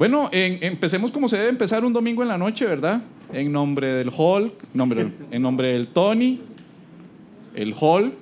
Bueno, 0.00 0.30
en- 0.32 0.64
empecemos 0.64 1.10
como 1.10 1.28
se 1.28 1.36
debe 1.36 1.50
empezar 1.50 1.84
un 1.84 1.92
domingo 1.92 2.22
en 2.22 2.28
la 2.28 2.38
noche, 2.38 2.64
¿verdad? 2.64 3.02
En 3.34 3.52
nombre 3.52 3.92
del 3.92 4.08
Hulk, 4.08 4.54
en 5.30 5.42
nombre 5.42 5.68
del 5.74 5.88
Tony, 5.88 6.40
el 7.54 7.74
Hulk 7.78 8.14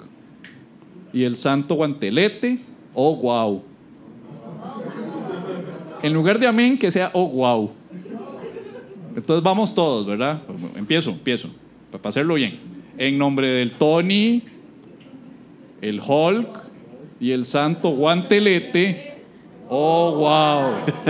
y 1.12 1.22
el 1.22 1.36
Santo 1.36 1.76
Guantelete. 1.76 2.58
Oh, 2.94 3.14
wow. 3.14 3.62
En 6.02 6.12
lugar 6.12 6.40
de 6.40 6.48
amén, 6.48 6.76
que 6.76 6.90
sea 6.90 7.12
oh, 7.14 7.28
wow. 7.28 7.70
Entonces 9.14 9.44
vamos 9.44 9.72
todos, 9.72 10.04
¿verdad? 10.04 10.42
Empiezo, 10.74 11.10
empiezo, 11.10 11.48
para 11.92 12.08
hacerlo 12.08 12.34
bien. 12.34 12.58
En 12.96 13.16
nombre 13.16 13.46
del 13.46 13.70
Tony, 13.70 14.42
el 15.80 16.00
Hulk 16.04 16.48
y 17.20 17.30
el 17.30 17.44
Santo 17.44 17.90
Guantelete. 17.90 19.17
Oh, 19.68 20.16
wow. 20.16 20.72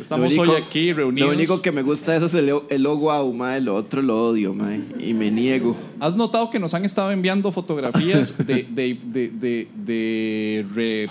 Estamos 0.00 0.26
único- 0.32 0.42
hoy 0.42 0.50
aquí 0.62 0.92
reunidos. 0.92 1.28
Lo 1.28 1.34
único 1.34 1.62
que 1.62 1.72
me 1.72 1.82
gusta 1.82 2.12
de 2.12 2.18
eso 2.18 2.26
es 2.26 2.34
el, 2.34 2.52
el 2.68 2.86
oh, 2.86 2.96
wow, 2.96 3.32
mae. 3.32 3.60
Lo 3.60 3.74
otro 3.74 4.02
lo 4.02 4.28
odio, 4.28 4.54
mae. 4.54 4.80
Y 5.00 5.14
me 5.14 5.30
niego. 5.30 5.74
¿Has 6.00 6.14
notado 6.14 6.50
que 6.50 6.58
nos 6.60 6.74
han 6.74 6.84
estado 6.84 7.10
enviando 7.10 7.50
fotografías 7.50 8.36
de, 8.38 8.62
de- 8.70 8.98
de- 9.04 9.28
de- 9.30 9.68
de 9.74 10.66
re- 10.74 11.08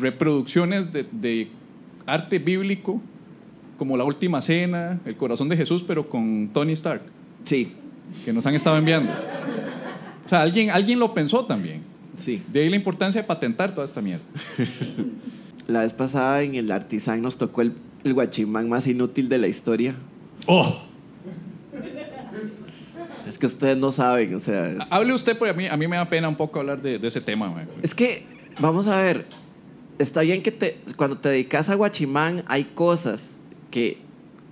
reproducciones 0.00 0.92
de, 0.92 1.06
de 1.12 1.48
arte 2.06 2.38
bíblico, 2.40 3.00
como 3.78 3.96
La 3.96 4.04
Última 4.04 4.40
Cena, 4.40 4.98
El 5.04 5.16
Corazón 5.16 5.48
de 5.48 5.56
Jesús, 5.56 5.84
pero 5.86 6.08
con 6.08 6.48
Tony 6.52 6.72
Stark, 6.72 7.02
Sí, 7.44 7.72
que 8.24 8.32
nos 8.32 8.44
han 8.46 8.54
estado 8.54 8.76
enviando? 8.76 9.12
O 10.26 10.28
sea, 10.28 10.42
alguien, 10.42 10.70
alguien 10.70 10.98
lo 10.98 11.14
pensó 11.14 11.44
también. 11.44 11.82
Sí. 12.36 12.42
De 12.52 12.60
ahí 12.62 12.68
la 12.68 12.76
importancia 12.76 13.20
de 13.22 13.26
patentar 13.26 13.74
toda 13.74 13.84
esta 13.84 14.00
mierda. 14.00 14.24
La 15.66 15.82
vez 15.82 15.92
pasada 15.92 16.42
en 16.42 16.54
el 16.54 16.70
Artisan 16.70 17.20
nos 17.20 17.36
tocó 17.36 17.60
el, 17.62 17.74
el 18.04 18.14
guachimán 18.14 18.68
más 18.70 18.86
inútil 18.86 19.28
de 19.28 19.36
la 19.38 19.48
historia. 19.48 19.94
¡Oh! 20.46 20.82
Es 23.28 23.38
que 23.38 23.44
ustedes 23.46 23.76
no 23.76 23.90
saben, 23.90 24.34
o 24.34 24.40
sea... 24.40 24.70
es- 24.70 24.78
Hable 24.90 25.12
usted, 25.12 25.36
porque 25.36 25.50
a 25.50 25.54
mí, 25.54 25.66
a 25.66 25.76
mí 25.76 25.86
me 25.86 25.96
da 25.96 26.08
pena 26.08 26.28
un 26.28 26.36
poco 26.36 26.60
hablar 26.60 26.80
de, 26.80 26.98
de 26.98 27.08
ese 27.08 27.20
tema. 27.20 27.48
güey. 27.48 27.64
Es 27.82 27.94
que, 27.94 28.24
vamos 28.58 28.88
a 28.88 28.96
ver, 29.00 29.26
está 29.98 30.22
bien 30.22 30.42
que 30.42 30.50
te, 30.52 30.78
cuando 30.96 31.18
te 31.18 31.28
dedicas 31.28 31.68
a 31.68 31.74
guachimán 31.74 32.42
hay 32.46 32.64
cosas 32.64 33.36
que 33.70 33.98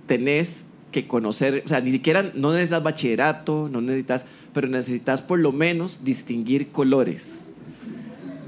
tenés 0.05 0.65
que 0.91 1.07
conocer, 1.07 1.63
o 1.65 1.67
sea, 1.67 1.81
ni 1.81 1.89
siquiera 1.91 2.31
no 2.35 2.51
necesitas 2.53 2.83
bachillerato, 2.83 3.67
no 3.71 3.81
necesitas, 3.81 4.25
pero 4.53 4.67
necesitas 4.67 5.21
por 5.23 5.39
lo 5.39 5.51
menos 5.51 6.03
distinguir 6.03 6.67
colores. 6.67 7.25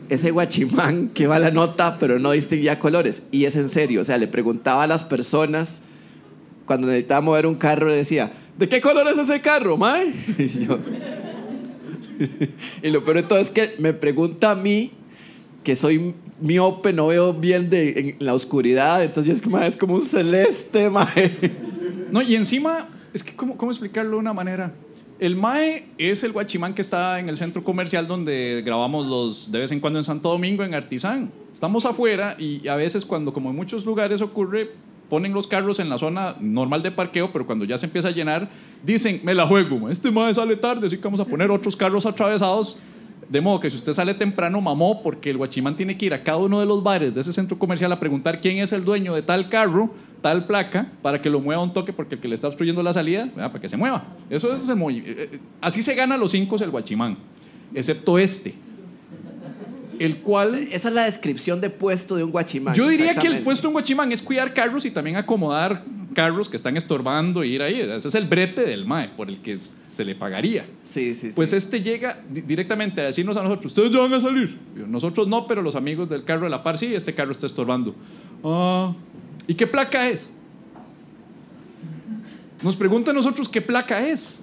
Ese 0.10 0.32
guachimán 0.32 1.10
que 1.10 1.28
va 1.28 1.36
a 1.38 1.40
la 1.40 1.52
nota, 1.52 1.98
pero 2.00 2.20
no 2.20 2.32
distinguía 2.32 2.80
colores. 2.80 3.24
Y 3.32 3.46
es 3.46 3.56
en 3.56 3.70
serio, 3.70 4.02
o 4.02 4.04
sea, 4.04 4.18
le 4.18 4.28
preguntaba 4.28 4.84
a 4.84 4.88
las 4.88 5.04
personas 5.04 5.82
cuando 6.66 6.88
necesitaba 6.88 7.22
mover 7.22 7.48
un 7.48 7.56
carro, 7.56 7.90
le 7.90 7.96
decía, 7.96 8.32
¿de 8.58 8.70
qué 8.70 8.80
color 8.80 9.08
es 9.08 9.18
ese 9.18 9.42
carro, 9.42 9.76
mae? 9.76 10.14
Y 10.38 10.48
yo, 10.66 10.80
y 12.84 12.90
lo 12.90 13.04
peor 13.04 13.18
de 13.18 13.24
todo 13.24 13.40
es 13.40 13.50
que 13.50 13.76
me 13.80 13.94
pregunta 13.94 14.52
a 14.52 14.56
mí, 14.56 14.92
que 15.64 15.76
soy 15.76 16.14
miope, 16.40 16.94
no 16.94 17.08
veo 17.08 17.34
bien 17.34 17.70
de, 17.70 18.16
en 18.20 18.26
la 18.26 18.34
oscuridad, 18.34 19.04
entonces 19.04 19.38
es, 19.38 19.42
que, 19.42 19.50
mae, 19.50 19.68
es 19.68 19.78
como 19.78 19.96
un 19.96 20.06
celeste, 20.06 20.90
mae. 20.92 21.32
No, 22.12 22.22
y 22.22 22.36
encima, 22.36 22.88
es 23.14 23.24
que, 23.24 23.36
¿cómo, 23.36 23.58
cómo 23.58 23.72
explicarlo 23.72 24.12
de 24.12 24.18
una 24.18 24.34
manera? 24.34 24.72
El 25.20 25.36
MAE 25.36 25.84
es 25.98 26.24
el 26.24 26.32
guachimán 26.32 26.74
que 26.74 26.82
está 26.82 27.20
en 27.20 27.28
el 27.28 27.36
centro 27.36 27.62
comercial 27.62 28.08
donde 28.08 28.64
grabamos 28.66 29.06
los 29.06 29.52
de 29.52 29.60
vez 29.60 29.72
en 29.74 29.82
cuando 29.82 30.00
en 30.00 30.06
Santo 30.06 30.30
Domingo, 30.30 30.64
en 30.64 30.74
Artizán. 30.74 31.30
Estamos 31.52 31.86
afuera 31.86 32.38
y 32.40 32.66
a 32.70 32.78
veces 32.78 33.04
cuando, 33.04 33.34
como 33.34 33.50
en 33.50 33.58
muchos 33.58 33.86
lugares 33.86 34.22
ocurre, 34.22 34.72
ponen 35.10 35.34
los 35.34 35.46
carros 35.46 35.80
en 35.80 35.90
la 35.90 35.98
zona 35.98 36.38
normal 36.40 36.84
de 36.84 36.92
parqueo, 36.92 37.34
pero 37.34 37.46
cuando 37.46 37.66
ya 37.66 37.78
se 37.78 37.88
empieza 37.88 38.08
a 38.08 38.12
llenar, 38.12 38.50
dicen, 38.82 39.20
me 39.26 39.36
la 39.36 39.46
juego, 39.46 39.90
este 39.90 40.10
MAE 40.10 40.34
sale 40.34 40.56
tarde, 40.56 40.88
así 40.88 40.96
que 40.96 41.04
vamos 41.04 41.20
a 41.20 41.26
poner 41.26 41.52
otros 41.52 41.76
carros 41.76 42.06
atravesados. 42.06 42.80
De 43.30 43.42
modo 43.42 43.60
que 43.60 43.70
si 43.70 43.76
usted 43.76 43.94
sale 43.94 44.16
temprano, 44.16 44.60
mamó, 44.60 45.04
porque 45.04 45.30
el 45.30 45.38
guachimán 45.38 45.76
tiene 45.76 45.96
que 45.96 46.08
ir 46.08 46.14
a 46.16 46.24
cada 46.24 46.40
uno 46.40 46.60
de 46.60 46.66
los 46.66 46.82
bares 46.82 47.14
de 47.14 47.22
ese 47.22 47.32
centro 47.32 47.60
comercial 47.60 47.92
a 47.92 48.00
preguntar 48.00 48.42
quién 48.42 48.58
es 48.58 48.72
el 48.74 48.84
dueño 48.84 49.14
de 49.14 49.22
tal 49.22 49.50
carro, 49.50 49.94
tal 50.22 50.48
placa, 50.48 50.92
para 51.04 51.22
que 51.22 51.30
lo 51.30 51.40
mueva 51.40 51.62
un 51.62 51.72
toque, 51.72 51.94
porque 51.94 52.16
el 52.16 52.22
que 52.22 52.28
le 52.28 52.34
está 52.34 52.48
obstruyendo 52.48 52.82
la 52.82 52.92
salida, 52.92 53.26
¿verdad? 53.26 53.52
para 53.52 53.62
que 53.62 53.70
se 53.70 53.78
mueva. 53.78 54.04
Eso 54.32 54.52
es 54.52 54.68
el 54.68 54.78
eh, 54.80 55.04
eh, 55.06 55.40
Así 55.62 55.84
se 55.84 55.94
gana 55.94 56.18
los 56.18 56.32
cinco 56.32 56.56
el 56.60 56.72
guachimán, 56.72 57.18
excepto 57.76 58.18
este, 58.18 58.56
el 60.00 60.18
cual... 60.18 60.56
Esa 60.72 60.90
es 60.90 60.96
la 60.96 61.04
descripción 61.04 61.62
de 61.62 61.70
puesto 61.70 62.16
de 62.16 62.24
un 62.24 62.32
guachimán. 62.32 62.74
Yo 62.74 62.88
diría 62.88 63.14
que 63.14 63.28
el 63.28 63.44
puesto 63.44 63.68
en 63.68 63.74
guachimán 63.74 64.12
es 64.12 64.24
cuidar 64.24 64.56
carros 64.56 64.86
y 64.86 64.92
también 64.92 65.18
acomodar 65.18 65.84
carros 66.14 66.50
que 66.50 66.56
están 66.58 66.76
estorbando 66.78 67.44
y 67.44 67.50
ir 67.54 67.62
ahí. 67.62 67.80
Ese 67.82 68.08
es 68.08 68.16
el 68.16 68.26
brete 68.28 68.62
del 68.62 68.86
MAE, 68.86 69.10
por 69.10 69.30
el 69.30 69.40
que 69.40 69.58
se 69.58 70.04
le 70.06 70.16
pagaría. 70.16 70.66
Sí, 70.92 71.14
sí, 71.14 71.20
sí. 71.28 71.32
Pues 71.36 71.54
este 71.54 71.82
llega 71.82 72.22
di- 72.30 72.42
directamente 72.42 73.02
a 73.02 73.06
decirnos 73.06 73.38
a 73.38 73.44
nosotros, 73.44 73.68
ustedes 73.68 73.92
ya 73.92 74.00
van 74.00 74.14
a 74.14 74.20
salir. 74.22 74.58
Yo, 74.78 74.88
Nosotros 74.88 75.28
no, 75.28 75.46
pero 75.48 75.62
los 75.62 75.76
amigos 75.76 76.10
del 76.10 76.24
carro 76.24 76.44
de 76.46 76.50
la 76.50 76.64
par 76.64 76.78
sí, 76.78 76.94
este 76.96 77.14
carro 77.14 77.32
está 77.32 77.46
estorbando. 77.46 77.94
Ah, 78.44 78.94
¿y 79.48 79.54
qué 79.54 79.68
placa 79.68 80.10
es? 80.10 80.32
Nos 82.64 82.76
pregunta 82.76 83.12
a 83.12 83.14
nosotros 83.14 83.48
qué 83.48 83.62
placa 83.62 84.06
es. 84.08 84.40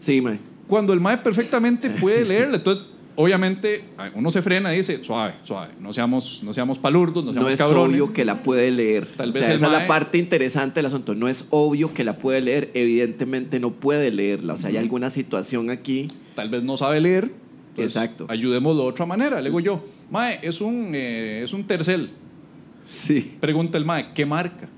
Sí, 0.00 0.20
mae. 0.20 0.38
Cuando 0.68 0.92
el 0.92 1.00
MAE 1.00 1.18
perfectamente 1.18 1.90
puede 1.90 2.24
leerla. 2.26 2.58
Entonces, 2.58 2.88
obviamente, 3.20 3.84
uno 4.14 4.30
se 4.30 4.42
frena 4.42 4.72
y 4.74 4.78
dice, 4.78 5.02
suave, 5.04 5.34
suave, 5.42 5.72
no 5.80 5.92
seamos, 5.92 6.40
no 6.42 6.52
seamos 6.54 6.78
palurdos, 6.78 7.24
no 7.24 7.32
No 7.32 7.40
seamos 7.40 7.52
es 7.52 7.58
cabrones. 7.58 8.00
obvio 8.00 8.12
que 8.12 8.24
la 8.24 8.42
puede 8.42 8.70
leer. 8.70 9.06
Tal 9.16 9.30
O 9.30 9.32
vez 9.32 9.42
sea, 9.42 9.50
el 9.52 9.56
esa 9.58 9.66
es 9.66 9.72
la 9.72 9.86
parte 9.86 10.18
interesante 10.18 10.76
del 10.76 10.86
asunto. 10.86 11.14
No 11.14 11.28
es 11.28 11.46
obvio 11.50 11.92
que 11.94 12.04
la 12.04 12.16
puede 12.16 12.40
leer. 12.40 12.70
Evidentemente 12.74 13.60
no 13.60 13.70
puede 13.72 14.10
leerla. 14.10 14.54
O 14.54 14.58
sea, 14.58 14.70
hay 14.70 14.76
alguna 14.76 15.10
situación 15.10 15.70
aquí. 15.70 16.08
Tal 16.34 16.48
vez 16.48 16.62
no 16.62 16.76
sabe 16.76 17.00
leer. 17.00 17.24
entonces, 17.70 17.96
Exacto. 17.96 18.26
Ayudémoslo 18.28 18.82
de 18.84 18.88
otra 18.88 19.06
manera. 19.06 19.40
Le 19.40 19.48
digo 19.50 19.60
yo, 19.60 19.84
MAE, 20.10 20.38
es 20.42 20.60
un, 20.60 20.92
eh, 20.94 21.42
es 21.44 21.52
un 21.52 21.64
tercel. 21.64 22.10
Sí. 22.90 23.36
Pregunta 23.40 23.78
el 23.78 23.84
MAE, 23.84 24.12
¿qué 24.14 24.26
marca? 24.26 24.68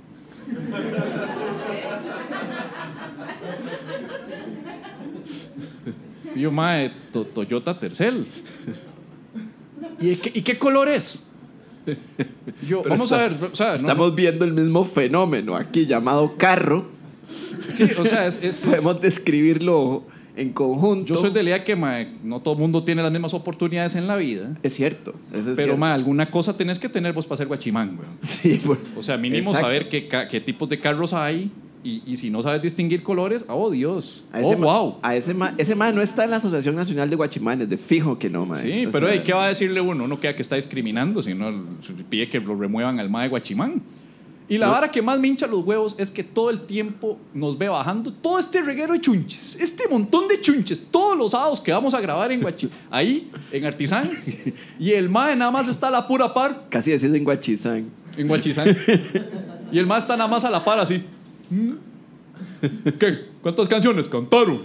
Y 6.34 6.40
yo, 6.40 6.50
MAE, 6.50 6.90
To- 7.12 7.24
Toyota 7.26 7.78
Tercel. 7.78 8.26
¿Y 10.00 10.16
qué, 10.16 10.32
y 10.38 10.42
qué 10.42 10.58
color 10.58 10.88
es? 10.88 11.26
Yo, 12.66 12.82
vamos 12.88 13.10
está- 13.10 13.24
a 13.24 13.28
ver, 13.28 13.36
o 13.52 13.56
sea, 13.56 13.68
no- 13.70 13.74
Estamos 13.74 14.14
viendo 14.14 14.44
el 14.44 14.52
mismo 14.52 14.84
fenómeno 14.84 15.56
aquí 15.56 15.86
llamado 15.86 16.36
carro. 16.36 16.86
sí, 17.68 17.84
o 17.98 18.04
sea, 18.04 18.26
es, 18.26 18.42
es- 18.42 18.64
Podemos 18.64 18.96
es- 18.96 19.02
describirlo 19.02 20.04
en 20.36 20.52
conjunto. 20.52 21.12
yo 21.12 21.20
soy 21.20 21.30
de 21.30 21.42
la 21.42 21.50
idea 21.50 21.64
que 21.64 21.76
mae, 21.76 22.14
no 22.22 22.40
todo 22.40 22.54
el 22.54 22.60
mundo 22.60 22.82
tiene 22.84 23.02
las 23.02 23.12
mismas 23.12 23.34
oportunidades 23.34 23.96
en 23.96 24.06
la 24.06 24.16
vida. 24.16 24.56
Es 24.62 24.74
cierto. 24.74 25.14
eso 25.30 25.38
es 25.40 25.44
Pero, 25.44 25.56
cierto. 25.56 25.76
mae, 25.76 25.92
alguna 25.92 26.30
cosa 26.30 26.56
tenés 26.56 26.78
que 26.78 26.88
tener 26.88 27.12
vos 27.12 27.26
para 27.26 27.36
ser 27.38 27.48
guachimán, 27.48 27.96
güey. 27.96 28.08
Sí, 28.22 28.60
por- 28.64 28.78
O 28.96 29.02
sea, 29.02 29.16
mínimo 29.18 29.50
Exacto. 29.50 29.66
saber 29.66 29.88
qué, 29.88 30.08
qué 30.30 30.40
tipos 30.40 30.68
de 30.68 30.78
carros 30.80 31.12
hay 31.12 31.50
y, 31.84 32.02
y 32.06 32.16
si 32.16 32.30
no 32.30 32.42
sabes 32.42 32.62
distinguir 32.62 33.02
colores, 33.02 33.44
oh 33.48 33.70
Dios, 33.70 34.22
A 34.32 34.38
oh 34.38 34.40
ese, 34.46 34.56
ma- 34.56 34.66
wow. 34.66 34.96
a 35.02 35.16
ese 35.16 35.34
ma, 35.34 35.54
ese 35.58 35.74
ma 35.74 35.90
no 35.92 36.00
está 36.02 36.24
en 36.24 36.30
la 36.30 36.36
Asociación 36.36 36.76
Nacional 36.76 37.10
de 37.10 37.16
Guachimanes, 37.16 37.68
de 37.68 37.76
fijo 37.76 38.18
que 38.18 38.30
no, 38.30 38.46
ma. 38.46 38.56
Sí, 38.56 38.86
O 38.86 38.90
pero 38.92 39.08
hey, 39.08 39.22
¿qué 39.24 39.32
va 39.32 39.46
a 39.46 39.48
decirle 39.48 39.80
uno? 39.80 40.04
Uno 40.04 40.20
queda 40.20 40.34
que 40.36 40.42
está 40.42 40.56
discriminando, 40.56 41.22
si 41.22 41.34
no 41.34 41.52
pide 42.08 42.28
que 42.28 42.38
lo 42.40 42.54
remuevan 42.56 43.00
al 43.00 43.10
MAE 43.10 43.28
Guachimán. 43.28 43.82
Y 44.48 44.58
la 44.58 44.66
No. 44.66 44.72
vara 44.72 44.90
que 44.90 45.00
más 45.00 45.18
me 45.18 45.28
hincha 45.28 45.46
los 45.46 45.64
huevos 45.64 45.94
es 45.98 46.10
que 46.10 46.22
todo 46.22 46.50
el 46.50 46.60
tiempo 46.62 47.16
nos 47.32 47.56
ve 47.56 47.68
bajando 47.68 48.12
todo 48.12 48.38
este 48.38 48.60
reguero 48.60 48.92
de 48.92 49.00
chunches, 49.00 49.56
este 49.58 49.88
montón 49.88 50.28
de 50.28 50.40
chunches, 50.40 50.84
todos 50.90 51.16
los 51.16 51.30
sábados 51.30 51.60
que 51.60 51.72
vamos 51.72 51.94
a 51.94 52.00
grabar 52.00 52.30
en 52.32 52.42
Guachimán, 52.42 52.76
ahí, 52.90 53.30
en 53.50 53.64
Artizán, 53.64 54.10
y 54.78 54.90
el 54.90 55.08
MAE 55.08 55.36
nada 55.36 55.50
más 55.50 55.68
está 55.68 55.88
a 55.88 55.90
la 55.90 56.06
pura 56.06 56.34
par 56.34 56.66
Casi 56.68 56.90
decís 56.90 57.04
en 57.12 57.24
Guachizán. 57.24 57.86
en 58.16 58.28
Guachizán. 58.28 58.76
Y 59.72 59.78
el 59.78 59.86
MAE 59.86 60.00
está 60.00 60.18
nada 60.18 60.28
más 60.28 60.44
a 60.44 60.50
la 60.50 60.62
par 60.62 60.78
así. 60.80 61.02
¿Qué? 62.98 63.26
¿Cuántas 63.42 63.68
canciones 63.68 64.08
cantaron? 64.08 64.62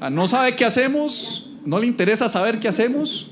Ah, 0.00 0.10
No 0.10 0.28
sabe 0.28 0.56
qué 0.56 0.64
hacemos, 0.64 1.50
no 1.64 1.78
le 1.78 1.86
interesa 1.86 2.28
saber 2.28 2.60
qué 2.60 2.68
hacemos 2.68 3.30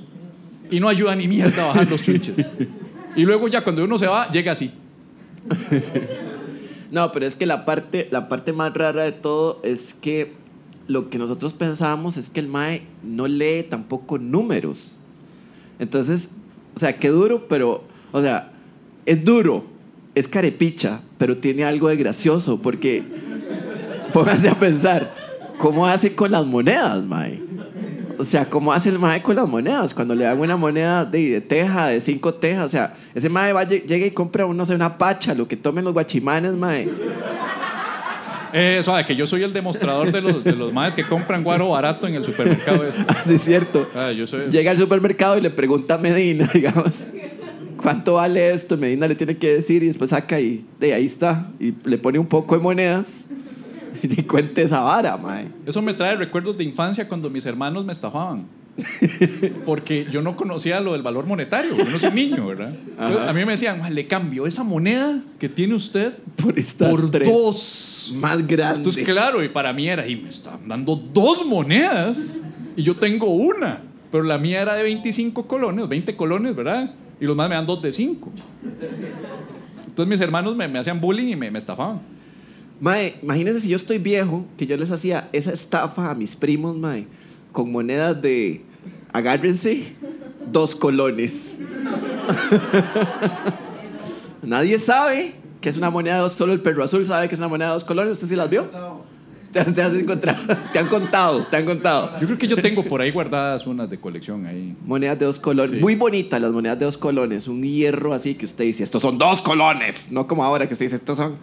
y 0.70 0.80
no 0.80 0.88
ayuda 0.88 1.14
ni 1.14 1.28
mierda 1.28 1.64
a 1.64 1.66
bajar 1.68 1.88
los 1.88 2.02
chunches. 2.02 2.34
Y 3.14 3.22
luego 3.22 3.48
ya 3.48 3.62
cuando 3.62 3.84
uno 3.84 3.98
se 3.98 4.06
va, 4.06 4.28
llega 4.30 4.52
así. 4.52 4.72
No, 6.90 7.12
pero 7.12 7.26
es 7.26 7.36
que 7.36 7.46
la 7.46 7.64
parte, 7.64 8.08
la 8.10 8.28
parte 8.28 8.52
más 8.52 8.74
rara 8.74 9.04
de 9.04 9.12
todo 9.12 9.60
es 9.62 9.94
que 9.94 10.34
lo 10.86 11.10
que 11.10 11.18
nosotros 11.18 11.52
pensábamos 11.52 12.16
es 12.16 12.30
que 12.30 12.40
el 12.40 12.48
MAE 12.48 12.82
no 13.02 13.26
lee 13.26 13.64
tampoco 13.68 14.18
números. 14.18 15.02
Entonces, 15.78 16.30
o 16.74 16.80
sea, 16.80 16.96
qué 16.96 17.08
duro, 17.08 17.46
pero, 17.48 17.84
o 18.12 18.22
sea, 18.22 18.52
es 19.04 19.24
duro, 19.24 19.64
es 20.16 20.26
carepicha, 20.26 21.00
pero 21.18 21.36
tiene 21.36 21.62
algo 21.64 21.88
de 21.88 21.96
gracioso, 21.96 22.60
porque 22.60 23.02
pónganse 24.12 24.48
a 24.48 24.54
pensar, 24.54 25.14
¿cómo 25.58 25.86
hace 25.86 26.14
con 26.14 26.32
las 26.32 26.44
monedas, 26.44 27.04
MAE? 27.04 27.40
O 28.18 28.24
sea, 28.24 28.48
¿cómo 28.48 28.72
hace 28.72 28.88
el 28.88 28.98
mae 28.98 29.20
con 29.20 29.36
las 29.36 29.46
monedas? 29.46 29.92
Cuando 29.92 30.14
le 30.14 30.24
dan 30.24 30.40
una 30.40 30.56
moneda 30.56 31.04
de, 31.04 31.32
de 31.32 31.40
teja, 31.42 31.88
de 31.88 32.00
cinco 32.00 32.32
tejas, 32.32 32.64
o 32.64 32.68
sea, 32.70 32.94
ese 33.14 33.28
mae 33.28 33.52
va, 33.52 33.62
lle- 33.64 33.84
llega 33.84 34.06
y 34.06 34.10
compra, 34.10 34.46
no 34.46 34.64
sé, 34.64 34.74
una 34.74 34.96
pacha, 34.96 35.34
lo 35.34 35.46
que 35.46 35.54
tomen 35.54 35.84
los 35.84 35.92
guachimanes, 35.92 36.54
mae. 36.54 36.88
Eh, 38.54 38.80
suave, 38.82 39.04
que 39.04 39.14
yo 39.14 39.26
soy 39.26 39.42
el 39.42 39.52
demostrador 39.52 40.10
de 40.12 40.22
los, 40.22 40.42
de 40.42 40.52
los 40.52 40.72
maes 40.72 40.94
que 40.94 41.04
compran 41.04 41.44
guaro 41.44 41.68
barato 41.68 42.06
en 42.06 42.14
el 42.14 42.24
supermercado. 42.24 42.84
ese. 42.88 43.04
Así 43.06 43.34
es 43.34 43.42
cierto. 43.42 43.86
Ah, 43.94 44.10
yo 44.12 44.26
soy... 44.26 44.50
Llega 44.50 44.70
al 44.70 44.78
supermercado 44.78 45.36
y 45.36 45.42
le 45.42 45.50
pregunta 45.50 45.96
a 45.96 45.98
Medina, 45.98 46.48
digamos, 46.54 47.00
¿cuánto 47.86 48.14
vale 48.14 48.50
esto? 48.52 48.76
Medina 48.76 49.06
le 49.06 49.14
tiene 49.14 49.36
que 49.36 49.54
decir 49.54 49.84
y 49.84 49.86
después 49.86 50.10
saca 50.10 50.40
y 50.40 50.64
de 50.80 50.92
ahí 50.92 51.06
está. 51.06 51.46
Y 51.60 51.72
le 51.84 51.98
pone 51.98 52.18
un 52.18 52.26
poco 52.26 52.56
de 52.56 52.60
monedas 52.60 53.26
y 54.02 54.22
cuente 54.24 54.62
esa 54.62 54.80
vara, 54.80 55.16
mae. 55.16 55.46
Eso 55.64 55.80
me 55.82 55.94
trae 55.94 56.16
recuerdos 56.16 56.58
de 56.58 56.64
infancia 56.64 57.06
cuando 57.06 57.30
mis 57.30 57.46
hermanos 57.46 57.84
me 57.84 57.92
estafaban. 57.92 58.44
Porque 59.64 60.08
yo 60.10 60.20
no 60.20 60.36
conocía 60.36 60.80
lo 60.80 60.94
del 60.94 61.02
valor 61.02 61.26
monetario, 61.26 61.76
yo 61.76 61.84
no 61.84 61.98
soy 61.98 62.10
niño, 62.10 62.48
¿verdad? 62.48 62.74
Entonces, 62.98 63.22
a 63.22 63.32
mí 63.32 63.44
me 63.44 63.52
decían, 63.52 63.78
"Ma, 63.78 63.88
le 63.88 64.06
cambio 64.08 64.48
esa 64.48 64.64
moneda 64.64 65.20
que 65.38 65.48
tiene 65.48 65.74
usted 65.74 66.12
Por 66.42 66.58
estas 66.58 66.90
por 66.90 67.08
tres. 67.10 67.28
dos. 67.28 68.12
Más 68.16 68.44
grande. 68.46 68.78
Entonces, 68.78 69.04
claro, 69.04 69.44
y 69.44 69.48
para 69.48 69.72
mí 69.72 69.88
era, 69.88 70.06
y 70.08 70.16
me 70.16 70.28
están 70.28 70.66
dando 70.66 70.96
dos 70.96 71.46
monedas 71.46 72.36
y 72.76 72.82
yo 72.82 72.96
tengo 72.96 73.26
una, 73.32 73.80
pero 74.10 74.24
la 74.24 74.38
mía 74.38 74.60
era 74.60 74.74
de 74.74 74.82
25 74.82 75.46
colones, 75.46 75.88
20 75.88 76.16
colones, 76.16 76.54
¿verdad? 76.56 76.90
Y 77.20 77.24
los 77.24 77.36
más 77.36 77.48
me 77.48 77.54
dan 77.54 77.66
dos 77.66 77.80
de 77.80 77.92
5. 77.92 78.30
Entonces 79.86 80.10
mis 80.10 80.20
hermanos 80.20 80.54
me, 80.54 80.68
me 80.68 80.78
hacían 80.78 81.00
bullying 81.00 81.28
y 81.28 81.36
me, 81.36 81.50
me 81.50 81.58
estafaban. 81.58 82.00
Mae, 82.78 83.16
imagínense 83.22 83.60
si 83.60 83.68
yo 83.68 83.76
estoy 83.76 83.98
viejo, 83.98 84.44
que 84.58 84.66
yo 84.66 84.76
les 84.76 84.90
hacía 84.90 85.30
esa 85.32 85.52
estafa 85.52 86.10
a 86.10 86.14
mis 86.14 86.36
primos, 86.36 86.76
mae, 86.76 87.06
con 87.52 87.72
monedas 87.72 88.20
de, 88.20 88.60
agárrense, 89.12 89.96
dos 90.52 90.74
colones. 90.74 91.58
Nadie 94.42 94.78
sabe 94.78 95.34
que 95.62 95.70
es 95.70 95.78
una 95.78 95.88
moneda 95.88 96.16
de 96.16 96.20
dos, 96.20 96.32
solo 96.32 96.52
el 96.52 96.60
perro 96.60 96.84
azul 96.84 97.06
sabe 97.06 97.28
que 97.28 97.34
es 97.34 97.38
una 97.38 97.48
moneda 97.48 97.68
de 97.68 97.74
dos 97.74 97.84
colones. 97.84 98.12
¿Usted 98.12 98.26
sí 98.26 98.36
las 98.36 98.50
vio? 98.50 98.68
Te, 99.64 99.72
te 99.72 99.82
has 99.82 99.94
encontrado, 99.94 100.38
te 100.72 100.78
han 100.78 100.88
contado, 100.88 101.46
te 101.46 101.56
han 101.56 101.64
contado. 101.64 102.20
Yo 102.20 102.26
creo 102.26 102.38
que 102.38 102.46
yo 102.48 102.56
tengo 102.56 102.82
por 102.82 103.00
ahí 103.00 103.10
guardadas 103.10 103.66
unas 103.66 103.88
de 103.88 103.98
colección 103.98 104.44
ahí. 104.46 104.74
Monedas 104.84 105.18
de 105.18 105.24
dos 105.24 105.38
colones. 105.38 105.70
Sí. 105.76 105.80
Muy 105.80 105.94
bonitas 105.94 106.40
las 106.40 106.52
monedas 106.52 106.78
de 106.78 106.84
dos 106.84 106.98
colones. 106.98 107.48
Un 107.48 107.62
hierro 107.62 108.12
así 108.12 108.34
que 108.34 108.44
usted 108.44 108.64
dice, 108.64 108.82
estos 108.82 109.00
son 109.02 109.16
dos 109.16 109.40
colones. 109.40 110.12
No 110.12 110.26
como 110.26 110.44
ahora 110.44 110.66
que 110.66 110.74
usted 110.74 110.86
dice, 110.86 110.96
estos 110.96 111.16
son 111.16 111.36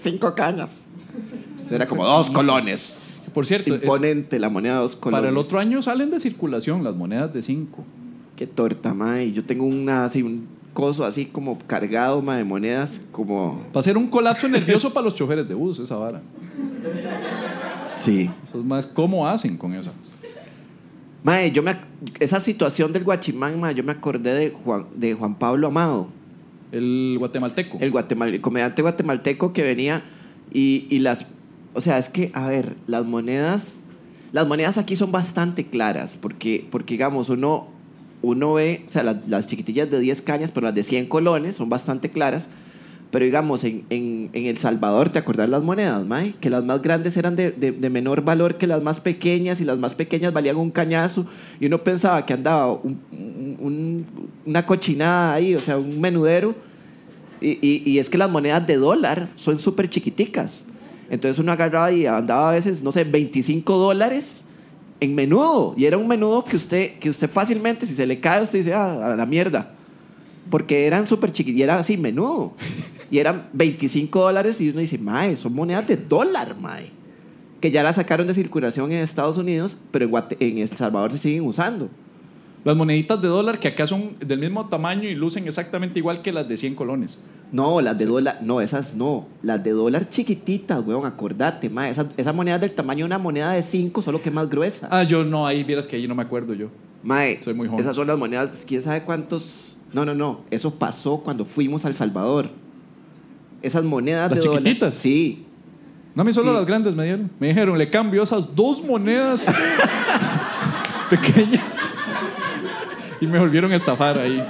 cinco 0.00 0.34
cañas. 0.34 0.68
Era 1.70 1.86
como 1.86 2.04
dos 2.04 2.30
colones. 2.30 2.96
Por 3.34 3.46
cierto, 3.46 3.74
es- 3.74 3.82
Imponente 3.82 4.38
la 4.38 4.48
moneda 4.48 4.74
de 4.74 4.80
dos 4.80 4.96
colones. 4.96 5.20
para 5.20 5.30
el 5.30 5.36
otro 5.36 5.58
año 5.58 5.82
salen 5.82 6.10
de 6.10 6.18
circulación 6.20 6.82
las 6.84 6.94
monedas 6.96 7.32
de 7.32 7.42
5. 7.42 7.84
Qué 8.36 8.46
torta, 8.46 8.94
mae. 8.94 9.32
Yo 9.32 9.44
tengo 9.44 9.64
una, 9.64 10.06
así, 10.06 10.22
un 10.22 10.46
coso 10.72 11.04
así 11.04 11.26
como 11.26 11.58
cargado, 11.58 12.22
mae, 12.22 12.38
de 12.38 12.44
monedas, 12.44 13.00
como... 13.12 13.62
Va 13.74 13.80
a 13.80 13.82
ser 13.82 13.96
un 13.96 14.08
colapso 14.08 14.48
nervioso 14.48 14.92
para 14.92 15.04
los 15.04 15.14
choferes 15.14 15.48
de 15.48 15.54
bus, 15.54 15.78
esa 15.78 15.96
vara. 15.96 16.22
Sí. 17.96 18.30
Eso 18.48 18.58
es 18.58 18.64
más, 18.64 18.86
¿cómo 18.86 19.28
hacen 19.28 19.56
con 19.56 19.74
esa? 19.74 19.92
Mae, 21.22 21.50
yo 21.50 21.62
me... 21.62 21.76
Esa 22.18 22.40
situación 22.40 22.92
del 22.92 23.04
guachimán, 23.04 23.60
mae, 23.60 23.74
yo 23.74 23.84
me 23.84 23.92
acordé 23.92 24.34
de 24.34 24.50
Juan, 24.50 24.86
de 24.94 25.14
Juan 25.14 25.34
Pablo 25.34 25.66
Amado. 25.66 26.08
El 26.72 27.16
guatemalteco. 27.18 27.78
el, 27.80 27.92
guatemal- 27.92 28.32
el 28.32 28.40
comediante 28.40 28.82
guatemalteco 28.82 29.52
que 29.52 29.62
venía 29.62 30.02
y, 30.52 30.86
y 30.88 31.00
las... 31.00 31.26
O 31.74 31.80
sea, 31.80 31.98
es 31.98 32.08
que, 32.08 32.30
a 32.34 32.46
ver, 32.46 32.76
las 32.86 33.04
monedas... 33.04 33.78
Las 34.32 34.46
monedas 34.46 34.78
aquí 34.78 34.94
son 34.94 35.10
bastante 35.10 35.66
claras 35.66 36.16
porque, 36.16 36.64
porque 36.70 36.94
digamos, 36.94 37.28
uno, 37.30 37.66
uno 38.22 38.54
ve, 38.54 38.84
o 38.86 38.90
sea, 38.90 39.02
las, 39.02 39.26
las 39.28 39.46
chiquitillas 39.46 39.90
de 39.90 40.00
10 40.00 40.22
cañas, 40.22 40.50
pero 40.50 40.66
las 40.66 40.74
de 40.74 40.82
100 40.82 41.06
colones 41.06 41.56
son 41.56 41.68
bastante 41.70 42.10
claras. 42.10 42.48
Pero 43.10 43.24
digamos, 43.24 43.64
en, 43.64 43.84
en, 43.90 44.30
El 44.32 44.58
Salvador, 44.58 45.08
¿te 45.10 45.18
acordás 45.18 45.48
las 45.48 45.64
monedas, 45.64 46.06
Mae? 46.06 46.34
Que 46.40 46.48
las 46.48 46.64
más 46.64 46.80
grandes 46.80 47.16
eran 47.16 47.34
de, 47.34 47.50
de- 47.50 47.90
menor 47.90 48.22
valor 48.22 48.54
que 48.56 48.68
las 48.68 48.82
más 48.84 49.00
pequeñas 49.00 49.60
y 49.60 49.64
las 49.64 49.78
más 49.78 49.94
pequeñas 49.94 50.32
valían 50.32 50.56
un 50.56 50.70
cañazo. 50.70 51.26
Y 51.58 51.66
uno 51.66 51.82
pensaba 51.82 52.24
que 52.24 52.34
andaba 52.34 52.70
un- 52.72 53.00
un- 53.58 54.06
una 54.46 54.64
cochinada 54.64 55.34
ahí, 55.34 55.56
o 55.56 55.58
sea, 55.58 55.76
un 55.76 56.00
menudero. 56.00 56.54
Y, 57.40 57.58
y- 57.66 57.82
y 57.84 57.98
es 57.98 58.08
que 58.10 58.16
las 58.18 58.30
monedas 58.30 58.64
de 58.66 58.76
dólar 58.76 59.26
son 59.34 59.58
súper 59.58 59.90
chiquiticas. 59.90 60.66
Entonces 61.10 61.38
uno 61.40 61.50
agarraba 61.50 61.90
y 61.90 62.06
andaba 62.06 62.50
a 62.50 62.52
veces, 62.52 62.80
no 62.80 62.92
sé, 62.92 63.02
25 63.02 63.76
dólares 63.76 64.44
en 65.00 65.14
menudo. 65.14 65.74
Y 65.76 65.86
era 65.86 65.96
un 65.96 66.06
menudo 66.06 66.44
que 66.44 66.56
usted, 66.56 66.98
que 66.98 67.10
usted 67.10 67.28
fácilmente, 67.28 67.86
si 67.86 67.94
se 67.94 68.06
le 68.06 68.20
cae, 68.20 68.42
usted 68.42 68.58
dice, 68.58 68.74
ah, 68.74 69.12
a 69.12 69.16
la 69.16 69.26
mierda. 69.26 69.72
Porque 70.50 70.86
eran 70.86 71.06
súper 71.06 71.32
chiquitos 71.32 71.58
y 71.58 71.62
era 71.62 71.78
así, 71.78 71.96
menudo. 71.96 72.52
Y 73.10 73.18
eran 73.18 73.48
25 73.52 74.20
dólares 74.20 74.60
y 74.60 74.68
uno 74.68 74.80
dice, 74.80 74.98
mae, 74.98 75.36
son 75.36 75.52
monedas 75.52 75.86
de 75.86 75.96
dólar, 75.96 76.56
mae. 76.56 76.90
Que 77.60 77.70
ya 77.70 77.82
las 77.82 77.96
sacaron 77.96 78.26
de 78.26 78.34
circulación 78.34 78.92
en 78.92 78.98
Estados 78.98 79.36
Unidos, 79.36 79.76
pero 79.90 80.06
en, 80.06 80.36
en 80.38 80.58
El 80.58 80.68
Salvador 80.68 81.12
se 81.12 81.18
siguen 81.18 81.42
usando. 81.44 81.90
Las 82.64 82.76
moneditas 82.76 83.20
de 83.20 83.28
dólar 83.28 83.58
que 83.58 83.68
acá 83.68 83.86
son 83.86 84.16
del 84.20 84.38
mismo 84.38 84.68
tamaño 84.68 85.08
y 85.08 85.14
lucen 85.14 85.46
exactamente 85.46 85.98
igual 85.98 86.22
que 86.22 86.32
las 86.32 86.48
de 86.48 86.56
100 86.56 86.74
colones. 86.74 87.18
No, 87.52 87.80
las 87.80 87.98
de 87.98 88.06
dólar, 88.06 88.38
no, 88.42 88.60
esas 88.60 88.94
no. 88.94 89.26
Las 89.42 89.62
de 89.64 89.70
dólar 89.72 90.08
chiquititas, 90.08 90.84
weón, 90.86 91.04
acordate, 91.04 91.68
mae. 91.68 91.90
Esa, 91.90 92.06
esa 92.16 92.32
moneda 92.32 92.54
es 92.56 92.60
del 92.60 92.72
tamaño 92.72 92.98
de 93.00 93.06
una 93.06 93.18
moneda 93.18 93.50
de 93.52 93.62
5, 93.62 94.02
solo 94.02 94.22
que 94.22 94.30
más 94.30 94.48
gruesa. 94.48 94.86
Ah, 94.90 95.02
yo 95.02 95.24
no, 95.24 95.46
ahí 95.46 95.64
vieras 95.64 95.86
que 95.88 95.96
ahí 95.96 96.06
no 96.06 96.14
me 96.14 96.22
acuerdo 96.22 96.54
yo. 96.54 96.68
Mae, 97.02 97.42
Soy 97.42 97.54
muy 97.54 97.66
joven. 97.66 97.80
esas 97.80 97.96
son 97.96 98.06
las 98.06 98.16
monedas, 98.18 98.64
quién 98.66 98.82
sabe 98.82 99.02
cuántos. 99.02 99.76
No, 99.92 100.04
no, 100.04 100.14
no. 100.14 100.42
Eso 100.50 100.72
pasó 100.74 101.18
cuando 101.18 101.44
fuimos 101.44 101.84
a 101.84 101.88
El 101.88 101.96
Salvador. 101.96 102.50
Esas 103.62 103.82
monedas 103.84 104.30
¿Las 104.30 104.38
de 104.40 104.46
dólar. 104.46 104.62
chiquititas? 104.62 104.94
Sí. 104.94 105.44
No, 106.14 106.22
a 106.22 106.24
mí 106.24 106.32
solo 106.32 106.52
Sí. 106.52 106.56
las 106.58 106.66
grandes 106.66 106.94
me 106.94 107.04
dieron. 107.04 107.30
Me 107.40 107.48
dijeron, 107.48 107.76
le 107.78 107.90
cambio 107.90 108.22
esas 108.22 108.54
dos 108.54 108.84
monedas 108.84 109.46
pequeñas. 111.10 111.62
Y 113.22 113.26
me 113.26 113.38
volvieron 113.38 113.70
a 113.72 113.76
estafar 113.76 114.18
ahí. 114.18 114.42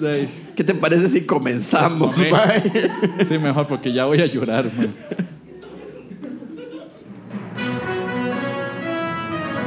Sí, 0.00 0.28
¿Qué 0.62 0.66
te 0.72 0.78
parece 0.78 1.08
si 1.08 1.26
comenzamos, 1.26 2.16
Sí. 2.16 2.26
mae? 2.30 2.62
sí, 3.26 3.36
mejor 3.36 3.66
porque 3.66 3.92
ya 3.92 4.04
voy 4.04 4.20
a 4.20 4.26
llorar. 4.26 4.66
man. 4.72 4.94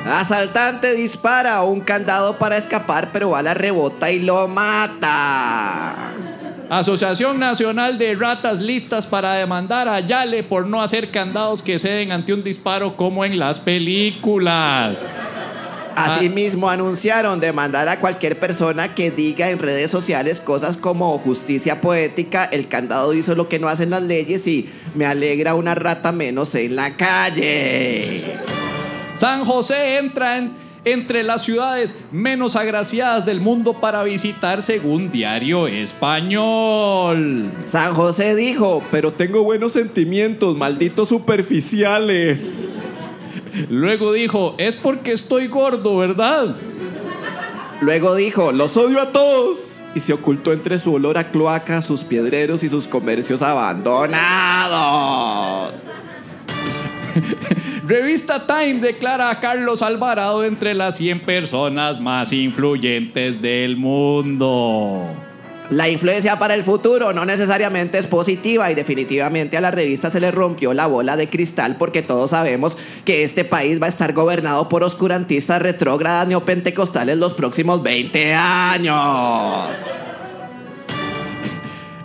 Asaltante 0.06 0.94
dispara 0.94 1.64
un 1.64 1.82
candado 1.82 2.38
para 2.38 2.58
escapar, 2.58 3.10
pero 3.12 3.32
bala 3.32 3.56
rebota 3.56 4.12
y 4.12 4.20
lo 4.20 4.48
mata. 4.48 6.12
Asociación 6.72 7.38
Nacional 7.38 7.98
de 7.98 8.16
Ratas 8.16 8.60
listas 8.62 9.06
para 9.06 9.34
demandar 9.34 9.90
a 9.90 10.00
Yale 10.00 10.42
por 10.42 10.66
no 10.66 10.82
hacer 10.82 11.12
candados 11.12 11.62
que 11.62 11.78
ceden 11.80 12.14
ante 12.14 12.34
un 12.34 12.46
disparo 12.46 12.96
como 12.96 13.26
en 13.26 13.38
las 13.38 13.60
películas. 13.60 15.06
Asimismo, 15.98 16.70
anunciaron 16.70 17.42
demandar 17.42 17.90
a 17.90 18.00
cualquier 18.00 18.40
persona 18.40 18.96
que 18.96 19.12
diga 19.12 19.50
en 19.50 19.60
redes 19.60 19.92
sociales 19.92 20.40
cosas 20.40 20.78
como 20.78 21.18
justicia 21.20 21.82
poética, 21.82 22.46
el 22.46 22.70
candado 22.70 23.14
hizo 23.14 23.36
lo 23.36 23.50
que 23.50 23.60
no 23.60 23.68
hacen 23.68 23.90
las 23.90 24.02
leyes 24.04 24.48
y 24.48 24.70
me 24.96 25.06
alegra 25.06 25.56
una 25.56 25.76
rata 25.76 26.14
menos 26.14 26.56
en 26.56 26.78
la 26.78 26.96
calle. 26.96 28.24
San 29.14 29.44
José 29.44 29.98
entra 29.98 30.38
en- 30.38 30.54
entre 30.84 31.24
las 31.24 31.44
ciudades 31.44 31.96
menos 32.12 32.56
agraciadas 32.56 33.26
del 33.26 33.40
mundo 33.40 33.74
para 33.74 34.04
visitar 34.04 34.62
según 34.62 35.12
Diario 35.12 35.68
Español. 35.68 37.52
San 37.66 37.94
José 37.94 38.36
dijo, 38.36 38.84
pero 38.90 39.14
tengo 39.14 39.44
buenos 39.44 39.74
sentimientos, 39.74 40.58
malditos 40.58 41.10
superficiales. 41.10 42.68
Luego 43.70 44.14
dijo, 44.14 44.56
es 44.58 44.76
porque 44.76 45.12
estoy 45.12 45.48
gordo, 45.48 45.98
¿verdad? 45.98 46.56
Luego 47.82 48.16
dijo, 48.16 48.52
los 48.52 48.76
odio 48.78 49.02
a 49.02 49.12
todos. 49.12 49.68
Y 49.94 50.00
se 50.00 50.14
ocultó 50.14 50.54
entre 50.54 50.80
su 50.80 50.94
olor 50.94 51.18
a 51.18 51.32
cloaca, 51.32 51.82
sus 51.82 52.06
piedreros 52.06 52.64
y 52.64 52.70
sus 52.70 52.88
comercios 52.88 53.42
abandonados. 53.42 54.14
Revista 57.84 58.46
Time 58.46 58.76
declara 58.76 59.32
a 59.32 59.40
Carlos 59.40 59.82
Alvarado 59.82 60.44
entre 60.44 60.76
las 60.76 60.98
100 60.98 61.22
personas 61.22 62.00
más 62.00 62.32
influyentes 62.32 63.42
del 63.42 63.76
mundo. 63.76 65.08
La 65.72 65.90
influencia 65.90 66.38
para 66.38 66.54
el 66.54 66.64
futuro 66.64 67.12
no 67.12 67.26
necesariamente 67.26 67.98
es 67.98 68.06
positiva 68.06 68.70
y 68.70 68.76
definitivamente 68.76 69.58
a 69.58 69.62
la 69.62 69.72
revista 69.72 70.12
se 70.12 70.20
le 70.20 70.30
rompió 70.30 70.74
la 70.74 70.86
bola 70.86 71.16
de 71.16 71.30
cristal 71.30 71.78
porque 71.80 72.04
todos 72.04 72.32
sabemos 72.32 72.78
que 73.04 73.24
este 73.24 73.46
país 73.46 73.82
va 73.82 73.86
a 73.86 73.90
estar 73.90 74.14
gobernado 74.14 74.70
por 74.70 74.84
oscurantistas 74.84 75.62
retrógradas 75.62 76.28
neopentecostales 76.28 77.18
los 77.18 77.34
próximos 77.34 77.82
20 77.82 78.34
años. 78.34 79.78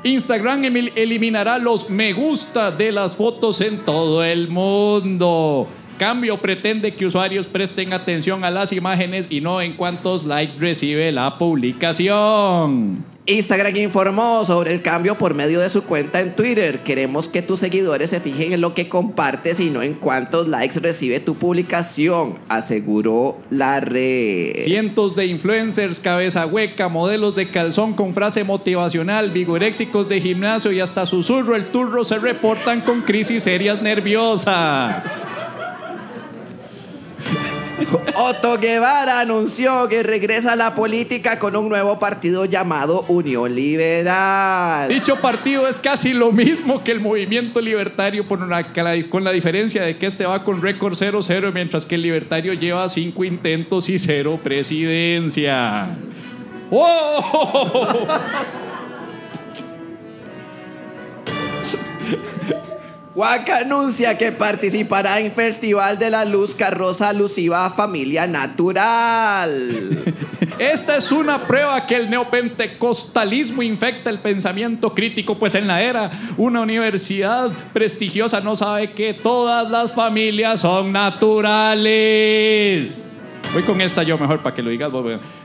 Instagram 0.06 0.64
eliminará 0.94 1.58
los 1.58 1.90
me 1.90 2.12
gusta 2.12 2.70
de 2.70 2.92
las 2.92 3.16
fotos 3.16 3.60
en 3.60 3.84
todo 3.84 4.22
el 4.22 4.48
mundo. 4.48 5.66
Cambio 5.98 6.40
pretende 6.40 6.94
que 6.94 7.06
usuarios 7.06 7.46
presten 7.46 7.92
atención 7.92 8.44
a 8.44 8.50
las 8.50 8.72
imágenes 8.72 9.26
y 9.30 9.40
no 9.40 9.60
en 9.60 9.76
cuántos 9.76 10.24
likes 10.24 10.56
recibe 10.58 11.10
la 11.10 11.38
publicación. 11.38 13.15
Instagram 13.28 13.76
informó 13.76 14.44
sobre 14.44 14.72
el 14.72 14.82
cambio 14.82 15.18
por 15.18 15.34
medio 15.34 15.58
de 15.58 15.68
su 15.68 15.82
cuenta 15.82 16.20
en 16.20 16.36
Twitter. 16.36 16.84
Queremos 16.84 17.28
que 17.28 17.42
tus 17.42 17.58
seguidores 17.58 18.10
se 18.10 18.20
fijen 18.20 18.52
en 18.52 18.60
lo 18.60 18.72
que 18.72 18.88
compartes 18.88 19.58
y 19.58 19.68
no 19.68 19.82
en 19.82 19.94
cuántos 19.94 20.46
likes 20.46 20.78
recibe 20.78 21.18
tu 21.18 21.34
publicación, 21.34 22.38
aseguró 22.48 23.38
la 23.50 23.80
red. 23.80 24.62
Cientos 24.62 25.16
de 25.16 25.26
influencers, 25.26 25.98
cabeza 25.98 26.46
hueca, 26.46 26.88
modelos 26.88 27.34
de 27.34 27.50
calzón 27.50 27.94
con 27.94 28.14
frase 28.14 28.44
motivacional, 28.44 29.32
vigoréxicos 29.32 30.08
de 30.08 30.20
gimnasio 30.20 30.70
y 30.70 30.78
hasta 30.78 31.04
susurro 31.04 31.56
el 31.56 31.66
turro 31.72 32.04
se 32.04 32.20
reportan 32.20 32.82
con 32.82 33.02
crisis 33.02 33.42
serias 33.42 33.82
nerviosas. 33.82 35.04
Otto 38.14 38.58
Guevara 38.58 39.20
anunció 39.20 39.88
que 39.88 40.02
regresa 40.02 40.52
a 40.52 40.56
la 40.56 40.74
política 40.74 41.38
con 41.38 41.56
un 41.56 41.68
nuevo 41.68 41.98
partido 41.98 42.44
llamado 42.44 43.04
Unión 43.08 43.54
Liberal. 43.54 44.88
Dicho 44.88 45.16
partido 45.16 45.68
es 45.68 45.78
casi 45.78 46.14
lo 46.14 46.32
mismo 46.32 46.82
que 46.82 46.92
el 46.92 47.00
movimiento 47.00 47.60
libertario 47.60 48.26
con 48.26 48.48
la 49.24 49.32
diferencia 49.32 49.82
de 49.82 49.98
que 49.98 50.06
este 50.06 50.24
va 50.26 50.44
con 50.44 50.62
récord 50.62 50.94
0-0 50.94 51.52
mientras 51.52 51.84
que 51.84 51.96
el 51.96 52.02
libertario 52.02 52.54
lleva 52.54 52.88
5 52.88 53.24
intentos 53.24 53.88
y 53.88 53.98
0 53.98 54.40
presidencia. 54.42 55.88
¡Oh! 56.70 58.06
Huaca 63.16 63.60
anuncia 63.60 64.18
que 64.18 64.30
participará 64.30 65.20
en 65.20 65.32
Festival 65.32 65.98
de 65.98 66.10
la 66.10 66.26
Luz 66.26 66.54
Carroza 66.54 67.08
Alusiva 67.08 67.64
a 67.64 67.70
Familia 67.70 68.26
Natural. 68.26 69.70
Esta 70.58 70.96
es 70.98 71.10
una 71.10 71.46
prueba 71.46 71.86
que 71.86 71.96
el 71.96 72.10
neopentecostalismo 72.10 73.62
infecta 73.62 74.10
el 74.10 74.18
pensamiento 74.18 74.94
crítico, 74.94 75.38
pues 75.38 75.54
en 75.54 75.66
la 75.66 75.80
era 75.80 76.10
una 76.36 76.60
universidad 76.60 77.50
prestigiosa 77.72 78.42
no 78.42 78.54
sabe 78.54 78.92
que 78.92 79.14
todas 79.14 79.70
las 79.70 79.92
familias 79.92 80.60
son 80.60 80.92
naturales. 80.92 82.26
Voy 83.56 83.62
con 83.62 83.80
esta 83.80 84.02
yo 84.02 84.18
mejor 84.18 84.42
para 84.42 84.54
que 84.54 84.62
lo 84.62 84.68
digas. 84.68 84.92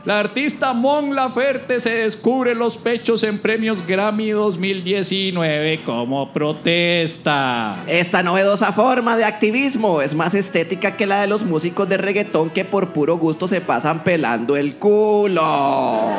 La 0.04 0.20
artista 0.20 0.74
Mon 0.74 1.16
Laferte 1.16 1.80
se 1.80 1.94
descubre 1.94 2.54
los 2.54 2.76
pechos 2.76 3.22
en 3.22 3.38
premios 3.38 3.86
Grammy 3.86 4.32
2019 4.32 5.80
como 5.86 6.30
protesta. 6.30 7.82
Esta 7.86 8.22
novedosa 8.22 8.70
forma 8.74 9.16
de 9.16 9.24
activismo 9.24 10.02
es 10.02 10.14
más 10.14 10.34
estética 10.34 10.94
que 10.94 11.06
la 11.06 11.22
de 11.22 11.26
los 11.26 11.42
músicos 11.42 11.88
de 11.88 11.96
reggaetón 11.96 12.50
que 12.50 12.66
por 12.66 12.90
puro 12.90 13.16
gusto 13.16 13.48
se 13.48 13.62
pasan 13.62 14.04
pelando 14.04 14.58
el 14.58 14.74
culo. 14.74 16.10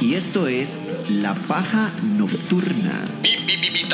Y 0.00 0.14
esto 0.14 0.46
es 0.46 0.78
La 1.10 1.34
Paja 1.34 1.92
Nocturna 2.02 3.19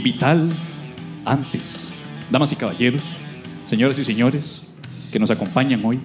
Vital. 0.00 0.50
Antes, 1.24 1.92
damas 2.30 2.52
y 2.52 2.56
caballeros, 2.56 3.02
señoras 3.68 3.98
y 3.98 4.04
señores 4.04 4.62
que 5.10 5.18
nos 5.18 5.30
acompañan 5.30 5.82
hoy, 5.84 5.98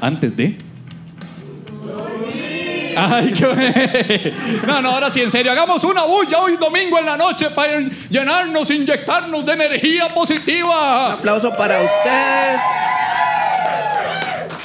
antes 0.00 0.36
de... 0.36 0.58
Ay, 2.94 3.32
qué. 3.32 4.34
No, 4.66 4.82
no, 4.82 4.90
ahora 4.90 5.08
sí, 5.08 5.22
en 5.22 5.30
serio. 5.30 5.50
Hagamos 5.50 5.82
una 5.84 6.02
bulla 6.02 6.38
hoy 6.40 6.58
domingo 6.58 6.98
en 6.98 7.06
la 7.06 7.16
noche 7.16 7.48
para 7.50 7.80
llenarnos, 8.10 8.70
inyectarnos 8.70 9.46
de 9.46 9.52
energía 9.52 10.06
Un 10.08 10.14
positiva. 10.14 11.14
aplauso 11.14 11.50
para 11.56 11.80
ustedes. 11.80 12.60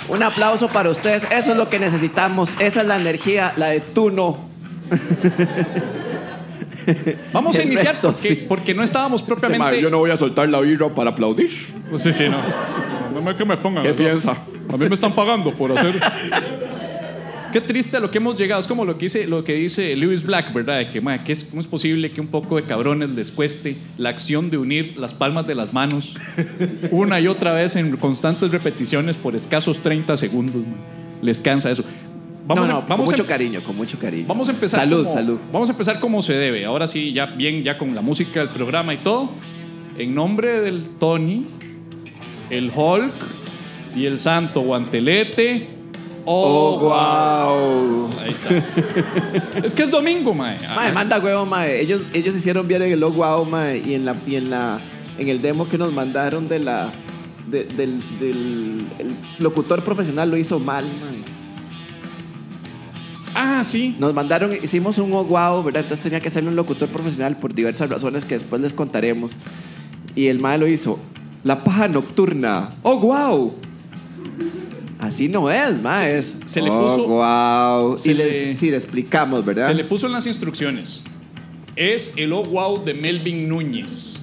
Un 0.09 0.23
aplauso 0.23 0.67
para 0.69 0.89
ustedes. 0.89 1.27
Eso 1.31 1.51
es 1.51 1.57
lo 1.57 1.69
que 1.69 1.79
necesitamos. 1.79 2.55
Esa 2.59 2.81
es 2.81 2.87
la 2.87 2.95
energía, 2.95 3.53
la 3.57 3.67
de 3.67 3.81
tú 3.81 4.09
no. 4.09 4.37
Vamos 7.33 7.57
a 7.57 7.61
El 7.61 7.67
iniciar 7.67 7.87
resto, 7.87 8.13
porque, 8.13 8.29
sí. 8.29 8.45
porque 8.47 8.73
no 8.73 8.81
estábamos 8.81 9.21
propiamente... 9.21 9.81
yo 9.81 9.89
no 9.89 9.97
voy 9.97 10.11
a 10.11 10.15
soltar 10.15 10.47
la 10.47 10.61
birra 10.61 10.87
para 10.87 11.09
aplaudir. 11.09 11.49
Sí, 11.97 12.13
sí, 12.13 12.29
no. 12.29 12.37
No 13.13 13.21
me 13.21 13.35
que 13.35 13.43
me 13.43 13.57
pongan. 13.57 13.83
¿Qué 13.83 13.89
¿no? 13.89 13.95
piensa? 13.95 14.37
A 14.71 14.77
mí 14.77 14.87
me 14.87 14.95
están 14.95 15.11
pagando 15.13 15.53
por 15.53 15.77
hacer. 15.77 15.99
Qué 17.51 17.61
triste 17.61 17.97
a 17.97 17.99
lo 17.99 18.11
que 18.11 18.17
hemos 18.17 18.35
llegado. 18.37 18.59
Es 18.59 18.67
como 18.67 18.83
lo 18.85 18.97
que 18.97 19.05
dice, 19.05 19.25
lo 19.27 19.43
que 19.43 19.53
dice 19.53 19.95
Lewis 19.95 20.23
Black, 20.23 20.53
¿verdad? 20.53 20.77
De 20.79 20.89
que, 20.89 20.99
ma, 21.01 21.23
que 21.23 21.31
es, 21.31 21.43
¿cómo 21.45 21.61
es 21.61 21.67
posible 21.67 22.11
que 22.11 22.19
un 22.21 22.27
poco 22.27 22.55
de 22.57 22.63
cabrones 22.63 23.09
les 23.11 23.31
cueste 23.31 23.75
la 23.97 24.09
acción 24.09 24.49
de 24.49 24.57
unir 24.57 24.93
las 24.97 25.13
palmas 25.13 25.47
de 25.47 25.55
las 25.55 25.73
manos 25.73 26.15
una 26.91 27.19
y 27.19 27.27
otra 27.27 27.53
vez 27.53 27.75
en 27.75 27.95
constantes 27.97 28.51
repeticiones 28.51 29.17
por 29.17 29.35
escasos 29.35 29.79
30 29.81 30.17
segundos? 30.17 30.55
ma? 30.57 30.75
Les 31.21 31.39
cansa 31.39 31.71
eso. 31.71 31.83
Vamos, 32.45 32.67
no, 32.67 32.77
a- 32.77 32.79
no, 32.81 32.87
vamos 32.87 33.05
con 33.05 33.13
a- 33.15 33.17
mucho 33.17 33.25
cariño, 33.27 33.61
con 33.61 33.75
mucho 33.75 33.97
cariño. 33.99 34.25
Vamos 34.27 34.47
a 34.49 34.51
empezar. 34.51 34.81
Salud, 34.81 35.03
como- 35.03 35.15
salud. 35.15 35.37
Vamos 35.51 35.69
a 35.69 35.71
empezar 35.71 35.99
como 35.99 36.21
se 36.21 36.33
debe. 36.33 36.65
Ahora 36.65 36.85
sí, 36.87 37.11
ya 37.13 37.25
bien, 37.27 37.63
ya 37.63 37.77
con 37.77 37.93
la 37.95 38.01
música 38.01 38.39
del 38.41 38.49
programa 38.49 38.93
y 38.93 38.97
todo. 38.97 39.31
En 39.97 40.13
nombre 40.13 40.61
del 40.61 40.83
Tony, 40.99 41.45
el 42.49 42.71
Hulk 42.75 43.11
y 43.95 44.05
el 44.05 44.19
Santo 44.19 44.61
Guantelete. 44.61 45.76
Oh, 46.29 46.75
Oh, 46.75 48.09
wow. 48.09 48.19
Ahí 48.19 48.31
está. 48.31 48.49
es 49.63 49.73
que 49.73 49.83
es 49.83 49.89
domingo, 49.91 50.33
mae. 50.33 50.57
Mae, 50.75 50.91
manda 50.91 51.19
huevo, 51.19 51.45
mae. 51.45 51.79
Ellos, 51.79 52.01
ellos 52.13 52.35
hicieron 52.35 52.67
bien 52.67 52.81
en 52.81 52.91
el 52.91 53.03
oh, 53.03 53.11
wow, 53.11 53.45
mae. 53.45 53.77
Y 53.77 53.93
en 53.93 54.03
la, 54.05 54.15
y 54.27 54.35
en 54.35 54.49
la, 54.49 54.79
en 55.17 55.29
el 55.29 55.41
demo 55.41 55.69
que 55.69 55.77
nos 55.77 55.93
mandaron 55.93 56.49
de 56.49 56.59
la, 56.59 56.91
de- 57.49 57.63
del, 57.63 58.01
del 58.19 58.87
el 58.99 59.15
locutor 59.39 59.83
profesional 59.85 60.29
lo 60.29 60.35
hizo 60.37 60.59
mal, 60.59 60.83
mae. 60.83 61.23
Ah, 63.33 63.63
sí. 63.63 63.95
Nos 63.99 64.13
mandaron, 64.13 64.51
hicimos 64.61 64.97
un 64.97 65.13
oh 65.13 65.23
wow, 65.23 65.63
¿verdad? 65.63 65.83
Entonces 65.83 66.03
tenía 66.03 66.19
que 66.19 66.27
hacerle 66.29 66.49
un 66.49 66.55
locutor 66.55 66.89
profesional 66.89 67.37
por 67.37 67.53
diversas 67.53 67.89
razones 67.89 68.25
que 68.25 68.33
después 68.33 68.61
les 68.61 68.73
contaremos. 68.73 69.31
Y 70.15 70.27
el 70.27 70.39
mae 70.39 70.57
lo 70.57 70.67
hizo. 70.67 70.99
La 71.43 71.63
paja 71.63 71.87
nocturna. 71.87 72.71
¡Oh, 72.83 72.97
wow! 72.99 73.53
Así 74.99 75.27
no 75.29 75.49
es, 75.51 75.79
mae. 75.81 76.17
Se- 76.17 76.61
le 76.61 76.69
"Oh, 76.71 76.87
puso- 76.97 77.07
wow. 77.07 77.97
se 77.99 78.11
y 78.11 78.13
le- 78.15 78.57
sí, 78.57 78.71
le 78.71 78.77
explicamos, 78.77 79.45
¿verdad? 79.45 79.67
Se 79.67 79.73
le 79.75 79.83
puso 79.83 80.07
en 80.07 80.13
las 80.13 80.25
instrucciones. 80.25 81.03
Es 81.75 82.13
el 82.17 82.33
Oh 82.33 82.43
Wow 82.43 82.83
de 82.83 82.93
Melvin 82.95 83.47
Núñez. 83.47 84.19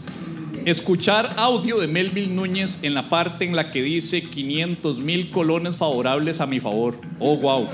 Escuchar 0.64 1.34
audio 1.36 1.78
de 1.78 1.86
Melvin 1.86 2.34
Núñez 2.34 2.78
en 2.82 2.94
la 2.94 3.08
parte 3.10 3.44
en 3.44 3.54
la 3.54 3.70
que 3.70 3.82
dice 3.82 4.22
500 4.22 4.98
mil 4.98 5.30
colones 5.30 5.76
favorables 5.76 6.40
a 6.40 6.46
mi 6.46 6.58
favor. 6.58 6.96
Oh 7.20 7.36
Wow. 7.36 7.68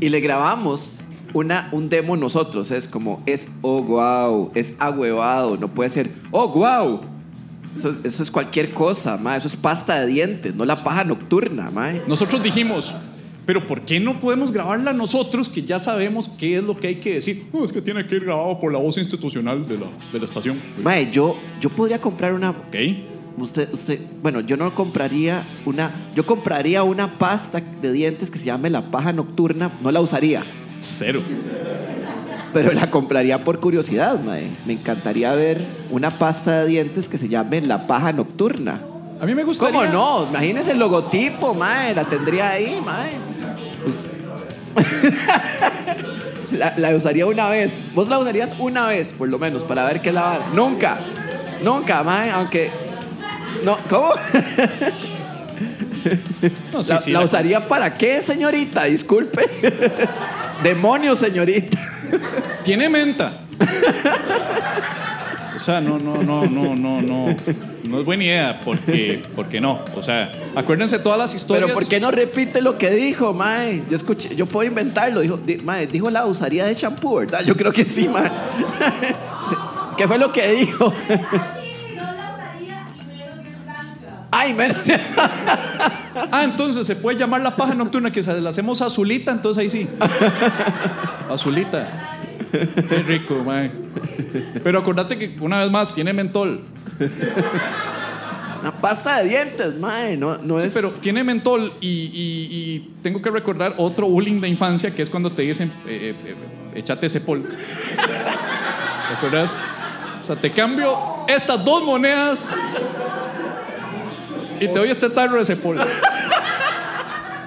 Y 0.00 0.08
le 0.10 0.20
grabamos 0.20 1.08
una, 1.32 1.68
un 1.72 1.88
demo 1.88 2.16
nosotros. 2.16 2.70
Es 2.70 2.86
como, 2.86 3.22
es 3.26 3.46
oh, 3.62 3.82
wow. 3.82 4.52
Es 4.54 4.74
ahuevado. 4.78 5.56
No 5.56 5.68
puede 5.68 5.90
ser, 5.90 6.10
oh, 6.30 6.48
wow. 6.48 7.00
Eso, 7.78 7.94
eso 8.04 8.22
es 8.22 8.30
cualquier 8.30 8.70
cosa, 8.70 9.16
mae. 9.16 9.38
Eso 9.38 9.48
es 9.48 9.56
pasta 9.56 10.00
de 10.00 10.06
dientes, 10.06 10.54
no 10.54 10.64
la 10.64 10.82
paja 10.82 11.04
nocturna, 11.04 11.70
mae. 11.70 12.02
Nosotros 12.06 12.42
dijimos, 12.42 12.94
pero 13.46 13.66
¿por 13.66 13.82
qué 13.82 14.00
no 14.00 14.20
podemos 14.20 14.52
grabarla 14.52 14.92
nosotros 14.92 15.48
que 15.48 15.62
ya 15.62 15.78
sabemos 15.78 16.30
qué 16.38 16.56
es 16.56 16.64
lo 16.64 16.78
que 16.78 16.88
hay 16.88 16.96
que 16.96 17.14
decir? 17.14 17.46
No, 17.52 17.64
es 17.64 17.72
que 17.72 17.82
tiene 17.82 18.06
que 18.06 18.16
ir 18.16 18.24
grabado 18.24 18.58
por 18.58 18.72
la 18.72 18.78
voz 18.78 18.96
institucional 18.96 19.68
de 19.68 19.78
la, 19.78 19.86
de 20.12 20.18
la 20.18 20.24
estación. 20.24 20.60
Mae, 20.82 21.10
yo, 21.10 21.36
yo 21.60 21.68
podría 21.70 22.00
comprar 22.00 22.32
una 22.34 22.50
¿Ok? 22.50 22.76
Usted, 23.36 23.68
usted, 23.72 23.98
bueno, 24.22 24.40
yo 24.40 24.56
no 24.56 24.72
compraría 24.72 25.44
una, 25.66 25.90
yo 26.14 26.24
compraría 26.24 26.84
una 26.84 27.18
pasta 27.18 27.60
de 27.60 27.92
dientes 27.92 28.30
que 28.30 28.38
se 28.38 28.44
llame 28.44 28.70
la 28.70 28.92
paja 28.92 29.12
nocturna, 29.12 29.76
no 29.82 29.90
la 29.90 30.00
usaría, 30.00 30.44
Cero. 30.80 31.22
Pero 32.54 32.72
la 32.72 32.90
compraría 32.90 33.44
por 33.44 33.60
curiosidad, 33.60 34.18
mae. 34.20 34.56
Me 34.64 34.72
encantaría 34.74 35.32
ver 35.32 35.60
una 35.90 36.18
pasta 36.18 36.60
de 36.62 36.66
dientes 36.68 37.08
que 37.08 37.18
se 37.18 37.28
llame 37.28 37.60
la 37.60 37.86
paja 37.86 38.12
nocturna. 38.12 38.80
A 39.20 39.26
mí 39.26 39.34
me 39.34 39.42
gustaría. 39.44 39.78
¿Cómo 39.78 39.92
no? 39.92 40.26
Imagínese 40.30 40.72
el 40.72 40.78
logotipo, 40.78 41.52
mae, 41.54 41.94
la 41.94 42.04
tendría 42.04 42.50
ahí, 42.50 42.80
mae. 42.84 43.10
Us- 43.86 43.98
la, 46.52 46.74
la 46.78 46.94
usaría 46.96 47.26
una 47.26 47.48
vez. 47.48 47.76
Vos 47.94 48.08
la 48.08 48.18
usarías 48.18 48.54
una 48.58 48.86
vez, 48.86 49.12
por 49.12 49.28
lo 49.28 49.38
menos, 49.38 49.64
para 49.64 49.84
ver 49.86 50.00
qué 50.00 50.08
es 50.08 50.14
la 50.14 50.22
vara. 50.22 50.46
Nunca. 50.54 50.98
Nunca, 51.62 52.02
mae, 52.02 52.30
aunque. 52.30 52.70
No, 53.64 53.76
¿cómo? 53.90 54.08
No, 56.72 56.82
sí, 56.82 56.92
la, 56.92 56.98
sí, 56.98 57.12
la 57.12 57.20
la- 57.20 57.24
usaría 57.24 57.66
para 57.66 57.96
qué, 57.96 58.22
señorita? 58.22 58.84
Disculpe. 58.84 59.48
Demonios, 60.62 61.18
señorita. 61.18 61.78
Tiene 62.64 62.88
menta. 62.88 63.32
O 65.56 65.58
sea, 65.60 65.80
no, 65.80 65.98
no, 65.98 66.22
no, 66.22 66.44
no, 66.46 66.74
no, 66.74 67.00
no. 67.00 67.36
No 67.84 68.00
es 68.00 68.04
buena 68.04 68.24
idea, 68.24 68.60
porque, 68.64 69.22
porque 69.36 69.60
no. 69.60 69.80
O 69.94 70.02
sea, 70.02 70.32
acuérdense 70.54 70.98
todas 70.98 71.18
las 71.18 71.34
historias. 71.34 71.66
Pero 71.66 71.74
¿por 71.74 71.86
qué 71.88 72.00
no 72.00 72.10
repite 72.10 72.60
lo 72.60 72.76
que 72.76 72.90
dijo, 72.90 73.32
mae? 73.34 73.82
Yo 73.88 73.96
escuché, 73.96 74.34
yo 74.34 74.46
puedo 74.46 74.68
inventarlo. 74.68 75.20
Dijo, 75.20 75.36
di- 75.36 75.56
mae, 75.58 75.86
dijo 75.86 76.10
la 76.10 76.26
usaría 76.26 76.64
de 76.64 76.74
champú, 76.74 77.16
¿verdad? 77.16 77.42
Yo 77.44 77.56
creo 77.56 77.72
que 77.72 77.84
sí, 77.84 78.08
mae. 78.08 78.30
¿Qué 79.96 80.08
fue 80.08 80.18
lo 80.18 80.32
que 80.32 80.50
dijo? 80.52 80.92
Ay, 84.44 84.54
menos. 84.54 84.78
Ah, 86.30 86.44
entonces 86.44 86.86
se 86.86 86.94
puede 86.94 87.18
llamar 87.18 87.40
la 87.40 87.56
paja 87.56 87.74
nocturna 87.74 88.12
que 88.12 88.22
se 88.22 88.40
la 88.40 88.50
hacemos 88.50 88.80
azulita, 88.80 89.32
entonces 89.32 89.60
ahí 89.62 89.68
sí. 89.70 89.88
Azulita. 91.30 91.86
Qué 92.52 93.02
rico, 93.04 93.42
mae. 93.44 93.70
Pero 94.62 94.78
acordate 94.78 95.18
que 95.18 95.36
una 95.40 95.58
vez 95.60 95.70
más 95.72 95.92
tiene 95.92 96.12
mentol. 96.12 96.60
Una 98.60 98.72
pasta 98.80 99.18
de 99.22 99.28
dientes, 99.28 99.76
mae. 99.78 100.16
No, 100.16 100.38
no 100.38 100.60
Sí, 100.60 100.68
es. 100.68 100.74
pero 100.74 100.92
tiene 100.92 101.24
mentol 101.24 101.72
y, 101.80 101.88
y- 101.88 102.48
y 102.50 102.92
tengo 103.02 103.20
que 103.20 103.30
recordar 103.30 103.74
otro 103.78 104.06
bullying 104.06 104.40
de 104.40 104.48
infancia 104.48 104.94
que 104.94 105.02
es 105.02 105.10
cuando 105.10 105.32
te 105.32 105.42
dicen, 105.42 105.72
eh, 105.86 106.14
eh, 106.24 106.34
eh, 106.74 106.78
échate 106.78 107.06
ese 107.06 107.20
pol. 107.20 107.42
¿Te 107.42 109.14
acuerdas? 109.16 109.54
O 110.22 110.24
sea, 110.24 110.36
te 110.36 110.50
cambio 110.50 110.96
estas 111.26 111.62
dos 111.64 111.82
monedas 111.84 112.56
y 114.60 114.66
te 114.68 114.74
doy 114.74 114.90
este 114.90 115.10
tarro 115.10 115.38
de 115.38 115.44
Cepol. 115.44 115.78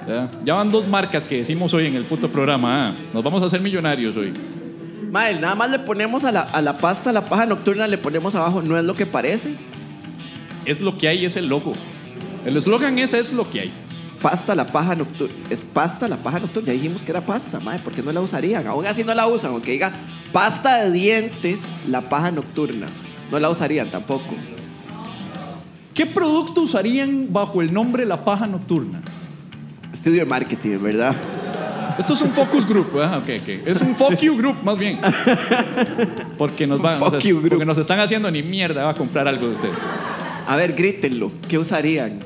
Ya, 0.08 0.32
ya 0.46 0.54
van 0.54 0.70
dos 0.70 0.88
marcas 0.88 1.26
que 1.26 1.40
decimos 1.40 1.74
hoy 1.74 1.86
en 1.86 1.96
el 1.96 2.06
puto 2.06 2.30
programa. 2.30 2.88
ah. 2.88 2.96
Nos 3.14 3.22
vamos 3.26 3.44
a 3.44 3.48
hacer 3.48 3.60
millonarios 3.60 4.16
hoy. 4.16 4.32
Mae, 5.12 5.38
nada 5.38 5.54
más 5.54 5.70
le 5.70 5.80
ponemos 5.80 6.24
a 6.24 6.32
la, 6.32 6.44
a 6.44 6.62
la 6.62 6.78
pasta, 6.78 7.12
la 7.12 7.28
paja 7.28 7.46
nocturna, 7.46 7.88
le 7.88 7.98
ponemos 7.98 8.34
abajo, 8.34 8.62
no 8.62 8.78
es 8.80 8.86
lo 8.86 8.96
que 8.96 9.06
parece. 9.06 9.56
Es 10.64 10.80
lo 10.80 10.98
que 10.98 11.10
hay, 11.10 11.26
es 11.26 11.36
el 11.36 11.48
logo. 11.48 11.74
El 12.46 12.56
eslogan 12.56 12.98
es 13.00 13.14
es 13.14 13.34
lo 13.34 13.50
que 13.50 13.60
hay. 13.60 13.74
Pasta, 14.22 14.56
la 14.56 14.72
paja 14.72 14.96
nocturna. 14.96 15.36
Es 15.50 15.60
pasta, 15.60 16.08
la 16.08 16.16
paja 16.24 16.40
nocturna. 16.40 16.68
Ya 16.68 16.74
dijimos 16.74 17.04
que 17.04 17.12
era 17.12 17.26
pasta, 17.26 17.60
mae. 17.60 17.80
¿Por 17.80 17.92
qué 17.92 18.02
no 18.02 18.14
la 18.14 18.22
usarían? 18.22 18.66
Aún 18.66 18.86
así 18.86 19.04
no 19.04 19.14
la 19.14 19.28
usan, 19.28 19.52
aunque 19.52 19.72
diga 19.72 19.92
pasta 20.32 20.86
de 20.86 20.92
dientes, 20.94 21.68
la 21.86 22.08
paja 22.08 22.32
nocturna. 22.32 22.88
No 23.30 23.42
la 23.42 23.50
usarían 23.50 23.92
tampoco. 23.92 24.36
¿Qué 25.98 26.06
producto 26.06 26.62
usarían 26.62 27.34
bajo 27.34 27.60
el 27.60 27.74
nombre 27.74 28.06
La 28.06 28.24
Paja 28.24 28.46
Nocturna? 28.46 29.02
Estudio 29.92 30.20
de 30.20 30.26
marketing, 30.26 30.78
¿verdad? 30.80 31.16
Esto 31.98 32.14
es 32.14 32.22
un 32.22 32.30
focus 32.34 32.68
group, 32.68 32.94
¿verdad? 32.94 33.18
Ok, 33.18 33.30
ok. 33.42 33.50
Es 33.66 33.82
un 33.82 33.96
fuck 33.96 34.16
you 34.18 34.38
group, 34.38 34.58
más 34.62 34.78
bien. 34.78 35.00
Porque 36.38 36.68
nos, 36.68 36.84
van, 36.84 37.00
porque 37.00 37.66
nos 37.66 37.80
están 37.80 38.00
haciendo 38.00 38.30
ni 38.30 38.44
mierda, 38.44 38.84
va 38.84 38.92
a 38.92 38.94
comprar 38.94 39.28
algo 39.28 39.48
de 39.48 39.54
usted. 39.54 39.72
A 40.48 40.56
ver, 40.56 40.74
grítenlo. 40.74 41.32
¿Qué 41.50 41.58
usarían? 41.58 42.20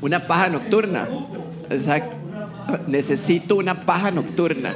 Una 0.00 0.20
paja 0.20 0.48
nocturna. 0.48 1.06
Exacto. 1.68 2.16
Necesito 2.86 3.56
una 3.56 3.84
paja 3.84 4.10
nocturna. 4.10 4.72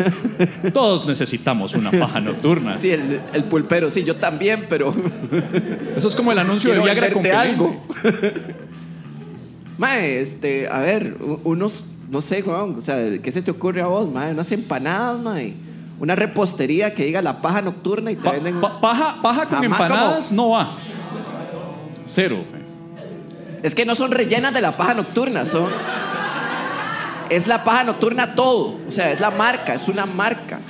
Todos 0.72 1.06
necesitamos 1.06 1.74
una 1.74 1.90
paja 1.90 2.20
nocturna. 2.20 2.76
Sí, 2.76 2.90
el, 2.90 3.20
el 3.32 3.44
pulpero, 3.44 3.90
sí, 3.90 4.04
yo 4.04 4.16
también, 4.16 4.66
pero 4.68 4.92
Eso 5.96 6.08
es 6.08 6.16
como 6.16 6.32
el 6.32 6.38
anuncio 6.38 6.72
de 6.72 6.80
Viagra 6.80 7.10
con 7.12 7.26
algo. 7.26 7.82
Mae, 9.78 10.20
este, 10.20 10.68
a 10.68 10.78
ver, 10.80 11.16
unos, 11.44 11.84
no 12.10 12.20
sé, 12.20 12.42
weón, 12.42 12.76
o 12.78 12.82
sea, 12.82 12.96
¿qué 13.22 13.32
se 13.32 13.42
te 13.42 13.50
ocurre 13.50 13.80
a 13.80 13.86
vos, 13.86 14.10
mae? 14.12 14.32
Unas 14.32 14.52
empanadas, 14.52 15.18
mae. 15.20 15.54
Una 15.98 16.14
repostería 16.14 16.94
que 16.94 17.04
diga 17.06 17.22
la 17.22 17.40
paja 17.40 17.62
nocturna 17.62 18.10
y 18.10 18.16
te 18.16 18.22
Pa- 18.22 18.32
venden... 18.32 18.60
pa- 18.60 18.80
paja, 18.80 19.16
paja 19.22 19.46
con 19.48 19.60
Jamás 19.62 19.80
empanadas 19.80 20.32
no 20.32 20.50
va. 20.50 20.76
Cero. 22.10 22.38
Es 23.62 23.74
que 23.74 23.84
no 23.86 23.94
son 23.94 24.10
rellenas 24.10 24.52
de 24.52 24.60
la 24.60 24.76
paja 24.76 24.94
nocturna, 24.94 25.46
son... 25.46 25.68
Es 27.32 27.46
la 27.46 27.64
paja 27.64 27.84
nocturna 27.84 28.34
todo. 28.34 28.78
O 28.86 28.90
sea, 28.90 29.10
es 29.10 29.20
la 29.20 29.30
marca, 29.30 29.74
es 29.74 29.88
una 29.88 30.04
marca. 30.04 30.60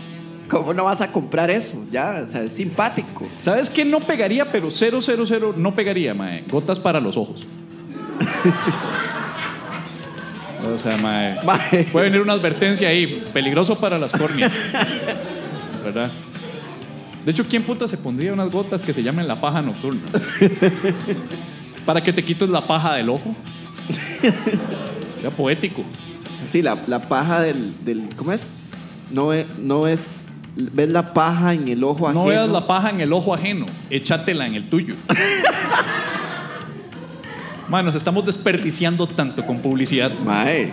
¿Cómo 0.49 0.73
no 0.73 0.85
vas 0.85 1.01
a 1.01 1.11
comprar 1.11 1.51
eso? 1.51 1.85
Ya, 1.91 2.23
o 2.25 2.29
sea, 2.29 2.43
es 2.45 2.53
simpático. 2.53 3.27
¿Sabes 3.41 3.69
qué 3.69 3.85
no 3.85 3.99
pegaría? 3.99 4.51
Pero 4.53 4.71
cero, 4.71 4.99
cero, 5.01 5.25
cero 5.27 5.55
no 5.57 5.75
pegaría, 5.75 6.15
mae. 6.15 6.45
Gotas 6.49 6.79
para 6.79 7.01
los 7.01 7.17
ojos. 7.17 7.47
O 10.65 10.79
sea, 10.79 10.97
mae. 10.97 11.43
Mae. 11.45 11.89
Puede 11.91 12.05
venir 12.05 12.21
una 12.21 12.35
advertencia 12.35 12.89
ahí. 12.89 13.25
Peligroso 13.33 13.81
para 13.81 13.99
las 13.99 14.13
córneas. 14.13 14.53
¿Verdad? 15.83 16.13
De 17.25 17.33
hecho, 17.33 17.45
¿quién 17.49 17.65
puta 17.65 17.89
se 17.89 17.97
pondría 17.97 18.33
unas 18.33 18.49
gotas 18.49 18.85
que 18.85 18.93
se 18.93 19.03
llamen 19.03 19.27
la 19.27 19.41
paja 19.41 19.61
nocturna? 19.61 20.03
Para 21.85 22.01
que 22.01 22.13
te 22.13 22.25
quites 22.25 22.49
la 22.49 22.61
paja 22.61 22.95
del 22.95 23.09
ojo. 23.09 23.35
Ya 25.23 25.31
poético. 25.31 25.85
Sí, 26.53 26.63
la, 26.63 26.83
la 26.87 27.09
paja 27.09 27.41
del, 27.41 27.75
del- 27.85 28.09
¿Cómo 28.17 28.33
es? 28.33 28.53
No 29.11 29.33
es... 29.33 29.47
No 29.59 29.89
es 29.89 30.19
ves 30.55 30.91
la 30.91 31.15
paja 31.15 31.55
en 31.55 31.67
el 31.69 31.83
ojo 31.83 32.07
ajeno. 32.07 32.25
No 32.25 32.29
veas 32.29 32.47
la 32.47 32.67
paja 32.67 32.91
en 32.91 33.01
el 33.01 33.11
ojo 33.15 33.33
ajeno, 33.33 33.65
échatela 33.89 34.47
en 34.47 34.55
el 34.55 34.69
tuyo. 34.69 34.95
Man, 37.69 37.87
nos 37.87 37.95
estamos 37.95 38.25
desperdiciando 38.27 39.07
tanto 39.07 39.47
con 39.47 39.59
publicidad. 39.61 40.13
Mae. 40.25 40.73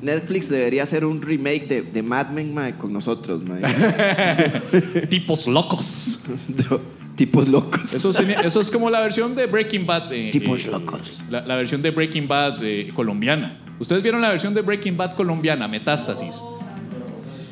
Netflix 0.00 0.48
debería 0.48 0.84
hacer 0.84 1.04
un 1.04 1.20
remake 1.20 1.66
de, 1.66 1.82
de 1.82 2.02
Mad 2.04 2.28
Men, 2.28 2.54
mae, 2.54 2.74
con 2.76 2.92
nosotros, 2.92 3.42
mae. 3.42 3.62
Tipos 5.10 5.48
locos. 5.48 6.20
Dro- 6.48 6.80
Tipos 7.16 7.48
locos. 7.48 7.92
Eso, 7.92 8.10
eso 8.12 8.60
es 8.60 8.70
como 8.70 8.90
la 8.90 9.00
versión 9.00 9.34
de 9.34 9.46
Breaking 9.46 9.86
Bad. 9.86 10.12
eh, 10.12 10.30
Tipos 10.30 10.64
eh, 10.64 10.70
locos. 10.70 11.20
La, 11.30 11.40
la 11.44 11.56
versión 11.56 11.82
de 11.82 11.90
Breaking 11.90 12.28
Bad 12.28 12.62
eh, 12.62 12.90
colombiana. 12.94 13.56
Ustedes 13.78 14.02
vieron 14.02 14.20
la 14.20 14.30
versión 14.30 14.54
de 14.54 14.62
Breaking 14.62 14.96
Bad 14.96 15.14
colombiana, 15.14 15.68
Metástasis. 15.68 16.42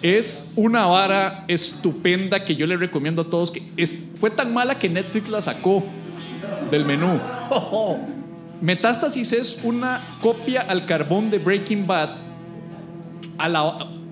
Es 0.02 0.52
una 0.56 0.86
vara 0.86 1.44
estupenda 1.48 2.44
que 2.44 2.54
yo 2.54 2.66
le 2.66 2.76
recomiendo 2.76 3.22
a 3.22 3.30
todos. 3.30 3.50
Que 3.50 3.62
fue 4.18 4.30
tan 4.30 4.52
mala 4.52 4.78
que 4.78 4.88
Netflix 4.88 5.28
la 5.28 5.40
sacó 5.40 5.84
del 6.70 6.84
menú. 6.84 7.20
Metástasis 8.60 9.32
es 9.32 9.58
una 9.62 10.18
copia 10.20 10.62
al 10.62 10.86
carbón 10.86 11.30
de 11.30 11.38
Breaking 11.38 11.86
Bad 11.86 12.10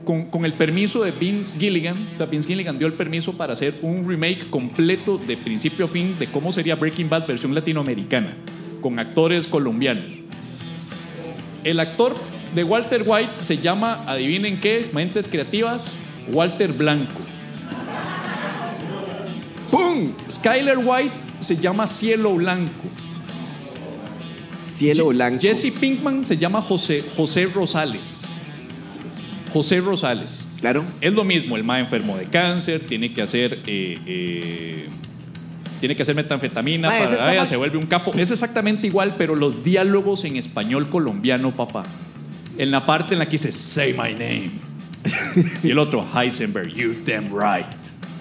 con, 0.04 0.26
con 0.26 0.44
el 0.44 0.52
permiso 0.54 1.02
de 1.02 1.10
Vince 1.10 1.58
Gilligan. 1.58 1.96
O 2.14 2.16
sea, 2.16 2.26
Vince 2.26 2.48
Gilligan 2.48 2.78
dio 2.78 2.86
el 2.86 2.92
permiso 2.92 3.32
para 3.32 3.54
hacer 3.54 3.78
un 3.82 4.08
remake 4.08 4.48
completo 4.50 5.18
de 5.18 5.36
principio 5.36 5.86
a 5.86 5.88
fin 5.88 6.16
de 6.18 6.26
cómo 6.28 6.52
sería 6.52 6.76
Breaking 6.76 7.08
Bad 7.08 7.26
versión 7.26 7.54
latinoamericana, 7.54 8.36
con 8.80 8.98
actores 8.98 9.48
colombianos. 9.48 10.23
El 11.64 11.80
actor 11.80 12.14
de 12.54 12.62
Walter 12.64 13.02
White 13.06 13.42
se 13.42 13.58
llama, 13.58 14.04
adivinen 14.06 14.60
qué, 14.60 14.90
mentes 14.92 15.26
creativas, 15.28 15.96
Walter 16.30 16.72
Blanco. 16.72 17.20
¡Pum! 19.70 20.12
Skyler 20.30 20.78
White 20.78 21.14
se 21.40 21.56
llama 21.56 21.86
Cielo 21.86 22.34
Blanco. 22.34 22.72
Cielo 24.76 25.06
Je- 25.06 25.14
blanco. 25.14 25.40
Jesse 25.40 25.72
Pinkman 25.72 26.26
se 26.26 26.36
llama 26.36 26.60
José, 26.60 27.04
José 27.16 27.46
Rosales. 27.46 28.26
José 29.52 29.80
Rosales. 29.80 30.44
Claro. 30.60 30.84
Es 31.00 31.12
lo 31.12 31.24
mismo, 31.24 31.56
el 31.56 31.64
más 31.64 31.80
enfermo 31.80 32.16
de 32.16 32.26
cáncer, 32.26 32.80
tiene 32.80 33.12
que 33.14 33.22
hacer. 33.22 33.60
eh, 33.66 33.98
eh, 34.06 34.88
tiene 35.84 35.96
que 35.96 36.02
hacer 36.02 36.14
metanfetamina 36.14 36.88
ese 36.88 36.98
para 36.98 37.10
está 37.12 37.30
ella, 37.30 37.40
mal. 37.40 37.46
se 37.46 37.56
vuelve 37.56 37.76
un 37.76 37.84
capo. 37.84 38.10
Es 38.16 38.30
exactamente 38.30 38.86
igual, 38.86 39.16
pero 39.18 39.36
los 39.36 39.62
diálogos 39.62 40.24
en 40.24 40.38
español 40.38 40.88
colombiano, 40.88 41.52
papá. 41.52 41.82
En 42.56 42.70
la 42.70 42.86
parte 42.86 43.12
en 43.12 43.18
la 43.18 43.26
que 43.26 43.32
dice, 43.32 43.52
say 43.52 43.92
my 43.92 44.14
name. 44.14 44.52
y 45.62 45.70
el 45.70 45.78
otro, 45.78 46.02
Heisenberg, 46.02 46.68
you 46.68 46.94
damn 47.04 47.26
right. 47.26 47.66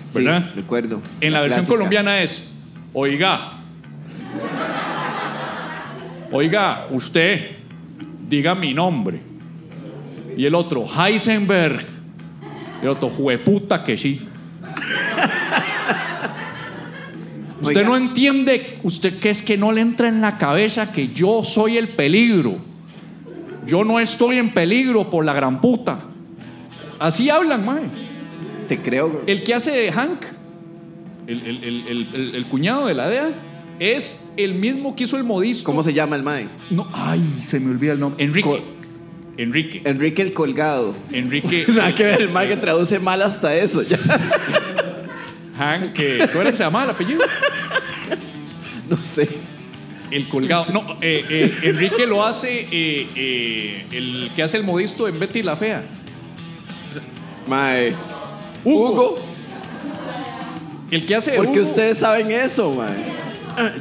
Sí, 0.09 0.25
¿verdad? 0.25 0.51
recuerdo. 0.53 1.01
En 1.21 1.31
la, 1.31 1.39
versión 1.39 1.59
clásica. 1.59 1.73
colombiana 1.73 2.21
es, 2.21 2.51
oiga, 2.91 3.53
oiga, 6.33 6.87
usted, 6.91 7.51
diga 8.27 8.55
mi 8.55 8.73
nombre. 8.73 9.21
Y 10.35 10.45
el 10.45 10.53
otro, 10.53 10.85
Heisenberg. 10.85 11.85
Y 12.81 12.83
el 12.83 12.89
otro, 12.89 13.09
jueputa 13.09 13.85
que 13.85 13.97
sí. 13.97 14.21
Usted 17.63 17.77
Oiga. 17.77 17.89
no 17.89 17.97
entiende, 17.97 18.77
usted 18.83 19.19
que 19.19 19.29
es 19.31 19.41
que 19.41 19.57
no 19.57 19.71
le 19.71 19.81
entra 19.81 20.07
en 20.07 20.21
la 20.21 20.37
cabeza 20.37 20.91
que 20.91 21.09
yo 21.13 21.43
soy 21.43 21.77
el 21.77 21.87
peligro. 21.87 22.57
Yo 23.65 23.83
no 23.83 23.99
estoy 23.99 24.37
en 24.37 24.53
peligro 24.53 25.09
por 25.09 25.23
la 25.25 25.33
gran 25.33 25.59
puta. 25.61 25.99
Así 26.99 27.29
hablan, 27.29 27.65
mae. 27.65 27.83
Te 28.67 28.77
creo. 28.79 29.09
güey. 29.09 29.23
El 29.27 29.43
que 29.43 29.53
hace 29.53 29.71
de 29.71 29.91
Hank, 29.91 30.19
el, 31.27 31.39
el- 31.45 31.87
el- 32.13 32.35
el- 32.35 32.45
cuñado 32.47 32.87
de 32.87 32.93
la 32.93 33.09
DEA, 33.09 33.31
es 33.79 34.31
el 34.37 34.55
mismo 34.55 34.95
que 34.95 35.05
hizo 35.05 35.17
el 35.17 35.23
modisto. 35.23 35.63
¿Cómo 35.63 35.81
se 35.81 35.93
llama 35.93 36.15
el 36.15 36.23
mae? 36.23 36.47
No, 36.69 36.87
ay, 36.93 37.21
se 37.43 37.59
me 37.59 37.71
olvida 37.71 37.93
el 37.93 37.99
nombre. 37.99 38.23
Enrique. 38.23 38.61
Enrique. 39.37 39.81
Enrique 39.85 40.21
el 40.21 40.33
Colgado. 40.33 40.93
Enrique. 41.11 41.65
Nada 41.69 41.95
que 41.95 42.03
ver, 42.03 42.21
el 42.21 42.29
mae 42.29 42.47
que 42.49 42.57
traduce 42.57 42.99
mal 42.99 43.21
hasta 43.21 43.55
eso. 43.55 43.79
Hank, 45.57 45.93
que, 45.93 46.27
¿cómo 46.29 46.41
era 46.41 46.49
que 46.51 46.57
se 46.57 46.63
llamaba 46.63 46.85
el 46.85 46.91
apellido? 46.91 47.21
No 48.89 48.97
sé. 49.01 49.29
El 50.11 50.27
colgado. 50.27 50.65
No, 50.71 50.97
eh, 51.01 51.25
eh, 51.29 51.57
Enrique 51.63 52.05
lo 52.05 52.23
hace 52.23 52.67
eh, 52.69 53.07
eh, 53.15 53.87
el 53.91 54.29
que 54.35 54.43
hace 54.43 54.57
el 54.57 54.63
modisto 54.63 55.07
en 55.07 55.17
Betty 55.19 55.41
la 55.41 55.55
Fea. 55.55 55.83
Mae. 57.47 57.93
Hugo. 58.63 58.91
Hugo. 58.91 59.19
El 60.91 61.05
que 61.05 61.15
hace 61.15 61.31
de 61.31 61.37
¿Por 61.37 61.45
qué 61.47 61.61
Hugo. 61.61 61.69
ustedes 61.69 61.97
saben 61.97 62.29
eso, 62.29 62.75
mae? 62.75 62.93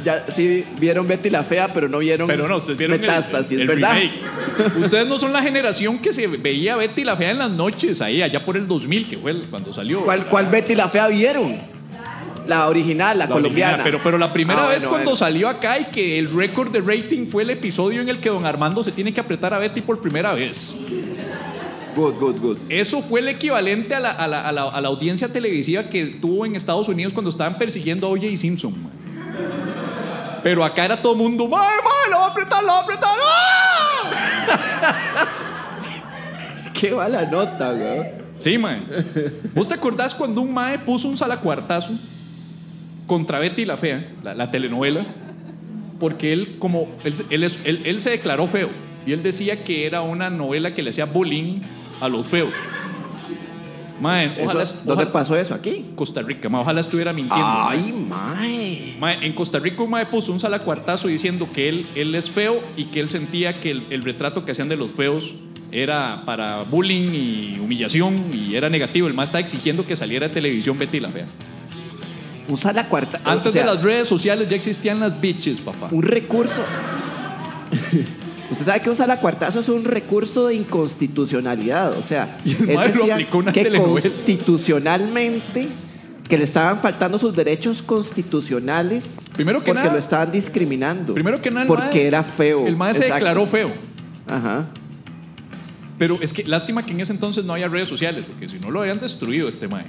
Ya 0.04 0.26
sí 0.34 0.64
vieron 0.78 1.06
Betty 1.08 1.30
la 1.30 1.42
Fea, 1.44 1.72
pero 1.72 1.88
no 1.88 1.98
vieron, 1.98 2.26
Pero 2.28 2.46
no, 2.48 2.56
ustedes 2.56 2.78
vieron 2.78 2.94
el- 2.94 3.00
Metástasis, 3.00 3.58
el, 3.58 3.66
¿verdad? 3.66 3.94
remake. 3.94 4.78
Ustedes 4.80 5.06
no 5.06 5.18
son 5.18 5.32
la 5.32 5.42
generación 5.42 5.98
que 5.98 6.12
se 6.12 6.26
veía 6.26 6.76
Betty 6.76 7.04
la 7.04 7.16
Fea 7.16 7.30
en 7.30 7.38
las 7.38 7.50
noches, 7.50 8.00
ahí, 8.00 8.22
allá 8.22 8.44
por 8.44 8.56
el 8.56 8.66
2000, 8.66 9.08
que 9.08 9.18
fue 9.18 9.30
el- 9.32 9.42
cuando 9.50 9.72
salió. 9.72 10.02
¿Cuál, 10.02 10.26
¿Cuál 10.26 10.46
Betty 10.46 10.74
la 10.74 10.88
Fea 10.88 11.08
vieron? 11.08 11.56
La 12.46 12.68
original, 12.68 13.16
la, 13.18 13.26
La 13.26 13.32
colombiana. 13.32 13.74
original, 13.74 13.84
Pero, 13.84 14.00
pero 14.02 14.18
la 14.18 14.32
primera 14.32 14.64
Ah, 14.66 14.68
vez 14.70 14.78
bueno, 14.82 14.90
cuando 14.90 15.10
bueno. 15.12 15.16
salió 15.16 15.48
acá 15.48 15.78
y 15.78 15.84
que 15.86 16.18
el 16.18 16.28
récord 16.34 16.70
de 16.72 16.80
rating 16.80 17.26
fue 17.28 17.44
el 17.44 17.50
episodio 17.50 18.00
en 18.00 18.08
el 18.08 18.18
que 18.18 18.30
don 18.30 18.44
Armando 18.44 18.82
se 18.82 18.90
tiene 18.90 19.14
que 19.14 19.20
apretar 19.20 19.54
a 19.54 19.58
Betty 19.60 19.80
por 19.80 20.00
primera 20.00 20.32
vez. 20.34 20.76
Good, 21.94 22.14
good, 22.18 22.36
good. 22.40 22.56
Eso 22.68 23.00
fue 23.02 23.20
el 23.20 23.28
equivalente 23.28 23.94
a 23.94 24.00
la, 24.00 24.10
a 24.10 24.26
la- 24.26 24.40
a 24.48 24.50
la- 24.50 24.62
a 24.70 24.80
la 24.80 24.88
audiencia 24.88 25.28
televisiva 25.28 25.84
que 25.84 26.06
tuvo 26.06 26.44
en 26.46 26.56
Estados 26.56 26.88
Unidos 26.88 27.12
cuando 27.12 27.30
estaban 27.30 27.56
persiguiendo 27.56 28.06
a 28.06 28.10
O.J. 28.10 28.36
Simpson. 28.36 28.72
man. 28.72 28.90
Pero 30.42 30.64
acá 30.64 30.84
era 30.84 31.00
todo 31.00 31.12
el 31.12 31.18
mundo, 31.18 31.46
¡Mae, 31.48 31.60
mae, 31.76 32.10
lo 32.10 32.18
va 32.18 32.26
a 32.26 32.30
apretar, 32.30 32.62
lo 32.62 32.68
va 32.68 32.78
a 32.78 32.82
apretar! 32.82 33.10
¡ah!". 33.18 35.22
Qué 36.74 36.90
mala 36.92 37.24
nota, 37.26 37.72
güey. 37.72 38.10
Sí, 38.38 38.58
mae. 38.58 38.80
¿Vos 39.54 39.68
te 39.68 39.74
acordás 39.74 40.14
cuando 40.14 40.40
un 40.40 40.52
mae 40.52 40.78
puso 40.78 41.08
un 41.08 41.16
salacuartazo 41.16 41.90
contra 43.06 43.38
Betty 43.38 43.64
la 43.64 43.76
Fea, 43.76 44.08
la, 44.22 44.34
la 44.34 44.50
telenovela? 44.50 45.06
Porque 46.00 46.32
él, 46.32 46.56
como, 46.58 46.88
él, 47.04 47.14
se- 47.14 47.26
él 47.30 47.44
él- 47.64 47.82
él 47.84 48.00
se 48.00 48.10
declaró 48.10 48.48
feo. 48.48 48.70
Y 49.06 49.12
él 49.12 49.22
decía 49.22 49.64
que 49.64 49.86
era 49.86 50.00
una 50.02 50.30
novela 50.30 50.74
que 50.74 50.82
le 50.82 50.90
hacía 50.90 51.04
bullying 51.04 51.60
a 52.00 52.08
los 52.08 52.26
feos. 52.26 52.52
Mae, 54.02 54.34
Eso- 54.42 54.58
¿Dónde 54.84 54.92
ojalá- 55.04 55.12
pasó 55.12 55.36
eso? 55.36 55.54
¿Aquí? 55.54 55.86
Costa 55.94 56.22
Rica, 56.22 56.48
mae, 56.48 56.60
ojalá 56.62 56.80
estuviera 56.80 57.12
mintiendo. 57.12 57.46
Ay, 57.46 57.92
mae. 57.92 58.96
Mae, 58.98 59.24
en 59.24 59.32
Costa 59.32 59.60
Rica 59.60 59.80
un 59.84 59.90
mae 59.90 60.06
puso 60.06 60.32
un 60.32 60.40
salacuartazo 60.40 61.06
diciendo 61.06 61.48
que 61.52 61.68
él, 61.68 61.86
él 61.94 62.12
es 62.16 62.28
feo 62.28 62.60
y 62.76 62.86
que 62.86 62.98
él 62.98 63.08
sentía 63.08 63.60
que 63.60 63.70
el, 63.70 63.86
el 63.90 64.02
retrato 64.02 64.44
que 64.44 64.50
hacían 64.50 64.68
de 64.68 64.76
los 64.76 64.90
feos 64.90 65.34
era 65.70 66.22
para 66.26 66.64
bullying 66.64 67.12
y 67.14 67.58
humillación 67.60 68.30
y 68.34 68.56
era 68.56 68.68
negativo. 68.68 69.06
El 69.06 69.14
mae 69.14 69.24
está 69.24 69.38
exigiendo 69.38 69.86
que 69.86 69.94
saliera 69.94 70.26
de 70.26 70.34
televisión 70.34 70.76
Betty 70.76 70.98
la 70.98 71.08
Fea. 71.10 71.26
Un 72.48 72.56
sala 72.56 72.88
cuarta. 72.88 73.20
Antes 73.24 73.50
o 73.50 73.52
sea, 73.52 73.64
de 73.64 73.72
las 73.72 73.84
redes 73.84 74.08
sociales 74.08 74.48
ya 74.48 74.56
existían 74.56 74.98
las 74.98 75.20
bitches, 75.20 75.60
papá. 75.60 75.86
Un 75.92 76.02
recurso. 76.02 76.64
Usted 78.52 78.66
sabe 78.66 78.80
que 78.80 78.90
un 78.90 78.96
salacuartazo 78.96 79.60
es 79.60 79.68
un 79.68 79.84
recurso 79.84 80.46
de 80.46 80.54
inconstitucionalidad. 80.54 81.98
O 81.98 82.02
sea, 82.02 82.38
Y 82.44 82.52
el 82.62 82.70
él 82.70 82.78
decía 82.92 83.16
que 83.16 83.52
telenovela. 83.52 84.02
constitucionalmente 84.02 85.68
que 86.28 86.38
le 86.38 86.44
estaban 86.44 86.78
faltando 86.80 87.18
sus 87.18 87.34
derechos 87.34 87.82
constitucionales 87.82 89.06
Primero 89.34 89.58
que 89.60 89.66
porque 89.72 89.80
nada- 89.82 89.92
lo 89.92 89.98
estaban 89.98 90.30
discriminando. 90.32 91.14
Primero 91.14 91.40
que 91.42 91.50
nada, 91.50 91.66
porque 91.66 92.06
era 92.06 92.22
feo. 92.22 92.66
El 92.66 92.76
mae 92.76 92.94
se 92.94 93.04
declaró 93.04 93.46
feo. 93.46 93.72
Ajá. 94.28 94.66
Pero 95.98 96.18
es 96.20 96.32
que 96.32 96.44
lástima 96.44 96.84
que 96.84 96.92
en 96.92 97.00
ese 97.00 97.12
entonces 97.12 97.44
no 97.44 97.52
había 97.52 97.68
redes 97.68 97.88
sociales, 97.88 98.24
porque 98.26 98.48
si 98.48 98.58
no 98.58 98.70
lo 98.70 98.80
habrían 98.80 98.98
destruido 99.00 99.48
este 99.48 99.68
mae. 99.68 99.84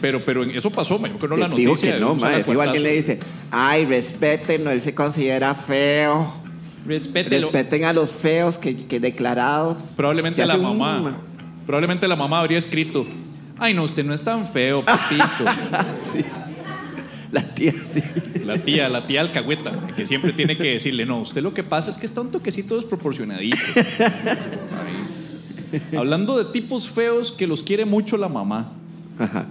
Pero, 0.00 0.24
pero 0.24 0.44
eso 0.44 0.70
pasó, 0.70 0.98
me 0.98 1.10
que 1.10 1.28
no 1.28 1.36
la 1.36 1.48
noticia. 1.48 1.94
que 1.94 2.00
no, 2.00 2.14
mae. 2.14 2.44
Alguien 2.60 2.82
le 2.82 2.92
dice, 2.92 3.18
ay, 3.50 3.86
respétenlo, 3.86 4.70
él 4.70 4.82
se 4.82 4.94
considera 4.94 5.54
feo. 5.54 6.43
Respételo. 6.86 7.50
Respeten 7.50 7.84
a 7.84 7.92
los 7.92 8.10
feos 8.10 8.58
que, 8.58 8.76
que 8.76 9.00
declarados. 9.00 9.82
Probablemente 9.96 10.44
la 10.46 10.54
hace 10.54 10.62
un- 10.62 10.78
mamá. 10.78 11.16
Probablemente 11.66 12.06
la 12.06 12.16
mamá 12.16 12.40
habría 12.40 12.58
escrito. 12.58 13.06
Ay, 13.58 13.72
no, 13.72 13.84
usted 13.84 14.04
no 14.04 14.12
es 14.12 14.22
tan 14.22 14.46
feo, 14.46 14.84
papito. 14.84 15.24
sí. 16.12 16.24
La 17.32 17.42
tía, 17.54 17.72
sí. 17.86 18.02
La 18.44 18.58
tía, 18.62 18.88
la 18.88 19.06
tía 19.06 19.20
alcahueta, 19.22 19.72
que 19.96 20.06
siempre 20.06 20.32
tiene 20.32 20.56
que 20.56 20.72
decirle, 20.74 21.04
no, 21.06 21.20
usted 21.20 21.42
lo 21.42 21.52
que 21.54 21.64
pasa 21.64 21.90
es 21.90 21.98
que 21.98 22.06
está 22.06 22.20
un 22.20 22.30
toquecito 22.30 22.76
desproporcionadito. 22.76 23.56
Hablando 25.96 26.38
de 26.38 26.52
tipos 26.52 26.88
feos 26.88 27.32
que 27.32 27.46
los 27.46 27.62
quiere 27.62 27.84
mucho 27.84 28.16
la 28.16 28.28
mamá. 28.28 28.72
Ajá. 29.18 29.46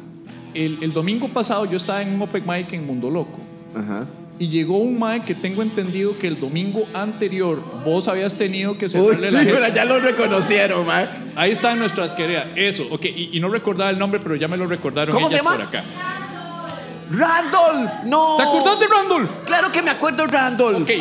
El, 0.53 0.77
el 0.81 0.93
domingo 0.93 1.27
pasado 1.29 1.65
yo 1.65 1.77
estaba 1.77 2.01
en 2.01 2.13
un 2.13 2.21
open 2.21 2.43
mic 2.47 2.71
en 2.73 2.85
Mundo 2.85 3.09
Loco. 3.09 3.39
Ajá. 3.75 4.05
Y 4.39 4.49
llegó 4.49 4.77
un 4.79 4.97
mae 4.97 5.21
que 5.23 5.35
tengo 5.35 5.61
entendido 5.61 6.17
que 6.17 6.27
el 6.27 6.39
domingo 6.39 6.87
anterior 6.93 7.61
vos 7.85 8.07
habías 8.07 8.35
tenido 8.35 8.77
que 8.77 8.85
Uy, 8.85 8.91
cerrarle 8.91 9.29
sí, 9.29 9.33
la 9.35 9.43
jeta. 9.43 9.53
pero 9.59 9.73
ya 9.75 9.85
lo 9.85 9.99
reconocieron, 9.99 10.85
mae. 10.87 11.07
Ahí 11.35 11.51
está 11.51 11.71
en 11.73 11.79
nuestra 11.79 12.05
asquería. 12.05 12.51
Eso, 12.55 12.83
ok. 12.89 13.05
Y, 13.05 13.29
y 13.33 13.39
no 13.39 13.49
recordaba 13.49 13.91
el 13.91 13.99
nombre, 13.99 14.19
pero 14.21 14.35
ya 14.35 14.47
me 14.47 14.57
lo 14.57 14.65
recordaron 14.65 15.13
¿Cómo 15.13 15.29
se 15.29 15.35
ellas 15.35 15.45
llama? 15.45 15.57
por 15.57 15.67
acá. 15.67 15.83
Randolph, 17.11 17.91
no. 18.05 18.37
¿Te 18.37 18.43
acordás 18.43 18.79
de 18.79 18.87
Randolph? 18.87 19.29
Claro 19.45 19.71
que 19.71 19.81
me 19.81 19.91
acuerdo, 19.91 20.25
Randolph. 20.25 20.81
Ok, 20.81 20.91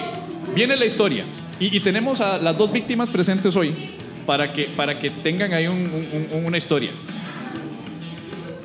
viene 0.54 0.76
la 0.76 0.84
historia. 0.84 1.24
Y, 1.58 1.74
y 1.76 1.80
tenemos 1.80 2.20
a 2.20 2.38
las 2.38 2.56
dos 2.58 2.70
víctimas 2.72 3.08
presentes 3.08 3.54
hoy 3.56 3.74
para 4.26 4.52
que, 4.52 4.64
para 4.64 4.98
que 4.98 5.10
tengan 5.10 5.52
ahí 5.54 5.66
un- 5.68 5.78
un- 5.86 6.28
un- 6.38 6.44
una 6.46 6.58
historia. 6.58 6.90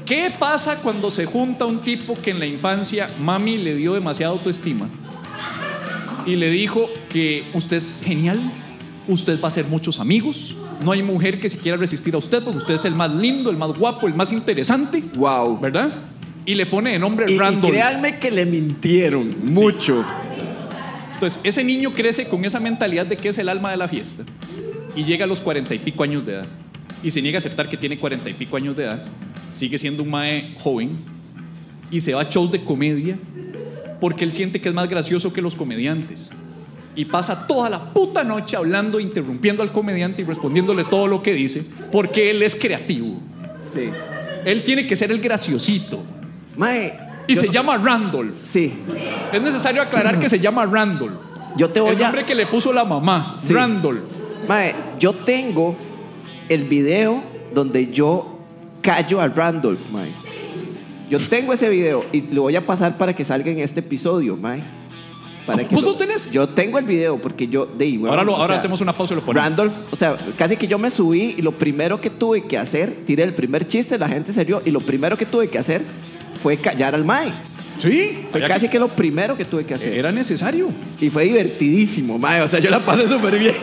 ¿Qué 0.07 0.31
pasa 0.39 0.77
cuando 0.81 1.11
se 1.11 1.25
junta 1.25 1.65
un 1.65 1.81
tipo 1.83 2.13
que 2.15 2.31
en 2.31 2.39
la 2.39 2.45
infancia 2.45 3.11
mami 3.19 3.57
le 3.57 3.75
dio 3.75 3.93
demasiada 3.93 4.31
autoestima 4.33 4.87
y 6.25 6.35
le 6.35 6.49
dijo 6.49 6.89
que 7.09 7.43
usted 7.53 7.77
es 7.77 8.01
genial, 8.03 8.39
usted 9.07 9.39
va 9.41 9.45
a 9.45 9.47
hacer 9.49 9.65
muchos 9.65 9.99
amigos, 9.99 10.55
no 10.83 10.91
hay 10.93 11.03
mujer 11.03 11.39
que 11.41 11.49
se 11.49 11.57
quiera 11.57 11.77
resistir 11.77 12.15
a 12.15 12.19
usted 12.19 12.41
porque 12.43 12.57
usted 12.59 12.73
es 12.75 12.85
el 12.85 12.95
más 12.95 13.11
lindo, 13.13 13.49
el 13.49 13.57
más 13.57 13.71
guapo, 13.73 14.07
el 14.07 14.13
más 14.13 14.31
interesante, 14.31 15.03
Wow. 15.15 15.59
¿verdad? 15.59 15.89
Y 16.45 16.55
le 16.55 16.65
pone 16.65 16.91
de 16.93 16.99
nombre 16.99 17.25
Y, 17.27 17.33
y 17.33 17.37
Randolph. 17.37 17.73
créanme 17.73 18.17
que 18.19 18.31
le 18.31 18.45
mintieron 18.45 19.35
mucho. 19.51 20.05
Entonces, 21.15 21.39
ese 21.43 21.63
niño 21.65 21.91
crece 21.93 22.27
con 22.29 22.45
esa 22.45 22.61
mentalidad 22.61 23.05
de 23.05 23.17
que 23.17 23.29
es 23.29 23.37
el 23.39 23.49
alma 23.49 23.71
de 23.71 23.77
la 23.77 23.87
fiesta 23.89 24.23
y 24.95 25.03
llega 25.03 25.25
a 25.25 25.27
los 25.27 25.41
cuarenta 25.41 25.75
y 25.75 25.79
pico 25.79 26.03
años 26.03 26.25
de 26.25 26.33
edad 26.35 26.45
y 27.03 27.11
se 27.11 27.21
niega 27.21 27.37
a 27.37 27.39
aceptar 27.39 27.67
que 27.67 27.75
tiene 27.75 27.99
cuarenta 27.99 28.29
y 28.29 28.33
pico 28.33 28.55
años 28.55 28.77
de 28.77 28.83
edad, 28.85 29.03
sigue 29.57 29.77
siendo 29.77 30.03
un 30.03 30.11
mae 30.11 30.49
joven 30.63 30.91
y 31.89 31.99
se 32.01 32.13
va 32.13 32.21
a 32.21 32.29
shows 32.29 32.51
de 32.51 32.63
comedia 32.63 33.17
porque 33.99 34.23
él 34.23 34.31
siente 34.31 34.61
que 34.61 34.69
es 34.69 34.75
más 34.75 34.87
gracioso 34.87 35.33
que 35.33 35.41
los 35.41 35.55
comediantes 35.55 36.29
y 36.95 37.05
pasa 37.05 37.47
toda 37.47 37.69
la 37.69 37.93
puta 37.93 38.23
noche 38.23 38.55
hablando, 38.55 38.99
interrumpiendo 38.99 39.63
al 39.63 39.71
comediante 39.71 40.21
y 40.21 40.25
respondiéndole 40.25 40.83
todo 40.83 41.07
lo 41.07 41.23
que 41.23 41.33
dice 41.33 41.63
porque 41.91 42.29
él 42.31 42.41
es 42.43 42.55
creativo. 42.55 43.15
Sí. 43.73 43.89
Él 44.45 44.63
tiene 44.63 44.85
que 44.87 44.95
ser 44.95 45.11
el 45.11 45.19
graciosito 45.19 46.03
Mae. 46.55 46.93
y 47.27 47.35
se 47.35 47.47
no- 47.47 47.51
llama 47.51 47.77
Randolph. 47.77 48.35
Sí. 48.43 48.73
Es 49.33 49.41
necesario 49.41 49.81
aclarar 49.81 50.19
que 50.19 50.29
se 50.29 50.39
llama 50.39 50.65
Randolph. 50.65 51.15
Yo 51.55 51.69
te 51.69 51.79
voy 51.79 51.91
El 51.95 51.97
a. 52.03 52.05
nombre 52.05 52.25
que 52.25 52.35
le 52.35 52.45
puso 52.45 52.71
la 52.71 52.83
mamá, 52.85 53.37
Sí. 53.41 53.53
Randolph. 53.53 54.01
Mae, 54.47 54.75
yo 54.99 55.13
tengo 55.13 55.75
el 56.47 56.63
video 56.65 57.23
donde 57.53 57.91
yo 57.91 58.36
callo 58.87 59.19
a 59.19 59.27
Randolph, 59.27 59.89
mae. 59.91 60.09
Yo 61.09 61.19
tengo 61.19 61.51
ese 61.51 61.67
video 61.69 62.05
y 62.13 62.21
lo 62.21 62.43
voy 62.43 62.55
a 62.55 62.65
pasar 62.65 62.97
para 62.97 63.13
que 63.13 63.25
salga 63.25 63.51
en 63.51 63.59
este 63.59 63.81
episodio, 63.81 64.37
mae. 64.37 64.63
Para 65.45 65.65
que 65.67 65.75
¿Vos 65.75 65.83
lo 65.83 65.95
tenés? 65.95 66.29
Yo 66.31 66.47
tengo 66.49 66.77
el 66.79 66.85
video 66.85 67.17
porque 67.17 67.47
yo 67.47 67.65
de 67.65 67.99
ahora 68.07 68.23
lo- 68.23 68.35
ahora 68.37 68.55
hacemos 68.55 68.79
una 68.81 68.93
pausa 68.93 69.13
y 69.13 69.17
lo 69.17 69.25
ponemos. 69.25 69.43
Randolph, 69.45 69.73
o 69.91 69.95
sea, 69.97 70.15
casi 70.37 70.55
que 70.57 70.67
yo 70.67 70.77
me 70.79 70.89
subí 70.89 71.35
y 71.37 71.41
lo 71.41 71.51
primero 71.53 71.99
que 71.99 72.09
tuve 72.09 72.43
que 72.43 72.57
hacer, 72.57 72.93
tiré 73.05 73.23
el 73.23 73.33
primer 73.33 73.67
chiste, 73.67 73.97
la 73.97 74.07
gente 74.07 74.31
se 74.33 74.43
rió 74.45 74.61
y 74.65 74.71
lo 74.71 74.79
primero 74.81 75.17
que 75.17 75.25
tuve 75.25 75.49
que 75.49 75.57
hacer 75.57 75.81
fue 76.41 76.57
callar 76.57 76.95
al 76.95 77.03
mae. 77.05 77.31
Sí, 77.79 78.25
Fue 78.31 78.41
casi 78.41 78.67
que- 78.67 78.71
que 78.73 78.79
lo 78.79 78.87
primero 78.89 79.35
que 79.37 79.43
tuve 79.45 79.65
que 79.65 79.73
hacer. 79.73 79.93
era 79.93 80.11
necesario. 80.13 80.69
Y 80.99 81.09
fue 81.09 81.25
divertidísimo, 81.25 82.17
mae. 82.17 82.41
O 82.41 82.47
sea, 82.47 82.59
yo 82.61 82.69
la 82.69 82.79
pasé 82.85 83.07
súper 83.07 83.37
bien. 83.37 83.55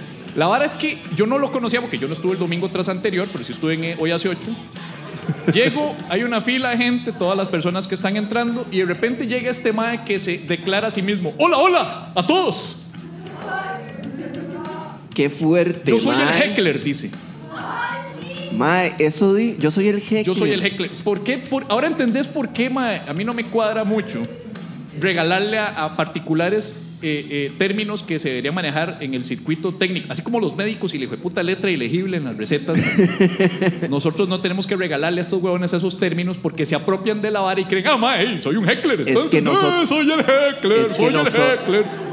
La 0.36 0.46
vara 0.46 0.64
es 0.64 0.74
que 0.74 0.98
yo 1.16 1.26
no 1.26 1.38
lo 1.38 1.50
conocía 1.50 1.80
porque 1.80 1.98
yo 1.98 2.06
no 2.06 2.14
estuve 2.14 2.32
el 2.32 2.38
domingo 2.38 2.68
tras 2.68 2.88
anterior, 2.88 3.28
pero 3.32 3.42
sí 3.44 3.52
estuve 3.52 3.74
en, 3.74 3.84
eh, 3.84 3.96
hoy 3.98 4.10
hace 4.12 4.28
ocho. 4.28 4.48
Llego, 5.52 5.94
hay 6.08 6.22
una 6.22 6.40
fila 6.40 6.70
de 6.70 6.76
gente, 6.78 7.12
todas 7.12 7.36
las 7.36 7.48
personas 7.48 7.86
que 7.86 7.94
están 7.94 8.16
entrando, 8.16 8.66
y 8.70 8.78
de 8.78 8.86
repente 8.86 9.26
llega 9.26 9.50
este 9.50 9.72
mae 9.72 10.04
que 10.04 10.18
se 10.18 10.38
declara 10.38 10.88
a 10.88 10.90
sí 10.90 11.02
mismo: 11.02 11.34
¡Hola, 11.38 11.58
hola! 11.58 12.12
¡A 12.14 12.26
todos! 12.26 12.86
Qué 15.14 15.28
fuerte, 15.28 15.90
Yo 15.90 15.98
soy 15.98 16.16
mae. 16.16 16.36
el 16.36 16.42
heckler, 16.52 16.82
dice. 16.82 17.10
Mae, 18.56 18.94
eso 18.98 19.34
di, 19.34 19.56
yo 19.58 19.70
soy 19.70 19.88
el 19.88 19.98
heckler. 19.98 20.24
Yo 20.24 20.34
soy 20.34 20.50
el 20.52 20.62
heckler. 20.64 20.90
¿Por 21.04 21.22
qué? 21.24 21.38
Por- 21.38 21.66
ahora 21.68 21.86
entendés 21.86 22.26
por 22.26 22.50
qué, 22.50 22.68
mae, 22.70 23.02
a 23.08 23.12
mí 23.12 23.24
no 23.24 23.32
me 23.32 23.44
cuadra 23.44 23.84
mucho 23.84 24.22
regalarle 24.98 25.58
a, 25.58 25.66
a 25.84 25.96
particulares 25.96 26.86
eh, 27.02 27.26
eh, 27.30 27.52
términos 27.58 28.02
que 28.02 28.18
se 28.18 28.28
deberían 28.28 28.54
manejar 28.54 28.98
en 29.00 29.14
el 29.14 29.24
circuito 29.24 29.74
técnico. 29.74 30.06
Así 30.10 30.22
como 30.22 30.40
los 30.40 30.56
médicos 30.56 30.94
y 30.94 30.98
le 30.98 31.08
puta 31.08 31.42
letra 31.42 31.70
ilegible 31.70 32.16
en 32.16 32.24
las 32.24 32.36
recetas. 32.36 32.78
Nosotros 33.88 34.28
no 34.28 34.40
tenemos 34.40 34.66
que 34.66 34.76
regalarle 34.76 35.20
a 35.20 35.22
estos 35.22 35.42
huevones 35.42 35.72
esos 35.72 35.98
términos 35.98 36.36
porque 36.36 36.64
se 36.64 36.74
apropian 36.74 37.20
de 37.22 37.30
la 37.30 37.40
vara 37.40 37.60
y 37.60 37.64
creen, 37.64 37.86
ah, 37.88 37.96
mae, 37.96 38.40
soy 38.40 38.56
un 38.56 38.68
heckler. 38.68 39.00
Es 39.08 39.26
que 39.26 39.40
nosotros- 39.42 39.82
"Eh, 39.84 39.86
soy 39.86 40.10
el 40.10 40.20
heckler, 40.20 40.88
soy 40.88 41.06
el 41.06 41.26
heckler. 41.26 42.09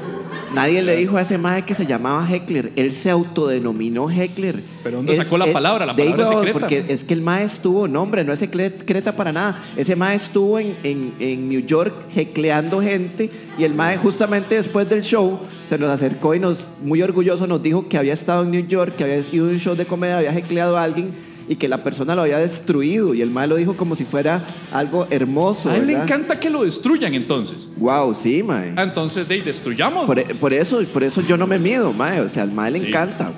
Nadie 0.53 0.81
le 0.81 0.95
dijo 0.95 1.17
a 1.17 1.21
ese 1.21 1.37
mae 1.37 1.63
que 1.63 1.73
se 1.73 1.85
llamaba 1.85 2.27
Heckler. 2.29 2.71
Él 2.75 2.93
se 2.93 3.09
autodenominó 3.09 4.09
Heckler. 4.09 4.61
¿Pero 4.83 4.97
dónde 4.97 5.15
sacó 5.15 5.37
la 5.37 5.51
palabra? 5.51 5.85
La 5.85 5.95
palabra 5.95 6.23
es 6.23 6.29
secreta. 6.29 6.59
Porque 6.59 6.85
es 6.87 7.03
que 7.03 7.13
el 7.13 7.21
mae 7.21 7.43
estuvo, 7.43 7.87
no 7.87 8.01
hombre, 8.01 8.23
no 8.23 8.33
es 8.33 8.39
secreta 8.39 9.15
para 9.15 9.31
nada. 9.31 9.63
Ese 9.75 9.95
mae 9.95 10.15
estuvo 10.15 10.59
en, 10.59 10.77
en, 10.83 11.13
en 11.19 11.49
New 11.49 11.61
York 11.61 11.93
hecleando 12.15 12.81
gente 12.81 13.29
y 13.57 13.63
el 13.63 13.73
mae 13.73 13.97
justamente 13.97 14.55
después 14.55 14.87
del 14.87 15.01
show 15.01 15.39
se 15.67 15.77
nos 15.77 15.89
acercó 15.89 16.33
y 16.33 16.39
nos, 16.39 16.67
muy 16.81 17.01
orgulloso, 17.01 17.45
nos 17.47 17.61
dijo 17.61 17.87
que 17.87 17.97
había 17.97 18.13
estado 18.13 18.43
en 18.43 18.51
New 18.51 18.67
York, 18.67 18.95
que 18.95 19.03
había 19.03 19.19
ido 19.19 19.47
a 19.47 19.49
un 19.49 19.59
show 19.59 19.75
de 19.75 19.85
comedia, 19.85 20.17
había 20.17 20.37
hecleado 20.37 20.77
a 20.77 20.83
alguien 20.83 21.26
y 21.49 21.55
que 21.55 21.67
la 21.67 21.83
persona 21.83 22.13
lo 22.15 22.23
había 22.23 22.37
destruido. 22.39 23.13
Y 23.13 23.21
el 23.21 23.29
mae 23.31 23.47
lo 23.47 23.55
dijo 23.55 23.77
como 23.77 23.95
si 23.95 24.03
fuera 24.05 24.41
algo 24.71 25.07
hermoso. 25.09 25.69
A 25.69 25.77
él 25.77 25.87
le 25.87 25.93
encanta 25.93 26.39
que 26.39 26.49
lo 26.49 26.63
destruyan 26.63 27.13
entonces. 27.13 27.67
Wow, 27.77 28.13
sí, 28.13 28.43
mae. 28.43 28.73
Ah, 28.75 28.83
entonces, 28.83 29.27
de 29.27 29.41
destruyamos. 29.41 30.05
Por, 30.05 30.23
por 30.35 30.53
eso, 30.53 30.81
por 30.91 31.03
eso 31.03 31.21
yo 31.21 31.37
no 31.37 31.47
me 31.47 31.57
mido, 31.59 31.93
mae. 31.93 32.19
O 32.21 32.29
sea, 32.29 32.43
al 32.43 32.51
mae 32.51 32.71
le 32.71 32.79
Sí. 32.79 32.87
encanta. 32.87 33.31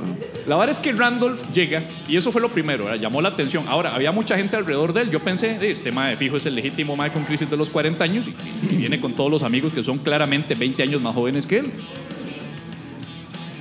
La 0.48 0.56
verdad 0.56 0.72
es 0.72 0.80
que 0.80 0.92
Randolph 0.94 1.40
llega, 1.54 1.84
y 2.08 2.18
eso 2.18 2.32
fue 2.32 2.42
lo 2.42 2.50
primero, 2.52 2.86
¿verdad? 2.86 3.00
llamó 3.00 3.22
la 3.22 3.30
atención. 3.30 3.66
Ahora, 3.68 3.94
había 3.94 4.12
mucha 4.12 4.36
gente 4.36 4.56
alrededor 4.58 4.94
de 4.94 5.02
él. 5.02 5.12
Yo 5.12 5.20
pensé, 5.20 5.52
"Eh, 5.62 5.70
este 5.70 5.92
mae 5.92 6.18
fijo 6.18 6.38
es 6.38 6.46
el 6.48 6.56
legítimo 6.56 6.96
mae 6.96 7.12
con 7.14 7.24
crisis 7.26 7.48
de 7.50 7.56
los 7.58 7.70
40 7.70 8.04
años 8.04 8.26
y, 8.28 8.34
y 8.74 8.78
viene 8.78 9.00
con 9.00 9.14
todos 9.14 9.30
los 9.30 9.44
amigos 9.44 9.72
que 9.74 9.84
son 9.84 10.00
claramente 10.00 10.56
20 10.56 10.82
años 10.82 11.00
más 11.02 11.14
jóvenes 11.14 11.46
que 11.46 11.60
él. 11.60 11.72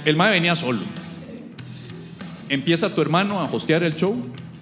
El 0.06 0.16
mae 0.16 0.30
venía 0.30 0.56
solo. 0.56 0.80
Empieza 2.48 2.94
tu 2.94 3.02
hermano 3.02 3.40
a 3.40 3.44
hostear 3.44 3.82
el 3.82 3.94
show. 3.94 4.16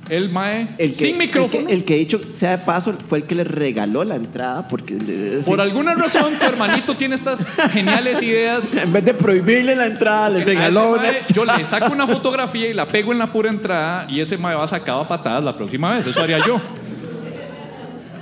El 0.08 0.30
mae, 0.30 0.68
El 0.78 0.90
que, 0.90 0.94
sin 0.96 1.18
micrófono. 1.18 1.62
El 1.62 1.66
que, 1.66 1.74
el 1.74 1.84
que, 1.84 1.94
dicho 1.96 2.20
sea 2.34 2.52
de 2.52 2.58
paso, 2.58 2.94
fue 3.08 3.18
el 3.18 3.24
que 3.24 3.34
le 3.34 3.44
regaló 3.44 4.04
la 4.04 4.16
entrada 4.16 4.68
porque 4.68 4.98
sí. 5.40 5.48
Por 5.48 5.60
alguna 5.60 5.94
razón, 5.94 6.34
tu 6.38 6.46
hermanito 6.46 6.96
tiene 6.96 7.14
estas 7.14 7.48
geniales 7.72 8.22
ideas 8.22 8.74
en 8.76 8.92
vez 8.92 9.04
de 9.04 9.14
prohibirle 9.14 9.74
la 9.74 9.86
entrada, 9.86 10.30
le 10.30 10.44
regaló 10.44 10.92
una. 10.92 11.02
mae, 11.02 11.22
yo 11.32 11.44
le 11.44 11.64
saco 11.64 11.92
una 11.92 12.06
fotografía 12.06 12.68
y 12.68 12.74
la 12.74 12.86
pego 12.86 13.12
en 13.12 13.18
la 13.18 13.32
pura 13.32 13.50
entrada 13.50 14.06
y 14.08 14.20
ese 14.20 14.38
mae 14.38 14.54
va 14.54 14.66
sacado 14.68 15.00
a 15.00 15.08
patadas 15.08 15.42
la 15.42 15.56
próxima 15.56 15.94
vez. 15.94 16.06
Eso 16.06 16.20
haría 16.20 16.38
yo. 16.38 16.60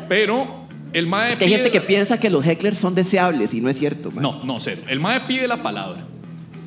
Pero 0.08 0.66
el 0.92 1.06
mae 1.06 1.32
Es 1.32 1.38
que 1.38 1.44
hay 1.44 1.50
pide 1.50 1.62
gente 1.62 1.70
que 1.70 1.80
piensa 1.80 2.18
que 2.18 2.30
los 2.30 2.44
hecklers 2.46 2.78
son 2.78 2.94
deseables 2.94 3.52
y 3.52 3.60
no 3.60 3.68
es 3.68 3.78
cierto. 3.78 4.10
mae. 4.10 4.22
No, 4.22 4.42
no, 4.44 4.60
cero. 4.60 4.82
El 4.88 5.00
mae 5.00 5.20
pide 5.22 5.46
la 5.48 5.62
palabra. 5.62 6.04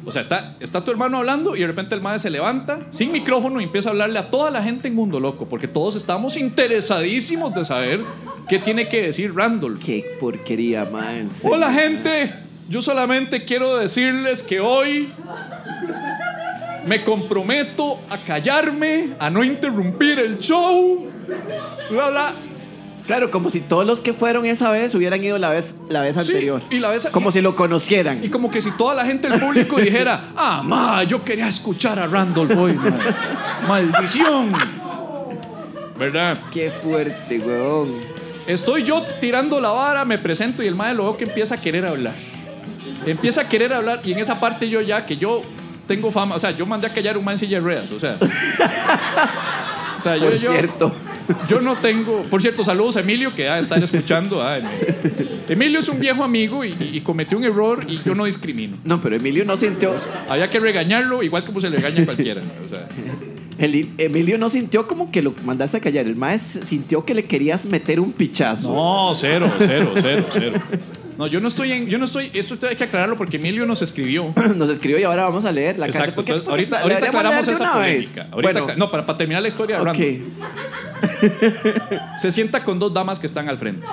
O 0.08 0.12
sea, 0.14 0.22
está, 0.22 0.56
está 0.62 0.86
tu 0.86 0.92
hermano 0.92 1.18
hablando 1.18 1.58
y 1.58 1.60
de 1.60 1.68
repente 1.68 1.94
el 1.94 2.00
mae 2.02 2.18
se 2.18 2.30
levanta 2.30 2.80
sin 2.92 3.12
micrófono 3.12 3.60
y 3.60 3.66
empieza 3.66 3.90
a 3.90 3.92
hablarle 3.92 4.18
a 4.18 4.32
toda 4.32 4.50
la 4.50 4.64
gente 4.64 4.88
en 4.88 4.96
Mundo 4.96 5.20
Loco, 5.20 5.48
porque 5.48 5.68
todos 5.68 5.98
estamos 5.98 6.38
interesadísimos 6.38 7.54
de 7.54 7.66
saber 7.66 8.06
qué 8.48 8.58
tiene 8.58 8.88
que 8.88 9.02
decir 9.02 9.36
Randolph. 9.36 9.84
Qué 9.84 10.06
porquería, 10.18 10.86
serio. 10.86 11.30
Hola 11.44 11.74
gente, 11.74 12.32
yo 12.70 12.82
solamente 12.82 13.44
quiero 13.44 13.76
decirles 13.76 14.44
que 14.44 14.62
hoy 14.62 15.10
me 16.86 17.04
comprometo 17.04 18.00
a 18.10 18.24
callarme, 18.24 19.10
a 19.20 19.30
no 19.30 19.44
interrumpir 19.44 20.20
el 20.20 20.38
show, 20.38 21.06
bla 21.90 22.10
bla. 22.10 22.36
Claro, 23.08 23.32
como 23.32 23.50
si 23.50 23.62
todos 23.62 23.86
los 23.88 24.02
que 24.02 24.12
fueron 24.14 24.46
esa 24.46 24.70
vez 24.70 24.94
hubieran 24.94 25.24
ido 25.24 25.38
la 25.38 25.50
vez, 25.50 25.76
la 25.90 26.02
vez 26.02 26.16
Sí, 26.16 26.20
anterior. 26.22 26.62
y 26.70 26.80
la 26.80 26.90
vez- 26.92 27.08
Como 27.10 27.30
y- 27.30 27.32
si 27.32 27.42
lo 27.42 27.56
conocieran. 27.56 28.22
Y 28.24 28.30
como 28.30 28.52
que 28.52 28.62
si 28.62 28.70
toda 28.72 28.94
la 28.96 29.06
gente 29.06 29.30
del 29.30 29.40
público 29.40 29.78
dijera, 29.78 30.26
ah, 30.36 30.62
ma, 30.64 31.04
yo 31.04 31.24
quería 31.24 31.48
escuchar 31.48 31.98
a 32.00 32.06
Randolph 32.08 32.52
hoy, 32.58 32.74
ma. 32.74 32.98
maldición. 33.68 34.52
¿Verdad? 35.98 36.40
Qué 36.54 36.70
fuerte, 36.70 37.40
weón. 37.40 37.90
Estoy 38.46 38.84
yo 38.84 39.02
tirando 39.20 39.60
la 39.60 39.70
vara, 39.72 40.06
me 40.06 40.18
presento 40.18 40.62
y 40.62 40.68
el 40.68 40.76
madre 40.76 40.94
lo 40.94 41.04
veo 41.04 41.18
que 41.18 41.24
empieza 41.26 41.56
a 41.56 41.62
querer 41.62 41.86
hablar. 41.86 42.14
Empieza 43.06 43.42
a 43.42 43.50
querer 43.50 43.74
hablar 43.74 44.02
y 44.04 44.12
en 44.12 44.20
esa 44.20 44.40
parte 44.40 44.70
yo 44.70 44.82
ya 44.82 45.06
que 45.06 45.18
yo 45.18 45.42
tengo 45.88 46.12
fama, 46.12 46.36
o 46.36 46.40
sea, 46.40 46.52
yo 46.52 46.66
mandé 46.66 46.88
a 46.88 46.94
callar 46.94 47.18
un 47.18 47.24
man 47.26 47.34
en 47.34 47.40
silla 47.40 47.58
de 47.58 47.64
ruedas, 47.64 47.92
o 47.92 48.00
sea. 48.00 48.18
O 49.98 50.02
sea, 50.04 50.16
yo, 50.16 50.26
Por 50.26 50.36
yo- 50.36 50.52
cierto. 50.52 50.92
Yo 51.50 51.62
no 51.62 51.76
tengo, 51.78 52.24
por 52.24 52.42
cierto, 52.42 52.64
saludos 52.64 52.98
a 52.98 53.02
Emilio 53.02 53.34
que 53.36 53.46
va 53.48 53.56
a 53.56 53.60
estar 53.60 53.82
escuchando. 53.84 54.42
ah, 54.44 54.60
Emilio 55.50 55.80
es 55.80 55.88
un 55.90 56.00
viejo 56.00 56.24
amigo 56.24 56.64
y, 56.66 56.76
y 56.94 57.02
cometió 57.02 57.38
un 57.38 57.44
error 57.46 57.86
y 57.88 58.00
yo 58.04 58.14
no 58.16 58.26
discrimino. 58.26 58.78
No, 58.84 59.00
pero 59.02 59.16
Emilio 59.16 59.46
no 59.46 59.56
sintió. 59.58 59.96
Había 60.30 60.50
que 60.50 60.60
regañarlo 60.60 61.24
igual 61.24 61.46
como 61.46 61.62
se 61.62 61.70
le 61.70 61.78
regaña 61.78 62.02
a 62.02 62.06
cualquiera. 62.06 62.42
o 62.66 62.70
sea. 62.70 62.88
el- 63.58 63.90
Emilio 63.98 64.38
no 64.38 64.50
sintió 64.50 64.88
como 64.88 65.12
que 65.12 65.22
lo 65.22 65.34
mandaste 65.46 65.78
a 65.78 65.80
callar. 65.80 66.06
El 66.06 66.16
maestro 66.16 66.64
sintió 66.66 67.06
que 67.06 67.14
le 67.14 67.26
querías 67.26 67.66
meter 67.66 68.00
un 68.00 68.12
pichazo. 68.12 68.74
No, 68.74 69.16
cero, 69.16 69.50
cero, 69.60 69.94
cero, 70.02 70.26
cero. 70.32 70.62
No, 71.18 71.26
yo 71.26 71.40
no 71.40 71.48
estoy 71.48 71.72
en, 71.72 71.88
yo 71.88 71.98
no 71.98 72.06
estoy, 72.06 72.30
esto 72.34 72.56
hay 72.70 72.76
que 72.76 72.84
aclararlo 72.84 73.18
porque 73.18 73.38
Emilio 73.38 73.66
nos 73.66 73.82
escribió. 73.82 74.34
Nos 74.56 74.70
escribió 74.70 75.00
y 75.00 75.04
ahora 75.04 75.24
vamos 75.24 75.46
a 75.46 75.52
leer 75.52 75.80
la 75.80 75.88
carta. 75.88 76.00
Exacto. 76.00 76.16
¿Por 76.18 76.26
qué- 76.26 76.32
entonces, 76.34 76.48
por 76.48 76.58
qué 76.58 76.62
ahorita 76.76 76.82
ahorita 76.96 77.08
aclaramos 77.08 77.48
esa 77.48 77.74
polémica. 77.74 78.28
Ahorita 78.32 78.62
Bueno, 78.62 78.76
no, 78.78 78.92
para, 78.92 79.04
para 79.06 79.18
terminar 79.18 79.42
la 79.42 79.48
historia 79.48 79.80
de 79.80 79.90
ok. 79.90 79.98
Se 82.18 82.32
sienta 82.32 82.64
con 82.64 82.80
dos 82.80 82.94
damas 82.94 83.20
que 83.20 83.28
están 83.28 83.48
al 83.50 83.58
frente. 83.58 83.86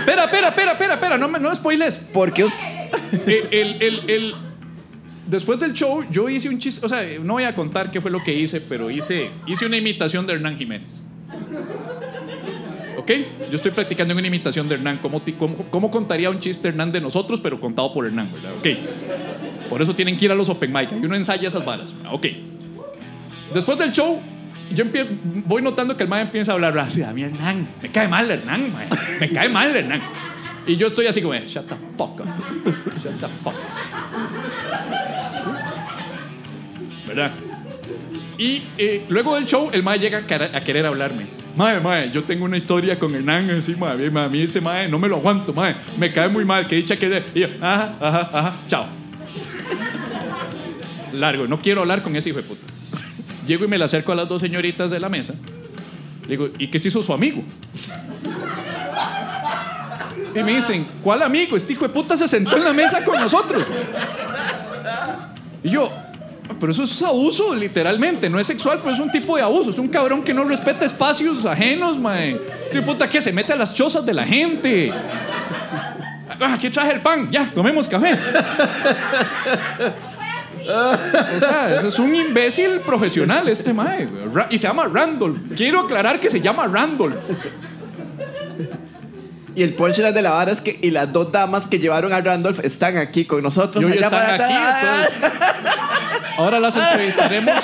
Espera, 0.00 0.24
espera, 0.24 0.48
espera, 0.48 0.72
espera, 0.72 0.94
espera, 0.94 1.18
no 1.18 1.28
me 1.28 1.38
no 1.38 1.54
spoiles. 1.54 1.98
¿Por 1.98 2.32
qué 2.32 2.44
us- 2.44 2.54
Eh, 3.26 3.48
el, 3.52 3.82
el- 3.82 4.10
el- 4.10 4.34
después 5.26 5.58
del 5.58 5.72
show, 5.72 6.04
yo 6.10 6.28
hice 6.28 6.48
un 6.48 6.58
chiste, 6.58 6.84
o 6.84 6.88
sea, 6.88 7.02
no 7.22 7.34
voy 7.34 7.44
a 7.44 7.54
contar 7.54 7.90
qué 7.90 8.00
fue 8.00 8.10
lo 8.10 8.22
que 8.22 8.32
hice, 8.34 8.60
pero 8.60 8.90
hice, 8.90 9.30
hice 9.46 9.66
una 9.66 9.76
imitación 9.76 10.26
de 10.26 10.34
Hernán 10.34 10.56
Jiménez. 10.56 11.02
¿Ok? 12.98 13.10
Yo 13.50 13.56
estoy 13.56 13.70
practicando 13.72 14.14
una 14.14 14.26
imitación 14.26 14.68
de 14.68 14.74
Hernán. 14.76 14.98
¿Cómo, 15.02 15.20
ti- 15.22 15.32
cómo, 15.34 15.56
cómo 15.70 15.90
contaría 15.90 16.30
un 16.30 16.40
chiste 16.40 16.68
Hernán 16.68 16.90
de 16.92 17.00
nosotros, 17.00 17.40
pero 17.40 17.60
contado 17.60 17.92
por 17.92 18.06
Hernán, 18.06 18.28
¿verdad? 18.32 18.52
Ok. 18.58 19.68
Por 19.68 19.82
eso 19.82 19.94
tienen 19.94 20.16
que 20.16 20.24
ir 20.26 20.32
a 20.32 20.34
los 20.34 20.48
open 20.48 20.72
mic. 20.72 20.90
Y 20.92 21.04
uno 21.04 21.14
ensaya 21.16 21.48
esas 21.48 21.64
varas. 21.64 21.94
Ok. 22.10 22.26
Después 23.52 23.78
del 23.78 23.92
show, 23.92 24.20
yo 24.72 24.84
voy 25.44 25.62
notando 25.62 25.96
que 25.96 26.02
el 26.02 26.08
man 26.08 26.20
empieza 26.20 26.52
a 26.52 26.54
hablar 26.54 26.78
así. 26.78 27.02
A 27.02 27.12
mí 27.12 27.22
Hernán, 27.22 27.68
me 27.82 27.90
cae 27.90 28.08
mal 28.08 28.30
Hernán, 28.30 28.72
mae. 28.72 28.88
me 29.20 29.30
cae 29.30 29.48
mal 29.48 29.74
Hernán. 29.74 30.02
Y 30.66 30.76
yo 30.76 30.88
estoy 30.88 31.06
así 31.06 31.22
como, 31.22 31.34
shut 31.34 31.68
the 31.68 31.76
fuck 31.96 32.20
up. 32.20 32.26
Shut 33.02 33.20
the 33.20 33.28
fuck 33.42 33.54
up. 33.54 33.54
¿Verdad? 37.06 37.30
Y 38.38 38.64
eh, 38.76 39.06
luego 39.08 39.36
del 39.36 39.46
show, 39.46 39.70
el 39.72 39.82
mae 39.82 39.98
llega 39.98 40.18
a, 40.18 40.60
querer 40.60 40.84
hablarme. 40.84 41.26
Mae, 41.54 41.80
mae, 41.80 42.10
yo 42.10 42.22
tengo 42.22 42.44
una 42.44 42.56
historia 42.56 42.98
con 42.98 43.14
Hernán 43.14 43.48
así, 43.50 43.74
mae, 43.76 44.10
mae, 44.10 44.24
a 44.24 44.28
mí 44.28 44.42
ese 44.42 44.60
mae 44.60 44.88
no 44.88 44.98
me 44.98 45.08
lo 45.08 45.16
aguanto, 45.16 45.54
mae. 45.54 45.76
Me 45.96 46.12
cae 46.12 46.28
muy 46.28 46.44
mal, 46.44 46.66
que 46.66 46.76
dicha 46.76 46.96
que... 46.96 47.22
Y 47.34 47.40
yo, 47.40 47.48
ajá, 47.60 47.96
ajá, 48.00 48.30
ajá, 48.32 48.56
chao. 48.66 48.86
Largo, 51.14 51.46
no 51.46 51.60
quiero 51.62 51.80
hablar 51.80 52.02
con 52.02 52.14
ese 52.16 52.28
hijo 52.28 52.38
de 52.38 52.44
puta. 52.44 52.75
Llego 53.46 53.64
y 53.64 53.68
me 53.68 53.78
le 53.78 53.84
acerco 53.84 54.12
a 54.12 54.14
las 54.14 54.28
dos 54.28 54.40
señoritas 54.40 54.90
de 54.90 54.98
la 55.00 55.08
mesa. 55.08 55.34
Digo, 56.28 56.48
¿y 56.58 56.68
qué 56.68 56.78
se 56.78 56.88
hizo 56.88 57.02
su 57.02 57.12
amigo? 57.12 57.42
Y 60.34 60.42
me 60.42 60.56
dicen, 60.56 60.86
¿cuál 61.02 61.22
amigo? 61.22 61.56
Este 61.56 61.72
hijo 61.72 61.86
de 61.86 61.94
puta 61.94 62.16
se 62.16 62.28
sentó 62.28 62.56
en 62.56 62.64
la 62.64 62.72
mesa 62.72 63.02
con 63.04 63.18
nosotros. 63.20 63.64
Y 65.62 65.70
yo, 65.70 65.90
"Ah, 66.48 66.54
pero 66.60 66.72
eso 66.72 66.82
es 66.82 67.02
abuso, 67.02 67.54
literalmente. 67.54 68.28
No 68.28 68.38
es 68.38 68.46
sexual, 68.46 68.80
pero 68.82 68.92
es 68.92 69.00
un 69.00 69.10
tipo 69.10 69.36
de 69.36 69.42
abuso. 69.42 69.70
Es 69.70 69.78
un 69.78 69.88
cabrón 69.88 70.22
que 70.22 70.34
no 70.34 70.44
respeta 70.44 70.84
espacios 70.84 71.44
ajenos, 71.46 71.98
mae. 71.98 72.38
Ese 72.68 72.82
puta 72.82 73.08
que 73.08 73.20
se 73.20 73.32
mete 73.32 73.52
a 73.52 73.56
las 73.56 73.72
chozas 73.72 74.04
de 74.04 74.12
la 74.12 74.24
gente. 74.26 74.92
Ah, 76.38 76.52
aquí 76.54 76.68
traje 76.68 76.92
el 76.92 77.00
pan. 77.00 77.30
Ya, 77.30 77.46
tomemos 77.54 77.88
café. 77.88 78.14
O 80.68 81.40
sea, 81.40 81.80
es 81.86 81.98
un 81.98 82.14
imbécil 82.14 82.80
profesional 82.80 83.48
este 83.48 83.72
mae. 83.72 84.08
Y 84.50 84.58
se 84.58 84.66
llama 84.66 84.88
Randolph. 84.92 85.38
Quiero 85.56 85.80
aclarar 85.80 86.20
que 86.20 86.30
se 86.30 86.40
llama 86.40 86.66
Randolph. 86.66 87.16
Y 89.54 89.62
el 89.62 89.72
punchline 89.72 90.12
de 90.12 90.20
la 90.20 90.32
vara 90.32 90.52
es 90.52 90.60
que 90.60 90.78
y 90.82 90.90
las 90.90 91.10
dos 91.10 91.32
damas 91.32 91.66
que 91.66 91.78
llevaron 91.78 92.12
a 92.12 92.20
Randolph 92.20 92.62
están 92.62 92.98
aquí 92.98 93.24
con 93.24 93.42
nosotros. 93.42 93.82
Y 93.82 93.86
hoy 93.86 93.92
allá 93.92 94.06
están 94.06 94.26
para 94.26 94.44
aquí, 94.44 94.54
entonces. 94.86 95.40
Ahora 96.36 96.60
las 96.60 96.76
entrevistaremos 96.76 97.56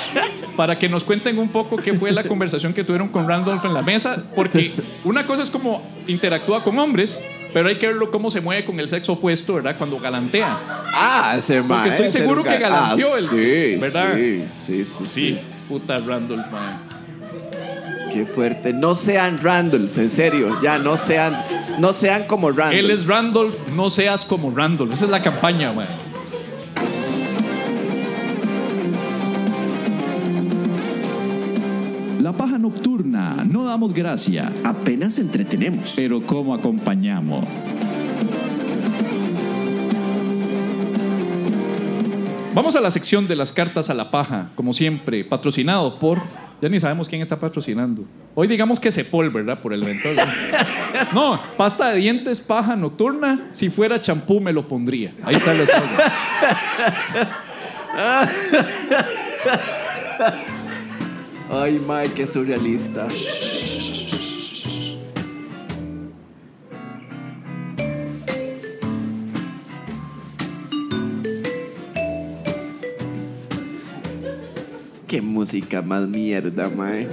para 0.57 0.79
que 0.79 0.89
nos 0.89 1.03
cuenten 1.03 1.37
un 1.37 1.49
poco 1.49 1.75
qué 1.75 1.93
fue 1.93 2.11
la 2.11 2.23
conversación 2.23 2.73
que 2.73 2.83
tuvieron 2.83 3.09
con 3.09 3.27
Randolph 3.27 3.63
en 3.65 3.75
la 3.75 3.83
mesa, 3.83 4.23
porque 4.35 4.71
una 5.03 5.27
cosa 5.27 5.43
es 5.43 5.51
como 5.51 5.87
interactúa 6.07 6.63
con 6.63 6.79
hombres, 6.79 7.21
pero 7.53 7.69
hay 7.69 7.77
que 7.77 7.87
verlo 7.87 8.09
cómo 8.11 8.29
se 8.31 8.41
mueve 8.41 8.65
con 8.65 8.79
el 8.79 8.89
sexo 8.89 9.13
opuesto, 9.13 9.53
¿verdad? 9.55 9.75
Cuando 9.77 9.99
galantea. 9.99 10.57
Ah, 10.93 11.35
ese 11.37 11.57
Porque 11.61 11.67
mae, 11.73 11.89
estoy 11.89 12.07
seguro 12.09 12.43
que 12.43 12.49
ga- 12.49 12.59
galanteó 12.59 13.07
ah, 13.13 13.19
el- 13.19 13.27
Sí, 13.27 13.75
¿verdad? 13.79 14.13
Sí, 14.15 14.45
sí, 14.49 14.85
sí, 14.85 14.85
Sí, 14.85 15.07
sí. 15.07 15.39
puta 15.69 15.99
Randolph, 15.99 16.49
man. 16.51 16.81
Qué 18.11 18.25
fuerte. 18.25 18.73
No 18.73 18.93
sean 18.93 19.39
Randolph, 19.41 19.97
en 19.97 20.11
serio. 20.11 20.59
Ya, 20.61 20.77
no 20.77 20.97
sean, 20.97 21.41
no 21.79 21.93
sean 21.93 22.25
como 22.25 22.49
Randolph. 22.51 22.73
Él 22.79 22.91
es 22.91 23.07
Randolph, 23.07 23.55
no 23.75 23.89
seas 23.89 24.23
como 24.23 24.51
Randolph. 24.55 24.93
Esa 24.93 25.05
es 25.05 25.11
la 25.11 25.21
campaña, 25.21 25.71
man. 25.73 25.87
La 32.23 32.31
paja 32.31 32.57
nocturna, 32.57 33.43
no 33.43 33.65
damos 33.65 33.93
gracia, 33.93 34.49
Apenas 34.63 35.19
entretenemos. 35.19 35.91
pero 35.93 36.21
¿cómo 36.21 36.53
acompañamos? 36.53 37.43
Vamos 42.55 42.77
a 42.77 42.79
la 42.79 42.91
sección 42.91 43.27
de 43.27 43.35
las 43.35 43.51
cartas 43.51 43.89
a 43.89 43.93
la 43.93 44.09
paja, 44.09 44.51
como 44.55 44.71
siempre, 44.71 45.25
patrocinado 45.25 45.99
por. 45.99 46.21
Ya 46.61 46.69
ni 46.69 46.79
sabemos 46.79 47.09
quién 47.09 47.21
está 47.21 47.37
patrocinando. 47.37 48.05
Hoy 48.35 48.47
digamos 48.47 48.79
que 48.79 48.89
Cepol, 48.89 49.29
¿verdad? 49.29 49.59
Por 49.59 49.73
el 49.73 49.83
evento. 49.83 50.07
No, 51.13 51.37
pasta 51.57 51.89
de 51.89 51.97
dientes, 51.97 52.39
paja 52.39 52.77
nocturna. 52.77 53.49
Si 53.51 53.69
fuera 53.69 53.99
champú, 53.99 54.39
me 54.39 54.53
lo 54.53 54.65
pondría. 54.65 55.13
Ahí 55.25 55.35
está 55.35 55.51
el 55.51 55.59
eslogan. 55.59 55.89
Ay, 61.55 61.79
mae, 61.79 62.09
qué 62.09 62.25
surrealista. 62.25 63.07
Qué 75.07 75.21
música 75.21 75.83
más 75.83 76.07
mierda, 76.07 76.69
mae. 76.69 77.07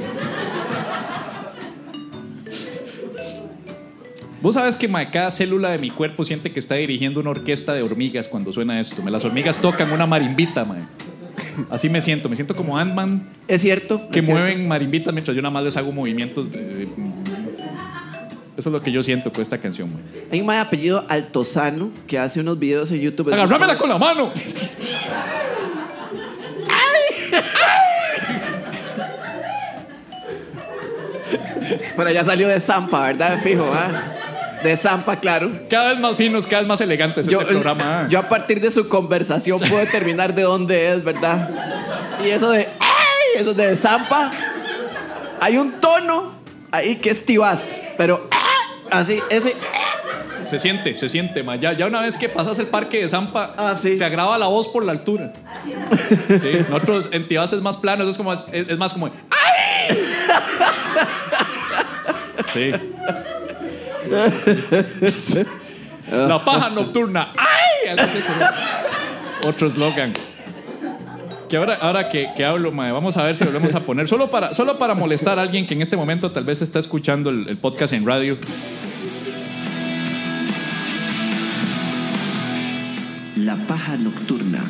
Vos 4.40 4.54
sabes 4.54 4.74
que 4.74 4.90
cada 5.12 5.30
célula 5.30 5.68
de 5.72 5.78
mi 5.78 5.90
cuerpo 5.90 6.24
siente 6.24 6.50
que 6.50 6.60
está 6.60 6.76
dirigiendo 6.76 7.20
una 7.20 7.28
orquesta 7.28 7.74
de 7.74 7.82
hormigas 7.82 8.26
cuando 8.26 8.54
suena 8.54 8.80
esto. 8.80 9.02
Las 9.04 9.22
hormigas 9.22 9.58
tocan 9.58 9.92
una 9.92 10.06
marimbita, 10.06 10.64
mae. 10.64 11.09
Así 11.70 11.88
me 11.88 12.00
siento. 12.00 12.28
Me 12.28 12.36
siento 12.36 12.54
como 12.54 12.78
Ant-Man 12.78 13.28
Es 13.48 13.62
cierto. 13.62 13.98
que 14.10 14.20
es 14.20 14.24
cierto. 14.24 14.30
mueven 14.32 14.68
marimbitas 14.68 15.12
mientras 15.12 15.34
yo 15.34 15.42
nada 15.42 15.52
más 15.52 15.64
les 15.64 15.76
hago 15.76 15.92
movimientos. 15.92 16.50
de- 16.50 16.88
Eso 18.56 18.68
es 18.68 18.72
lo 18.72 18.82
que 18.82 18.92
yo 18.92 19.02
siento 19.02 19.32
con 19.32 19.40
esta 19.42 19.58
canción, 19.58 19.90
mae. 19.92 20.02
Hay 20.32 20.40
un 20.40 20.46
mae 20.46 20.58
apellido 20.58 21.04
Altozano 21.08 21.90
que 22.06 22.18
hace 22.18 22.40
unos 22.40 22.58
videos 22.58 22.90
en 22.92 23.00
YouTube. 23.00 23.32
Agárramela 23.32 23.76
con 23.78 23.88
la 23.88 23.96
mano. 23.98 24.32
Pero 31.96 32.10
ya 32.10 32.24
salió 32.24 32.48
de 32.48 32.60
Zampa, 32.60 33.06
¿verdad? 33.06 33.38
Fijo, 33.42 33.70
¿ah? 33.72 33.90
De 34.62 34.76
Zampa, 34.76 35.16
claro. 35.18 35.50
Cada 35.70 35.90
vez 35.90 35.98
más 35.98 36.16
finos, 36.16 36.46
cada 36.46 36.60
vez 36.62 36.68
más 36.68 36.80
elegantes 36.80 37.26
este 37.26 37.44
programa. 37.44 38.06
yo 38.10 38.18
a 38.18 38.28
partir 38.28 38.60
de 38.60 38.70
su 38.70 38.88
conversación 38.88 39.58
puedo 39.58 39.78
determinar 39.78 40.34
de 40.34 40.42
dónde 40.42 40.92
es, 40.92 41.02
¿verdad? 41.02 41.48
Y 42.24 42.28
eso 42.28 42.50
de 42.50 42.68
¡ay! 42.78 43.36
Eso 43.36 43.54
de 43.54 43.76
Zampa. 43.76 44.30
Hay 45.40 45.56
un 45.56 45.72
tono 45.80 46.32
ahí 46.70 46.96
que 46.96 47.10
es 47.10 47.24
tibás, 47.24 47.80
pero 47.96 48.28
¡ah! 48.30 48.98
así, 48.98 49.18
ese 49.30 49.56
Se 50.44 50.58
siente, 50.58 50.94
se 50.94 51.08
siente, 51.08 51.42
ma. 51.42 51.56
Ya, 51.56 51.72
ya 51.72 51.86
una 51.86 52.02
vez 52.02 52.18
que 52.18 52.28
pasas 52.28 52.58
el 52.58 52.66
parque 52.66 52.98
de 53.00 53.08
Zampa, 53.08 53.54
Ah, 53.56 53.74
sí. 53.74 53.96
se 53.96 54.04
agrava 54.04 54.36
la 54.36 54.46
voz 54.46 54.68
por 54.68 54.84
la 54.84 54.92
altura. 54.92 55.32
Sí, 56.40 56.52
nosotros 56.68 57.08
en 57.12 57.26
Tibás 57.28 57.52
es 57.52 57.62
más 57.62 57.76
plano, 57.78 58.02
eso 58.02 58.10
es, 58.10 58.16
como, 58.18 58.32
es, 58.34 58.44
es 58.52 58.78
más 58.78 58.92
como. 58.92 59.06
¡Ay! 59.06 59.98
Sí. 62.52 62.72
La 66.10 66.44
paja 66.44 66.70
nocturna. 66.70 67.32
¡Ay! 67.36 67.94
Otro 69.46 69.68
eslogan. 69.68 70.12
Que 71.48 71.56
ahora, 71.56 71.78
ahora 71.80 72.08
que, 72.08 72.30
que 72.36 72.44
hablo, 72.44 72.72
mae, 72.72 72.92
vamos 72.92 73.16
a 73.16 73.24
ver 73.24 73.36
si 73.36 73.44
volvemos 73.44 73.74
a 73.74 73.80
poner. 73.80 74.08
Solo 74.08 74.30
para, 74.30 74.54
solo 74.54 74.78
para 74.78 74.94
molestar 74.94 75.38
a 75.38 75.42
alguien 75.42 75.66
que 75.66 75.74
en 75.74 75.82
este 75.82 75.96
momento 75.96 76.30
tal 76.32 76.44
vez 76.44 76.62
está 76.62 76.78
escuchando 76.78 77.30
el, 77.30 77.48
el 77.48 77.56
podcast 77.56 77.92
en 77.92 78.06
radio. 78.06 78.38
La 83.36 83.56
paja 83.66 83.96
nocturna. 83.96 84.60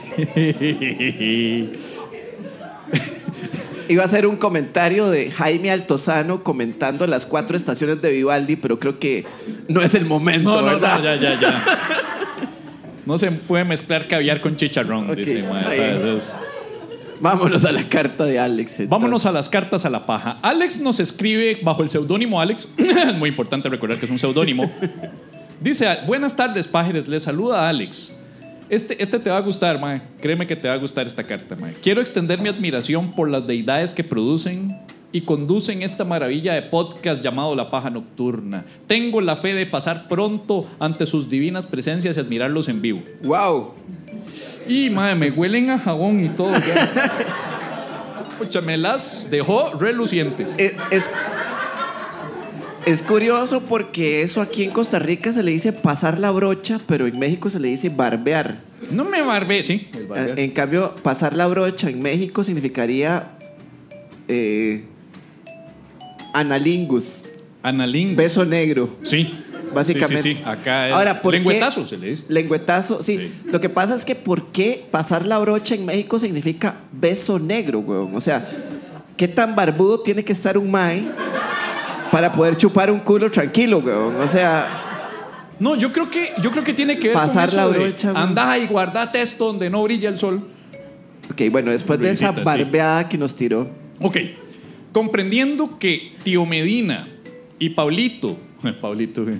Iba 3.88 4.02
a 4.02 4.06
hacer 4.06 4.26
un 4.26 4.36
comentario 4.36 5.08
de 5.10 5.30
Jaime 5.30 5.70
Altozano 5.70 6.42
comentando 6.42 7.06
las 7.06 7.24
cuatro 7.24 7.56
estaciones 7.56 8.02
de 8.02 8.10
Vivaldi, 8.10 8.56
pero 8.56 8.80
creo 8.80 8.98
que 8.98 9.24
no 9.68 9.80
es 9.80 9.94
el 9.94 10.04
momento, 10.06 10.50
No, 10.50 10.60
no, 10.60 10.66
¿verdad? 10.66 10.98
no, 10.98 11.04
ya, 11.04 11.14
ya, 11.16 11.40
ya. 11.40 11.64
No 13.04 13.16
se 13.18 13.30
puede 13.30 13.64
mezclar 13.64 14.08
caviar 14.08 14.40
con 14.40 14.56
chicharrón, 14.56 15.08
Ok, 15.08 15.16
dice. 15.18 15.44
mae. 15.44 15.66
ahí. 15.68 15.80
Entonces, 15.96 16.36
Vámonos 17.20 17.64
a 17.64 17.70
la 17.72 17.88
carta 17.88 18.24
de 18.24 18.38
Alex. 18.40 18.70
entonces. 18.72 18.88
vámonos 18.90 19.24
a 19.24 19.32
las 19.32 19.48
cartas 19.48 19.84
a 19.84 19.90
la 19.90 20.04
paja. 20.04 20.38
Alex 20.42 20.80
nos 20.80 20.98
escribe 20.98 21.60
bajo 21.62 21.82
el 21.84 21.88
seudónimo 21.88 22.40
Alex. 22.40 22.68
Es 22.76 23.14
muy 23.18 23.28
importante 23.30 23.68
recordar 23.68 23.98
que 23.98 24.06
es 24.06 24.10
un 24.10 24.18
seudónimo. 24.18 24.70
Dice, 25.60 25.86
buenas 26.06 26.34
tardes, 26.34 26.66
pájaros. 26.66 27.06
Les 27.06 27.22
saluda 27.22 27.68
Alex. 27.68 28.15
Este, 28.68 29.00
este 29.02 29.18
te 29.18 29.30
va 29.30 29.36
a 29.36 29.40
gustar, 29.40 29.80
mae. 29.80 30.00
Créeme 30.20 30.46
que 30.46 30.56
te 30.56 30.68
va 30.68 30.74
a 30.74 30.78
gustar 30.78 31.06
esta 31.06 31.22
carta, 31.22 31.56
mae. 31.56 31.72
Quiero 31.82 32.00
extender 32.00 32.40
mi 32.40 32.48
admiración 32.48 33.12
por 33.12 33.28
las 33.28 33.46
deidades 33.46 33.92
que 33.92 34.02
producen 34.02 34.76
y 35.12 35.20
conducen 35.22 35.82
esta 35.82 36.04
maravilla 36.04 36.54
de 36.54 36.62
podcast 36.62 37.22
llamado 37.22 37.54
La 37.54 37.70
Paja 37.70 37.90
Nocturna. 37.90 38.64
Tengo 38.86 39.20
la 39.20 39.36
fe 39.36 39.54
de 39.54 39.66
pasar 39.66 40.08
pronto 40.08 40.66
ante 40.78 41.06
sus 41.06 41.28
divinas 41.30 41.64
presencias 41.64 42.16
y 42.16 42.20
admirarlos 42.20 42.68
en 42.68 42.82
vivo. 42.82 43.02
¡Wow! 43.22 43.74
Y, 44.68 44.90
madre, 44.90 45.14
me 45.14 45.30
huelen 45.30 45.70
a 45.70 45.78
jabón 45.78 46.24
y 46.24 46.28
todo. 46.30 46.52
ya. 46.58 47.12
Pucha, 48.38 48.60
me 48.60 48.76
las 48.76 49.30
dejó 49.30 49.72
relucientes. 49.78 50.54
Es, 50.58 50.72
es, 50.90 51.10
es 52.86 53.02
curioso 53.02 53.60
porque 53.62 54.22
eso 54.22 54.40
aquí 54.40 54.62
en 54.64 54.70
Costa 54.70 54.98
Rica 54.98 55.32
se 55.32 55.42
le 55.42 55.50
dice 55.50 55.72
pasar 55.72 56.18
la 56.20 56.30
brocha, 56.30 56.80
pero 56.86 57.06
en 57.06 57.18
México 57.18 57.50
se 57.50 57.58
le 57.60 57.68
dice 57.68 57.88
barbear. 57.88 58.60
No 58.90 59.04
me 59.04 59.20
barbé, 59.22 59.62
sí. 59.62 59.88
el 59.94 60.06
barbear. 60.06 60.38
En 60.38 60.50
cambio, 60.52 60.94
pasar 61.02 61.36
la 61.36 61.46
brocha 61.48 61.90
en 61.90 62.00
México 62.00 62.44
significaría 62.44 63.32
eh, 64.28 64.84
analingus, 66.32 67.22
Analín. 67.62 68.14
beso 68.16 68.44
negro. 68.44 68.88
Sí. 69.02 69.30
Básicamente. 69.74 70.22
Sí, 70.22 70.34
sí, 70.34 70.34
sí. 70.36 70.42
Acá 70.44 70.88
es 70.88 70.94
Ahora, 70.94 71.20
¿por 71.20 71.32
qué- 71.32 71.38
lengüetazo 71.38 71.86
se 71.86 71.96
le 71.96 72.10
dice. 72.10 72.22
Lengüetazo, 72.28 73.02
sí. 73.02 73.18
Sí. 73.18 73.32
Lo 73.50 73.60
que 73.60 73.68
pasa 73.68 73.94
es 73.94 74.04
que 74.04 74.14
¿por 74.14 74.46
qué 74.52 74.86
pasar 74.90 75.26
la 75.26 75.38
brocha 75.38 75.74
en 75.74 75.84
México 75.84 76.18
significa 76.18 76.76
beso 76.92 77.38
negro, 77.38 77.80
weón? 77.80 78.14
O 78.14 78.20
sea, 78.20 78.48
¿qué 79.16 79.26
tan 79.28 79.54
barbudo 79.56 80.00
tiene 80.00 80.24
que 80.24 80.32
estar 80.32 80.56
un 80.56 80.70
mae 80.70 81.02
para 82.16 82.32
poder 82.32 82.56
chupar 82.56 82.90
un 82.90 83.00
culo 83.00 83.30
tranquilo, 83.30 83.76
weón? 83.78 84.16
O 84.22 84.26
sea, 84.26 84.82
No, 85.60 85.74
yo 85.76 85.92
creo 85.92 86.08
que, 86.10 86.32
yo 86.42 86.50
creo 86.50 86.64
que 86.64 86.72
tiene 86.72 86.98
que 86.98 87.08
ver 87.08 87.14
Pasar 87.14 87.48
con 87.50 87.56
la 87.58 87.62
eso 87.64 87.72
de 87.72 87.78
brocha, 87.78 88.10
güey. 88.12 88.22
Anda 88.24 88.58
y 88.58 88.66
guardate 88.66 89.20
esto 89.20 89.44
donde 89.48 89.68
no 89.68 89.82
brilla 89.82 90.08
el 90.08 90.16
sol. 90.16 90.48
ok, 91.30 91.42
bueno, 91.50 91.70
después 91.72 91.98
de 92.00 92.10
esa 92.10 92.32
sí. 92.34 92.40
barbeada 92.42 93.06
que 93.06 93.18
nos 93.18 93.34
tiró. 93.34 93.68
Ok. 94.00 94.16
Comprendiendo 94.92 95.78
que 95.78 96.12
Tío 96.22 96.46
Medina 96.46 97.06
y 97.58 97.68
Pablito, 97.70 98.38
Pablito, 98.80 99.28
eh, 99.28 99.38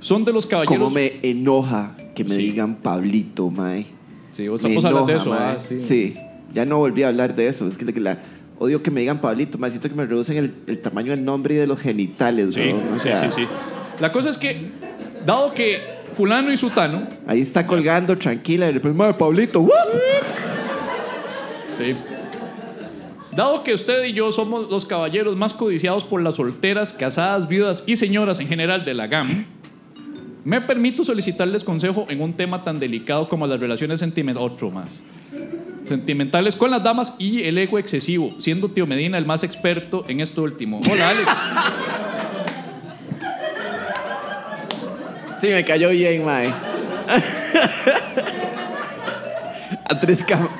son 0.00 0.22
de 0.26 0.32
los 0.34 0.44
caballeros. 0.44 0.76
Cómo 0.78 0.90
me 0.90 1.20
enoja 1.22 1.96
que 2.14 2.22
me 2.24 2.34
Sí. 2.34 2.42
digan 2.42 2.74
Pablito, 2.76 3.50
mae. 3.50 3.86
Sí, 4.32 4.46
vos 4.48 4.62
Me 4.62 4.68
estamos 4.74 4.84
hablando 4.84 5.10
de 5.12 5.18
eso. 5.18 5.32
ah, 5.32 5.56
sí, 5.78 6.14
ya 6.52 6.66
no 6.66 6.76
volví 6.76 7.02
a 7.02 7.08
hablar 7.08 7.34
de 7.34 7.48
eso. 7.48 7.66
Es 7.66 7.78
que 7.78 7.98
la- 7.98 8.18
odio 8.60 8.82
que 8.82 8.90
me 8.90 9.00
digan 9.00 9.20
Pablito, 9.20 9.58
mae, 9.58 9.70
siento 9.70 9.88
que 9.88 9.94
me 9.94 10.04
reducen 10.04 10.36
el, 10.36 10.54
el 10.66 10.80
tamaño 10.80 11.10
del 11.12 11.24
nombre 11.24 11.54
y 11.54 11.58
de 11.58 11.66
los 11.66 11.80
genitales, 11.80 12.54
Sí, 12.54 12.60
o 12.60 12.94
sí, 12.96 13.00
sea, 13.02 13.16
sí, 13.16 13.26
sí. 13.30 13.46
La 13.98 14.12
cosa 14.12 14.28
es 14.28 14.36
que, 14.36 14.70
dado 15.24 15.52
que 15.52 15.80
fulano 16.14 16.52
y 16.52 16.56
sutano, 16.56 17.08
Ahí 17.26 17.40
está 17.40 17.66
colgando 17.66 18.16
tranquila 18.16 18.68
y 18.68 18.74
después, 18.74 18.94
mae, 18.94 19.14
Pablito, 19.14 19.60
¡wup! 19.60 19.72
Sí. 21.78 21.96
Dado 23.34 23.64
que 23.64 23.72
usted 23.72 24.04
y 24.04 24.12
yo 24.12 24.30
somos 24.30 24.70
los 24.70 24.84
caballeros 24.84 25.36
más 25.38 25.54
codiciados 25.54 26.04
por 26.04 26.20
las 26.20 26.34
solteras, 26.34 26.92
casadas, 26.92 27.48
viudas 27.48 27.82
y 27.86 27.96
señoras 27.96 28.40
en 28.40 28.48
general 28.48 28.84
de 28.84 28.92
la 28.92 29.06
GAM, 29.06 29.28
me 30.44 30.60
permito 30.60 31.02
solicitarles 31.02 31.64
consejo 31.64 32.04
en 32.10 32.20
un 32.20 32.34
tema 32.34 32.62
tan 32.62 32.78
delicado 32.78 33.26
como 33.26 33.46
las 33.46 33.58
relaciones 33.58 34.00
sentimentales. 34.00 34.52
Otro 34.52 34.70
más. 34.70 35.02
Sentimentales 35.90 36.54
con 36.54 36.70
las 36.70 36.84
damas 36.84 37.14
y 37.18 37.42
el 37.42 37.58
ego 37.58 37.76
excesivo, 37.76 38.36
siendo 38.38 38.68
Tío 38.70 38.86
Medina 38.86 39.18
el 39.18 39.26
más 39.26 39.42
experto 39.42 40.04
en 40.06 40.20
esto 40.20 40.44
último. 40.44 40.78
Hola, 40.88 41.08
Alex. 41.08 41.28
Sí, 45.40 45.48
me 45.48 45.64
cayó 45.64 45.88
bien, 45.90 46.24
mae. 46.24 46.52
a 49.88 49.98
tres 49.98 50.22
cámaras. 50.22 50.54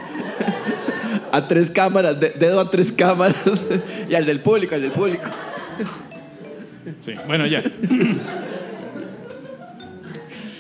A 1.31 1.47
tres 1.47 1.71
cámaras, 1.71 2.19
de- 2.19 2.31
dedo 2.31 2.59
a 2.59 2.69
tres 2.69 2.91
cámaras. 2.93 3.37
y 4.11 4.15
al 4.17 4.27
del 4.27 4.41
público, 4.41 4.75
al 4.75 4.83
del 4.83 4.91
público. 4.91 5.29
Sí, 7.03 7.15
bueno, 7.29 7.47
ya. 7.47 7.63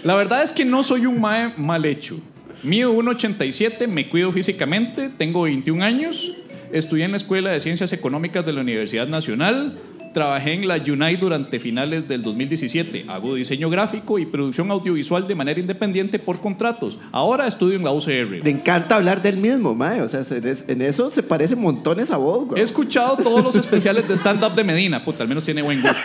La 0.04 0.14
verdad 0.14 0.44
es 0.44 0.52
que 0.52 0.64
no 0.64 0.84
soy 0.84 1.06
un 1.06 1.20
mae 1.20 1.54
mal 1.56 1.84
hecho. 1.84 2.20
Mido 2.62 2.92
1,87, 2.94 3.88
me 3.88 4.08
cuido 4.08 4.30
físicamente, 4.32 5.08
tengo 5.16 5.42
21 5.42 5.82
años, 5.82 6.32
estudié 6.72 7.04
en 7.06 7.12
la 7.12 7.16
Escuela 7.16 7.50
de 7.50 7.60
Ciencias 7.60 7.92
Económicas 7.92 8.44
de 8.44 8.52
la 8.52 8.60
Universidad 8.60 9.06
Nacional, 9.08 9.78
trabajé 10.12 10.52
en 10.54 10.68
la 10.68 10.76
UNAI 10.76 11.16
durante 11.16 11.58
finales 11.58 12.06
del 12.06 12.20
2017, 12.20 13.06
hago 13.08 13.34
diseño 13.36 13.70
gráfico 13.70 14.18
y 14.18 14.26
producción 14.26 14.70
audiovisual 14.70 15.26
de 15.26 15.34
manera 15.36 15.58
independiente 15.60 16.18
por 16.18 16.40
contratos. 16.40 16.98
Ahora 17.12 17.46
estudio 17.46 17.76
en 17.76 17.84
la 17.84 17.92
UCR. 17.92 18.42
Le 18.44 18.50
encanta 18.50 18.96
hablar 18.96 19.22
del 19.22 19.38
mismo, 19.38 19.74
mae. 19.74 20.02
O 20.02 20.08
sea, 20.08 20.22
se- 20.24 20.40
en 20.66 20.82
eso 20.82 21.10
se 21.10 21.22
parece 21.22 21.54
montones 21.56 22.10
a 22.10 22.16
vos, 22.18 22.44
güey. 22.48 22.60
He 22.60 22.64
escuchado 22.64 23.16
todos 23.18 23.42
los 23.42 23.54
especiales 23.56 24.06
de 24.08 24.14
stand-up 24.16 24.54
de 24.54 24.64
Medina, 24.64 25.02
puta, 25.04 25.22
al 25.22 25.28
menos 25.28 25.44
tiene 25.44 25.62
buen 25.62 25.80
gusto. 25.80 25.96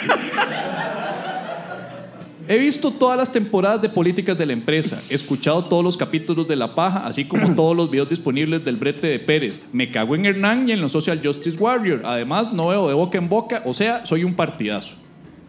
He 2.47 2.57
visto 2.57 2.91
todas 2.91 3.17
las 3.17 3.31
temporadas 3.31 3.81
de 3.81 3.89
políticas 3.89 4.37
de 4.37 4.45
la 4.45 4.53
empresa, 4.53 5.01
he 5.09 5.15
escuchado 5.15 5.65
todos 5.65 5.83
los 5.83 5.97
capítulos 5.97 6.47
de 6.47 6.55
La 6.55 6.75
Paja, 6.75 7.05
así 7.05 7.25
como 7.25 7.55
todos 7.55 7.75
los 7.75 7.89
videos 7.89 8.09
disponibles 8.09 8.63
del 8.63 8.75
brete 8.77 9.07
de 9.07 9.19
Pérez. 9.19 9.61
Me 9.71 9.89
cago 9.91 10.15
en 10.15 10.25
Hernán 10.25 10.69
y 10.69 10.71
en 10.73 10.81
los 10.81 10.91
Social 10.91 11.21
Justice 11.23 11.57
Warrior. 11.57 12.01
Además, 12.05 12.53
no 12.53 12.67
veo 12.67 12.87
de 12.87 12.93
boca 12.93 13.17
en 13.17 13.29
boca, 13.29 13.63
o 13.65 13.73
sea, 13.73 14.05
soy 14.05 14.23
un 14.23 14.35
partidazo. 14.35 14.93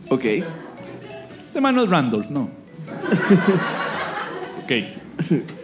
Ok. 0.08 0.24
Este 0.24 1.60
man 1.60 1.74
no 1.74 1.82
es 1.82 1.90
Randolph, 1.90 2.30
no. 2.30 2.42
ok. 4.64 4.72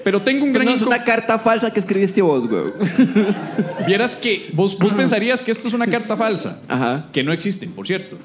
Pero 0.03 0.23
tengo 0.23 0.45
un 0.45 0.49
Eso 0.49 0.59
gran 0.59 0.67
no 0.67 0.75
es 0.75 0.83
una 0.83 1.05
carta 1.05 1.39
falsa 1.39 1.71
que 1.71 1.79
escribiste 1.79 2.23
vos, 2.23 2.49
güey. 2.49 2.73
Vieras 3.87 4.17
que 4.17 4.51
vos, 4.55 4.79
vos 4.79 4.93
pensarías 4.97 5.43
que 5.43 5.51
esto 5.51 5.69
es 5.69 5.75
una 5.75 5.87
carta 5.87 6.17
falsa. 6.17 6.61
Ajá. 6.69 7.09
que 7.13 7.23
no 7.23 7.33
existen, 7.33 7.73
por 7.73 7.87
cierto. 7.87 8.17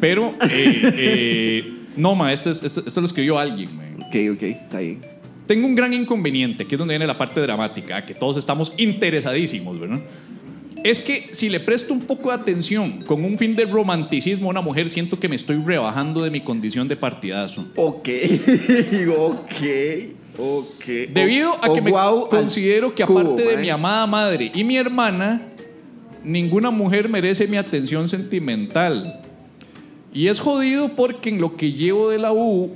Pero, 0.00 0.32
eh, 0.40 0.40
eh, 0.96 1.81
no, 1.96 2.14
ma, 2.14 2.32
esto, 2.32 2.50
es- 2.50 2.62
esto 2.62 3.00
lo 3.00 3.06
escribió 3.06 3.38
alguien. 3.38 3.76
ma. 3.76 3.82
Ok, 4.06 4.16
ok, 4.34 4.42
está 4.42 4.80
bien. 4.80 5.00
Tengo 5.46 5.66
un 5.66 5.74
gran 5.74 5.92
inconveniente, 5.92 6.66
que 6.66 6.74
es 6.74 6.78
donde 6.78 6.92
viene 6.94 7.06
la 7.06 7.18
parte 7.18 7.40
dramática, 7.40 8.04
que 8.06 8.14
todos 8.14 8.36
estamos 8.36 8.72
interesadísimos, 8.78 9.78
¿verdad? 9.78 10.00
Es 10.84 10.98
que 11.00 11.28
si 11.32 11.48
le 11.48 11.60
presto 11.60 11.92
un 11.92 12.00
poco 12.00 12.28
de 12.30 12.34
atención 12.34 13.02
con 13.02 13.24
un 13.24 13.38
fin 13.38 13.54
de 13.54 13.64
romanticismo 13.64 14.48
a 14.48 14.50
una 14.50 14.60
mujer, 14.60 14.88
siento 14.88 15.18
que 15.18 15.28
me 15.28 15.36
estoy 15.36 15.56
rebajando 15.64 16.22
de 16.24 16.30
mi 16.30 16.40
condición 16.40 16.88
de 16.88 16.96
partidazo. 16.96 17.66
Ok, 17.76 18.08
ok, 19.16 19.52
ok. 20.38 20.84
Debido 21.12 21.54
a 21.62 21.72
que 21.72 21.80
me 21.80 21.92
considero 22.30 22.94
que 22.94 23.04
cubo, 23.04 23.20
aparte 23.20 23.42
de 23.44 23.56
mi 23.58 23.70
amada 23.70 24.06
madre 24.06 24.50
y 24.54 24.64
mi 24.64 24.76
hermana, 24.76 25.42
ninguna 26.24 26.70
mujer 26.70 27.08
merece 27.08 27.46
mi 27.46 27.56
atención 27.56 28.08
sentimental. 28.08 29.20
Y 30.12 30.28
es 30.28 30.40
jodido 30.40 30.90
porque 30.90 31.30
en 31.30 31.40
lo 31.40 31.56
que 31.56 31.72
llevo 31.72 32.10
de 32.10 32.18
la 32.18 32.32
U, 32.32 32.70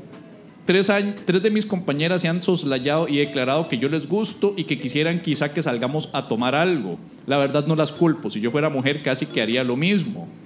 tres, 0.65 0.89
años, 0.91 1.17
tres 1.25 1.43
de 1.43 1.51
mis 1.51 1.67
compañeras 1.67 2.23
se 2.23 2.29
han 2.29 2.41
soslayado 2.41 3.09
y 3.09 3.19
declarado 3.19 3.69
que 3.69 3.77
yo 3.79 3.89
les 3.89 4.09
gusto 4.09 4.55
y 4.57 4.65
que 4.65 4.79
quisieran 4.79 5.21
quizá 5.21 5.53
que 5.53 5.63
salgamos 5.63 6.09
a 6.13 6.29
tomar 6.29 6.55
algo. 6.55 6.99
La 7.27 7.37
verdad 7.37 7.67
no 7.67 7.77
las 7.77 7.93
culpo. 7.93 8.31
Si 8.31 8.41
yo 8.41 8.51
fuera 8.51 8.71
mujer 8.71 9.03
casi 9.03 9.27
que 9.27 9.43
haría 9.43 9.65
lo 9.65 9.77
mismo. 9.77 10.29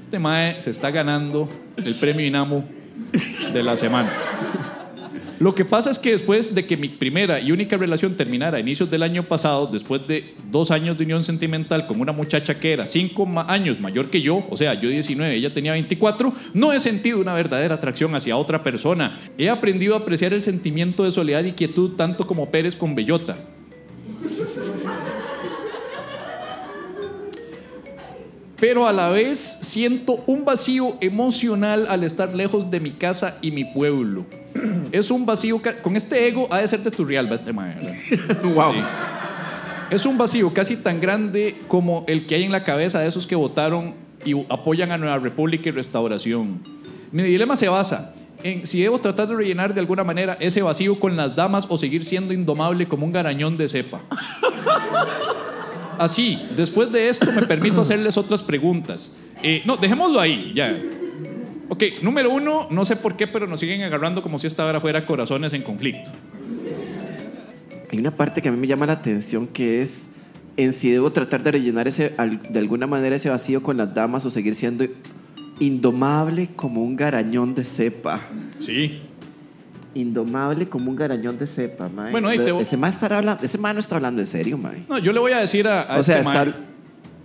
Este 0.00 0.18
mae 0.18 0.62
se 0.62 0.70
está 0.70 0.90
ganando 0.90 1.46
el 1.76 1.94
premio 1.94 2.24
Inamo 2.24 2.64
de 3.52 3.62
la 3.62 3.76
semana. 3.76 4.10
Lo 5.40 5.54
que 5.54 5.64
pasa 5.64 5.90
es 5.90 6.00
que 6.00 6.10
después 6.10 6.52
de 6.52 6.66
que 6.66 6.76
mi 6.76 6.88
primera 6.88 7.40
y 7.40 7.52
única 7.52 7.76
relación 7.76 8.16
terminara 8.16 8.56
a 8.56 8.60
inicios 8.60 8.90
del 8.90 9.04
año 9.04 9.22
pasado, 9.22 9.68
después 9.68 10.04
de 10.08 10.34
dos 10.50 10.72
años 10.72 10.98
de 10.98 11.04
unión 11.04 11.22
sentimental 11.22 11.86
con 11.86 12.00
una 12.00 12.10
muchacha 12.10 12.58
que 12.58 12.72
era 12.72 12.88
cinco 12.88 13.28
años 13.46 13.78
mayor 13.78 14.10
que 14.10 14.20
yo, 14.20 14.44
o 14.50 14.56
sea, 14.56 14.74
yo 14.74 14.88
19, 14.88 15.36
ella 15.36 15.54
tenía 15.54 15.72
24, 15.72 16.32
no 16.54 16.72
he 16.72 16.80
sentido 16.80 17.20
una 17.20 17.34
verdadera 17.34 17.76
atracción 17.76 18.16
hacia 18.16 18.36
otra 18.36 18.64
persona. 18.64 19.20
He 19.38 19.48
aprendido 19.48 19.94
a 19.94 19.98
apreciar 19.98 20.32
el 20.32 20.42
sentimiento 20.42 21.04
de 21.04 21.12
soledad 21.12 21.44
y 21.44 21.52
quietud 21.52 21.92
tanto 21.92 22.26
como 22.26 22.50
Pérez 22.50 22.74
con 22.74 22.96
Bellota. 22.96 23.36
Pero 28.60 28.88
a 28.88 28.92
la 28.92 29.08
vez 29.10 29.38
siento 29.62 30.24
un 30.26 30.44
vacío 30.44 30.96
emocional 31.00 31.86
al 31.88 32.02
estar 32.02 32.34
lejos 32.34 32.72
de 32.72 32.80
mi 32.80 32.90
casa 32.90 33.38
y 33.40 33.52
mi 33.52 33.64
pueblo. 33.64 34.26
Es 34.92 35.10
un 35.10 35.26
vacío 35.26 35.60
con 35.82 35.96
este 35.96 36.26
ego 36.26 36.48
ha 36.50 36.58
de 36.58 36.68
ser 36.68 36.80
de 36.80 36.90
Turrialba 36.90 37.34
este 37.34 37.52
mae, 37.52 37.74
¿verdad? 37.74 38.42
Wow. 38.54 38.72
Sí. 38.72 38.80
Es 39.90 40.04
un 40.04 40.18
vacío 40.18 40.52
casi 40.52 40.76
tan 40.76 41.00
grande 41.00 41.60
como 41.66 42.04
el 42.06 42.26
que 42.26 42.34
hay 42.34 42.44
en 42.44 42.52
la 42.52 42.62
cabeza 42.62 43.00
de 43.00 43.08
esos 43.08 43.26
que 43.26 43.34
votaron 43.34 43.94
y 44.24 44.34
apoyan 44.48 44.92
a 44.92 44.98
Nueva 44.98 45.18
República 45.18 45.68
y 45.68 45.72
Restauración. 45.72 46.60
Mi 47.10 47.22
dilema 47.22 47.56
se 47.56 47.68
basa 47.68 48.14
en 48.42 48.66
si 48.66 48.82
debo 48.82 48.98
tratar 48.98 49.28
de 49.28 49.34
rellenar 49.34 49.74
de 49.74 49.80
alguna 49.80 50.04
manera 50.04 50.36
ese 50.40 50.62
vacío 50.62 51.00
con 51.00 51.16
las 51.16 51.34
damas 51.34 51.66
o 51.68 51.78
seguir 51.78 52.04
siendo 52.04 52.32
indomable 52.34 52.86
como 52.86 53.06
un 53.06 53.12
garañón 53.12 53.56
de 53.56 53.68
cepa. 53.68 54.00
Así, 55.98 56.40
después 56.56 56.92
de 56.92 57.08
esto 57.08 57.30
me 57.32 57.42
permito 57.42 57.80
hacerles 57.80 58.16
otras 58.16 58.40
preguntas. 58.42 59.16
Eh, 59.42 59.62
no, 59.64 59.76
dejémoslo 59.76 60.20
ahí, 60.20 60.52
ya. 60.54 60.76
Ok, 61.68 61.84
número 62.02 62.30
uno, 62.30 62.66
no 62.70 62.84
sé 62.84 62.96
por 62.96 63.16
qué, 63.16 63.26
pero 63.26 63.46
nos 63.46 63.60
siguen 63.60 63.82
agarrando 63.82 64.22
como 64.22 64.38
si 64.38 64.46
esta 64.46 64.64
hora 64.64 64.80
fuera 64.80 65.04
corazones 65.06 65.52
en 65.52 65.62
conflicto. 65.62 66.10
Hay 67.92 67.98
una 67.98 68.10
parte 68.10 68.40
que 68.42 68.48
a 68.48 68.52
mí 68.52 68.58
me 68.58 68.66
llama 68.66 68.86
la 68.86 68.94
atención 68.94 69.46
que 69.46 69.82
es 69.82 70.02
en 70.56 70.72
si 70.72 70.90
debo 70.90 71.12
tratar 71.12 71.42
de 71.42 71.52
rellenar 71.52 71.86
ese, 71.88 72.14
de 72.50 72.58
alguna 72.58 72.86
manera 72.86 73.16
ese 73.16 73.28
vacío 73.30 73.62
con 73.62 73.76
las 73.76 73.94
damas 73.94 74.24
o 74.24 74.30
seguir 74.30 74.54
siendo 74.54 74.86
indomable 75.60 76.48
como 76.56 76.82
un 76.82 76.96
garañón 76.96 77.54
de 77.54 77.64
cepa. 77.64 78.20
Sí. 78.58 79.00
Indomable 79.94 80.68
como 80.68 80.90
un 80.90 80.96
garañón 80.96 81.38
de 81.38 81.46
cepa, 81.46 81.88
mae. 81.88 82.10
Bueno, 82.12 82.28
ahí 82.28 82.38
te- 82.38 82.58
ese 82.60 82.76
mae 82.76 82.90
estará 82.90 83.18
hablando, 83.18 83.42
ese 83.44 83.58
mae 83.58 83.74
no 83.74 83.80
está 83.80 83.96
hablando 83.96 84.20
en 84.20 84.26
serio, 84.26 84.58
mae. 84.58 84.84
No, 84.88 84.98
yo 84.98 85.12
le 85.12 85.18
voy 85.20 85.32
a 85.32 85.38
decir 85.38 85.66
a, 85.66 85.82
a 85.82 85.98
O 85.98 86.02
sea, 86.02 86.18
este 86.18 86.28
está, 86.28 86.44
mae- 86.44 86.54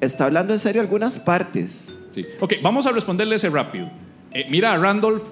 está 0.01 0.25
hablando 0.25 0.53
en 0.53 0.59
serio 0.59 0.81
algunas 0.81 1.17
partes. 1.17 1.97
Sí. 2.13 2.23
Ok, 2.39 2.53
vamos 2.61 2.85
a 2.85 2.91
responderle 2.91 3.35
ese 3.35 3.49
rápido. 3.49 3.89
Eh, 4.33 4.47
mira, 4.49 4.77
Randolph. 4.77 5.23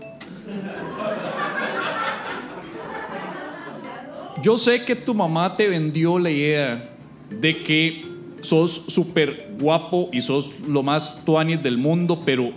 Yo 4.43 4.57
sé 4.57 4.83
que 4.85 4.95
tu 4.95 5.13
mamá 5.13 5.55
te 5.55 5.67
vendió 5.67 6.17
la 6.17 6.31
idea 6.31 6.89
de 7.29 7.63
que 7.63 8.05
sos 8.41 8.83
súper 8.87 9.49
guapo 9.59 10.09
y 10.11 10.21
sos 10.21 10.51
lo 10.67 10.81
más 10.81 11.23
tuanis 11.25 11.61
del 11.61 11.77
mundo, 11.77 12.21
pero 12.25 12.51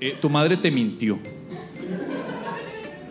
eh, 0.00 0.16
tu 0.20 0.28
madre 0.28 0.56
te 0.56 0.70
mintió. 0.70 1.18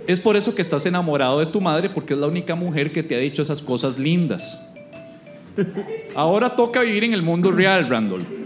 Es 0.08 0.20
por 0.20 0.36
eso 0.36 0.56
que 0.56 0.62
estás 0.62 0.86
enamorado 0.86 1.40
de 1.40 1.46
tu 1.46 1.62
madre, 1.62 1.90
porque 1.90 2.14
es 2.14 2.20
la 2.20 2.28
única 2.28 2.56
mujer 2.56 2.92
que 2.92 3.04
te 3.04 3.16
ha 3.16 3.20
dicho 3.20 3.42
esas 3.42 3.62
cosas 3.62 3.98
lindas. 3.98 4.60
Ahora 6.16 6.50
toca 6.50 6.82
vivir 6.82 7.04
en 7.06 7.14
el 7.14 7.22
mundo 7.22 7.52
real, 7.52 7.90
Randolph 7.90 8.38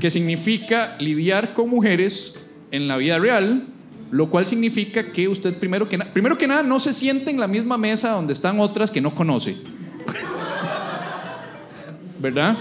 que 0.00 0.10
significa 0.10 0.96
lidiar 0.98 1.54
con 1.54 1.68
mujeres 1.70 2.34
en 2.70 2.88
la 2.88 2.96
vida 2.96 3.18
real, 3.18 3.66
lo 4.10 4.30
cual 4.30 4.46
significa 4.46 5.12
que 5.12 5.28
usted 5.28 5.56
primero 5.56 5.88
que, 5.88 5.98
primero 5.98 6.38
que 6.38 6.46
nada 6.46 6.62
no 6.62 6.78
se 6.78 6.92
siente 6.92 7.30
en 7.30 7.40
la 7.40 7.48
misma 7.48 7.76
mesa 7.76 8.10
donde 8.10 8.32
están 8.32 8.60
otras 8.60 8.90
que 8.90 9.00
no 9.00 9.14
conoce. 9.14 9.56
¿Verdad? 12.20 12.56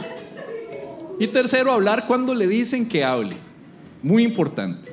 Y 1.20 1.28
tercero, 1.28 1.72
hablar 1.72 2.06
cuando 2.08 2.36
le 2.36 2.47
dicen 2.47 2.88
que 2.88 3.03
hable. 3.03 3.36
Muy 4.03 4.24
importante. 4.24 4.91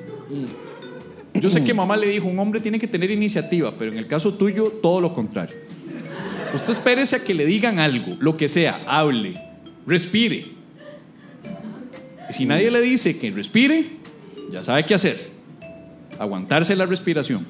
Yo 1.33 1.49
sé 1.49 1.63
que 1.63 1.73
mamá 1.73 1.97
le 1.97 2.07
dijo, 2.07 2.27
un 2.27 2.39
hombre 2.39 2.61
tiene 2.61 2.79
que 2.79 2.87
tener 2.87 3.11
iniciativa, 3.11 3.73
pero 3.77 3.91
en 3.91 3.97
el 3.97 4.07
caso 4.07 4.33
tuyo, 4.33 4.65
todo 4.81 5.01
lo 5.01 5.13
contrario. 5.13 5.55
Usted 6.53 6.71
espérese 6.71 7.15
a 7.15 7.23
que 7.23 7.33
le 7.33 7.45
digan 7.45 7.79
algo, 7.79 8.15
lo 8.19 8.37
que 8.37 8.47
sea, 8.47 8.79
hable. 8.85 9.33
respire. 9.85 10.53
Si 12.29 12.45
nadie 12.45 12.71
le 12.71 12.81
dice 12.81 13.19
que 13.19 13.31
respire, 13.31 13.97
ya 14.51 14.63
sabe 14.63 14.85
qué 14.85 14.93
hacer. 14.95 15.31
Aguantarse 16.19 16.75
la 16.75 16.85
respiración. 16.85 17.45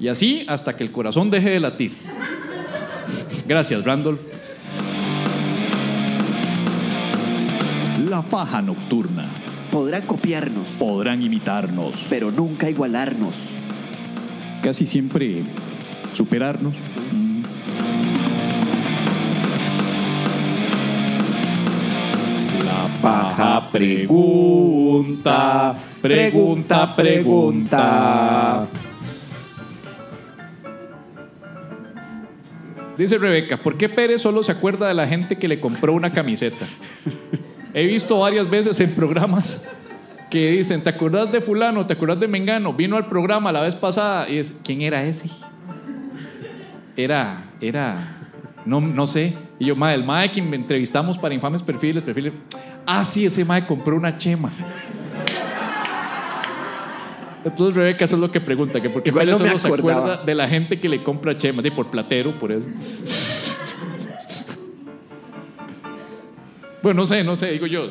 Y 0.00 0.08
así 0.08 0.44
hasta 0.48 0.76
que 0.76 0.84
el 0.84 0.92
corazón 0.92 1.30
deje 1.30 1.50
de 1.50 1.60
latir. 1.60 1.96
Gracias, 3.46 3.84
Randolph. 3.84 4.20
La 8.08 8.22
paja 8.22 8.62
nocturna. 8.62 9.26
Podrán 9.70 10.02
copiarnos, 10.02 10.68
Podrán 10.78 11.20
imitarnos. 11.22 12.06
pero 12.08 12.30
nunca 12.30 12.70
igualarnos. 12.70 13.56
Casi 14.62 14.86
siempre 14.86 15.42
superarnos. 16.14 16.74
La 22.64 22.88
Paja 23.02 23.57
pregunta, 23.78 25.74
pregunta, 26.02 26.96
pregunta. 26.96 28.66
Dice 32.96 33.18
Rebeca, 33.18 33.58
¿por 33.58 33.76
qué 33.76 33.88
Pérez 33.88 34.20
solo 34.20 34.42
se 34.42 34.50
acuerda 34.50 34.88
de 34.88 34.94
la 34.94 35.06
gente 35.06 35.36
que 35.36 35.46
le 35.46 35.60
compró 35.60 35.92
una 35.92 36.12
camiseta? 36.12 36.66
He 37.72 37.86
visto 37.86 38.18
varias 38.18 38.50
veces 38.50 38.80
en 38.80 38.92
programas 38.96 39.68
que 40.30 40.50
dicen, 40.50 40.82
¿te 40.82 40.90
acordás 40.90 41.30
de 41.30 41.40
fulano? 41.40 41.86
¿Te 41.86 41.92
acordás 41.92 42.18
de 42.18 42.26
Mengano? 42.26 42.72
Vino 42.72 42.96
al 42.96 43.06
programa 43.06 43.52
la 43.52 43.60
vez 43.60 43.76
pasada 43.76 44.28
y 44.28 44.38
es, 44.38 44.58
¿quién 44.64 44.82
era 44.82 45.04
ese? 45.04 45.30
Era, 46.96 47.44
era, 47.60 48.18
no, 48.64 48.80
no 48.80 49.06
sé. 49.06 49.34
Y 49.60 49.66
yo, 49.66 49.76
mae, 49.76 49.94
el 49.94 50.02
mae 50.02 50.32
que 50.32 50.42
me 50.42 50.56
entrevistamos 50.56 51.16
para 51.18 51.34
Infames 51.34 51.62
Perfiles, 51.62 52.02
perfiles, 52.02 52.32
ah, 52.88 53.04
sí, 53.04 53.26
ese 53.26 53.44
mae 53.44 53.66
compró 53.66 53.96
una 53.96 54.16
chema. 54.16 54.50
Entonces 57.44 57.76
Rebeca 57.76 58.04
eso 58.04 58.16
es 58.16 58.20
lo 58.20 58.30
que 58.32 58.40
pregunta, 58.40 58.80
que 58.80 58.90
por 58.90 59.02
qué 59.02 59.10
Igual 59.10 59.30
no 59.30 59.38
solo 59.38 59.58
se 59.58 59.68
acuerda 59.68 60.16
de 60.24 60.34
la 60.34 60.48
gente 60.48 60.80
que 60.80 60.88
le 60.88 61.02
compra 61.02 61.36
chemas, 61.36 61.62
de 61.62 61.70
por 61.70 61.90
platero, 61.90 62.38
por 62.38 62.50
eso. 62.50 62.66
Bueno, 66.82 67.00
no 67.00 67.06
sé, 67.06 67.24
no 67.24 67.36
sé, 67.36 67.52
digo 67.52 67.66
yo. 67.66 67.90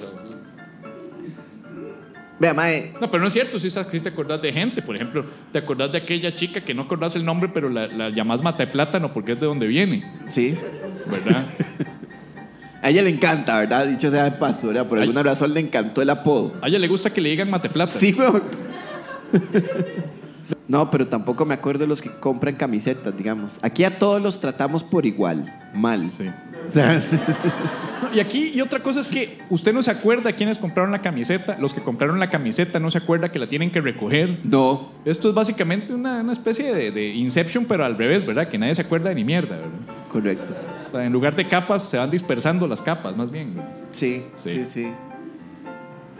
Vea, 2.39 2.53
mae, 2.53 2.93
No, 3.01 3.09
pero 3.09 3.21
no 3.21 3.27
es 3.27 3.33
cierto, 3.33 3.57
sí, 3.59 3.69
sí 3.69 3.99
te 3.99 4.09
acordás 4.09 4.41
de 4.41 4.53
gente. 4.53 4.81
Por 4.81 4.95
ejemplo, 4.95 5.25
te 5.51 5.59
acordás 5.59 5.91
de 5.91 5.97
aquella 5.97 6.33
chica 6.35 6.61
que 6.61 6.73
no 6.73 6.83
acordás 6.83 7.15
el 7.15 7.25
nombre, 7.25 7.49
pero 7.51 7.69
la, 7.69 7.87
la 7.87 8.09
llamás 8.09 8.43
mata 8.43 8.65
de 8.65 8.71
plátano 8.71 9.11
porque 9.11 9.31
es 9.31 9.39
de 9.39 9.47
donde 9.47 9.65
viene, 9.65 10.03
sí. 10.27 10.55
¿verdad? 11.07 11.47
A 12.82 12.89
ella 12.89 13.01
le 13.01 13.09
encanta, 13.09 13.57
¿verdad? 13.59 13.88
Dicho 13.88 14.09
sea 14.11 14.23
de 14.25 14.32
paso, 14.32 14.67
¿verdad? 14.67 14.86
Por 14.88 14.97
Ay. 14.97 15.03
alguna 15.03 15.23
razón 15.23 15.53
le 15.53 15.59
encantó 15.59 16.01
el 16.01 16.09
apodo. 16.09 16.53
A 16.61 16.67
ella 16.67 16.80
le 16.80 16.88
gusta 16.88 17.09
que 17.11 17.21
le 17.21 17.30
digan 17.30 17.49
mate 17.49 17.69
plata. 17.69 17.99
Sí, 17.99 18.13
weón. 18.17 18.43
No, 20.67 20.89
pero 20.89 21.07
tampoco 21.07 21.45
me 21.45 21.53
acuerdo 21.53 21.82
de 21.82 21.88
los 21.88 22.01
que 22.01 22.09
compran 22.09 22.55
camisetas, 22.55 23.15
digamos. 23.17 23.57
Aquí 23.61 23.84
a 23.84 23.99
todos 23.99 24.21
los 24.21 24.39
tratamos 24.39 24.84
por 24.84 25.05
igual, 25.05 25.45
mal. 25.73 26.09
Sí. 26.11 26.25
O 26.67 26.71
sea, 26.71 27.01
Y 28.13 28.19
aquí, 28.19 28.51
y 28.53 28.61
otra 28.61 28.82
cosa 28.82 28.99
es 28.99 29.07
que 29.07 29.39
usted 29.49 29.73
no 29.73 29.82
se 29.82 29.91
acuerda 29.91 30.32
quiénes 30.34 30.57
compraron 30.57 30.91
la 30.91 31.01
camiseta. 31.01 31.57
Los 31.59 31.73
que 31.73 31.82
compraron 31.82 32.19
la 32.19 32.30
camiseta 32.30 32.80
no 32.80 32.91
se 32.91 32.97
acuerda 32.99 33.30
que 33.30 33.39
la 33.39 33.47
tienen 33.47 33.71
que 33.71 33.82
recoger. 33.82 34.39
no. 34.45 34.91
Esto 35.05 35.30
es 35.30 35.36
básicamente 35.36 35.93
una, 35.93 36.21
una 36.21 36.34
especie 36.34 36.73
de, 36.73 36.91
de 36.91 37.07
Inception, 37.13 37.65
pero 37.65 37.86
al 37.86 37.97
revés, 37.97 38.25
¿verdad? 38.25 38.47
Que 38.47 38.57
nadie 38.57 38.75
se 38.75 38.82
acuerda 38.82 39.09
de 39.09 39.15
ni 39.15 39.23
mierda, 39.23 39.55
¿verdad? 39.55 39.71
Correcto. 40.11 40.53
O 40.88 40.91
sea, 40.91 41.03
en 41.05 41.11
lugar 41.13 41.35
de 41.35 41.47
capas, 41.47 41.83
se 41.83 41.97
van 41.97 42.09
dispersando 42.11 42.67
las 42.67 42.81
capas, 42.81 43.15
más 43.15 43.29
bien. 43.31 43.55
Sí, 43.91 44.23
Sí. 44.35 44.51
sí, 44.51 44.65
sí. 44.73 44.88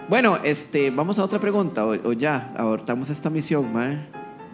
Bueno, 0.09 0.38
este, 0.43 0.89
vamos 0.89 1.20
a 1.20 1.24
otra 1.24 1.39
pregunta, 1.39 1.86
o, 1.86 1.91
o 2.09 2.13
ya, 2.13 2.53
abortamos 2.57 3.09
esta 3.09 3.30
misión, 3.30 3.72
mae. 3.74 3.97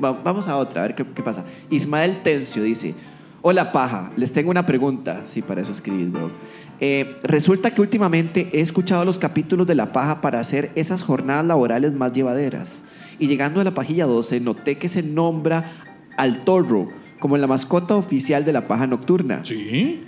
Va- 0.04 0.12
vamos 0.24 0.48
a 0.48 0.58
otra, 0.58 0.82
a 0.84 0.88
ver 0.88 0.96
qué, 0.96 1.06
qué 1.06 1.22
pasa. 1.22 1.44
Ismael 1.70 2.22
Tencio 2.24 2.64
dice: 2.64 2.96
Hola, 3.44 3.72
paja, 3.72 4.12
les 4.16 4.32
tengo 4.32 4.50
una 4.50 4.66
pregunta. 4.66 5.24
Sí, 5.26 5.42
para 5.44 5.62
eso 5.62 5.72
escribí, 5.72 6.06
bro. 6.06 6.32
Eh, 6.80 7.18
resulta 7.24 7.72
que 7.72 7.82
últimamente 7.82 8.50
he 8.52 8.62
escuchado 8.62 9.06
los 9.06 9.20
capítulos 9.20 9.68
de 9.68 9.76
La 9.76 9.92
Paja 9.94 10.22
para 10.22 10.40
hacer 10.40 10.72
esas 10.76 11.04
jornadas 11.04 11.46
laborales 11.46 11.94
más 11.94 12.12
llevaderas. 12.14 12.82
Y 13.20 13.28
llegando 13.28 13.62
a 13.62 13.64
la 13.64 13.72
pajilla 13.76 14.06
12, 14.08 14.40
noté 14.40 14.78
que 14.80 14.90
se 14.90 15.04
nombra 15.04 15.72
al 16.18 16.44
torro 16.44 16.90
como 17.24 17.38
la 17.38 17.48
mascota 17.48 17.96
oficial 17.96 18.44
de 18.44 18.52
la 18.52 18.68
paja 18.68 18.86
nocturna. 18.86 19.46
Sí. 19.46 20.04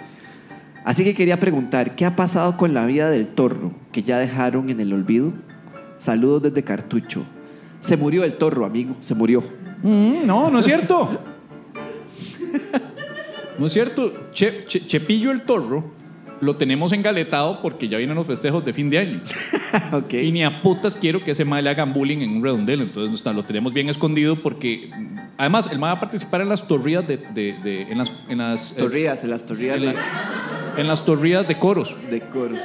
Así 0.84 1.06
que 1.06 1.16
quería 1.16 1.40
preguntar, 1.40 1.96
¿qué 1.96 2.04
ha 2.04 2.14
pasado 2.14 2.58
con 2.58 2.74
la 2.74 2.86
vida 2.86 3.10
del 3.10 3.28
torro 3.30 3.72
que 3.94 4.04
ya 4.04 4.18
dejaron 4.20 4.70
en 4.70 4.82
el 4.82 4.92
olvido? 4.92 5.32
Saludos 5.98 6.44
desde 6.44 6.62
Cartucho. 6.64 7.24
Se 7.80 7.96
murió 7.96 8.26
el 8.26 8.34
torro, 8.34 8.66
amigo, 8.66 8.98
se 9.00 9.16
murió. 9.16 9.42
Mm, 9.82 10.26
no, 10.26 10.50
no 10.50 10.60
es 10.60 10.66
cierto. 10.66 11.18
No 13.58 13.66
es 13.68 13.72
cierto. 13.72 14.12
Che- 14.34 14.66
Che- 14.68 14.86
Chepillo 14.86 15.32
el 15.32 15.44
Torro 15.44 15.86
lo 16.42 16.58
tenemos 16.58 16.92
engaletado 16.92 17.62
porque 17.62 17.88
ya 17.88 17.98
vienen 17.98 18.18
los 18.18 18.28
festejos 18.28 18.66
de 18.66 18.74
fin 18.74 18.90
de 18.90 18.98
año. 18.98 19.22
ok. 19.94 20.14
Y 20.16 20.34
ni 20.34 20.44
a 20.44 20.62
putas 20.62 20.98
quiero 20.98 21.24
que 21.24 21.32
ese 21.32 21.46
mae 21.46 21.62
le 21.62 21.70
hagan 21.70 21.94
bullying 21.94 22.18
en 22.18 22.32
un 22.32 22.44
redondel. 22.44 22.82
Entonces 22.82 23.26
lo 23.34 23.44
tenemos 23.46 23.72
bien 23.74 23.88
escondido 23.88 24.36
porque. 24.44 24.90
Además, 25.38 25.70
el 25.72 25.80
mae 25.80 25.92
va 25.92 25.98
a 25.98 26.00
participar 26.00 26.42
en 26.42 26.50
las 26.50 26.68
torrías 26.68 27.06
de. 27.08 27.18
de- 27.18 27.54
de- 27.64 27.82
en 27.92 27.98
las. 27.98 28.12
En 28.30 28.38
las, 28.38 28.72
eh, 28.72 28.76
Torrías, 28.78 29.24
en 29.24 29.30
las 29.32 29.46
torrías 29.46 29.76
en 29.78 29.86
la- 29.88 29.96
en 30.78 30.88
las 30.88 31.04
torrías 31.06 31.48
de 31.48 31.58
coros. 31.60 31.96
de 32.10 32.22
coros. 32.22 32.60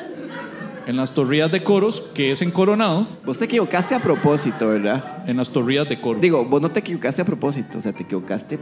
En 0.86 0.96
las 0.96 1.12
torrías 1.12 1.52
de 1.52 1.62
coros, 1.62 2.00
que 2.14 2.32
es 2.32 2.42
en 2.42 2.50
Coronado. 2.50 3.06
Vos 3.24 3.38
te 3.38 3.44
equivocaste 3.44 3.94
a 3.94 4.00
propósito, 4.00 4.68
¿verdad? 4.68 5.28
En 5.28 5.36
las 5.36 5.50
torrías 5.50 5.88
de 5.88 6.00
coros. 6.00 6.20
Digo, 6.22 6.44
vos 6.44 6.60
no 6.60 6.70
te 6.70 6.80
equivocaste 6.80 7.22
a 7.22 7.24
propósito, 7.24 7.78
o 7.78 7.82
sea, 7.82 7.92
te 7.92 8.02
equivocaste 8.02 8.58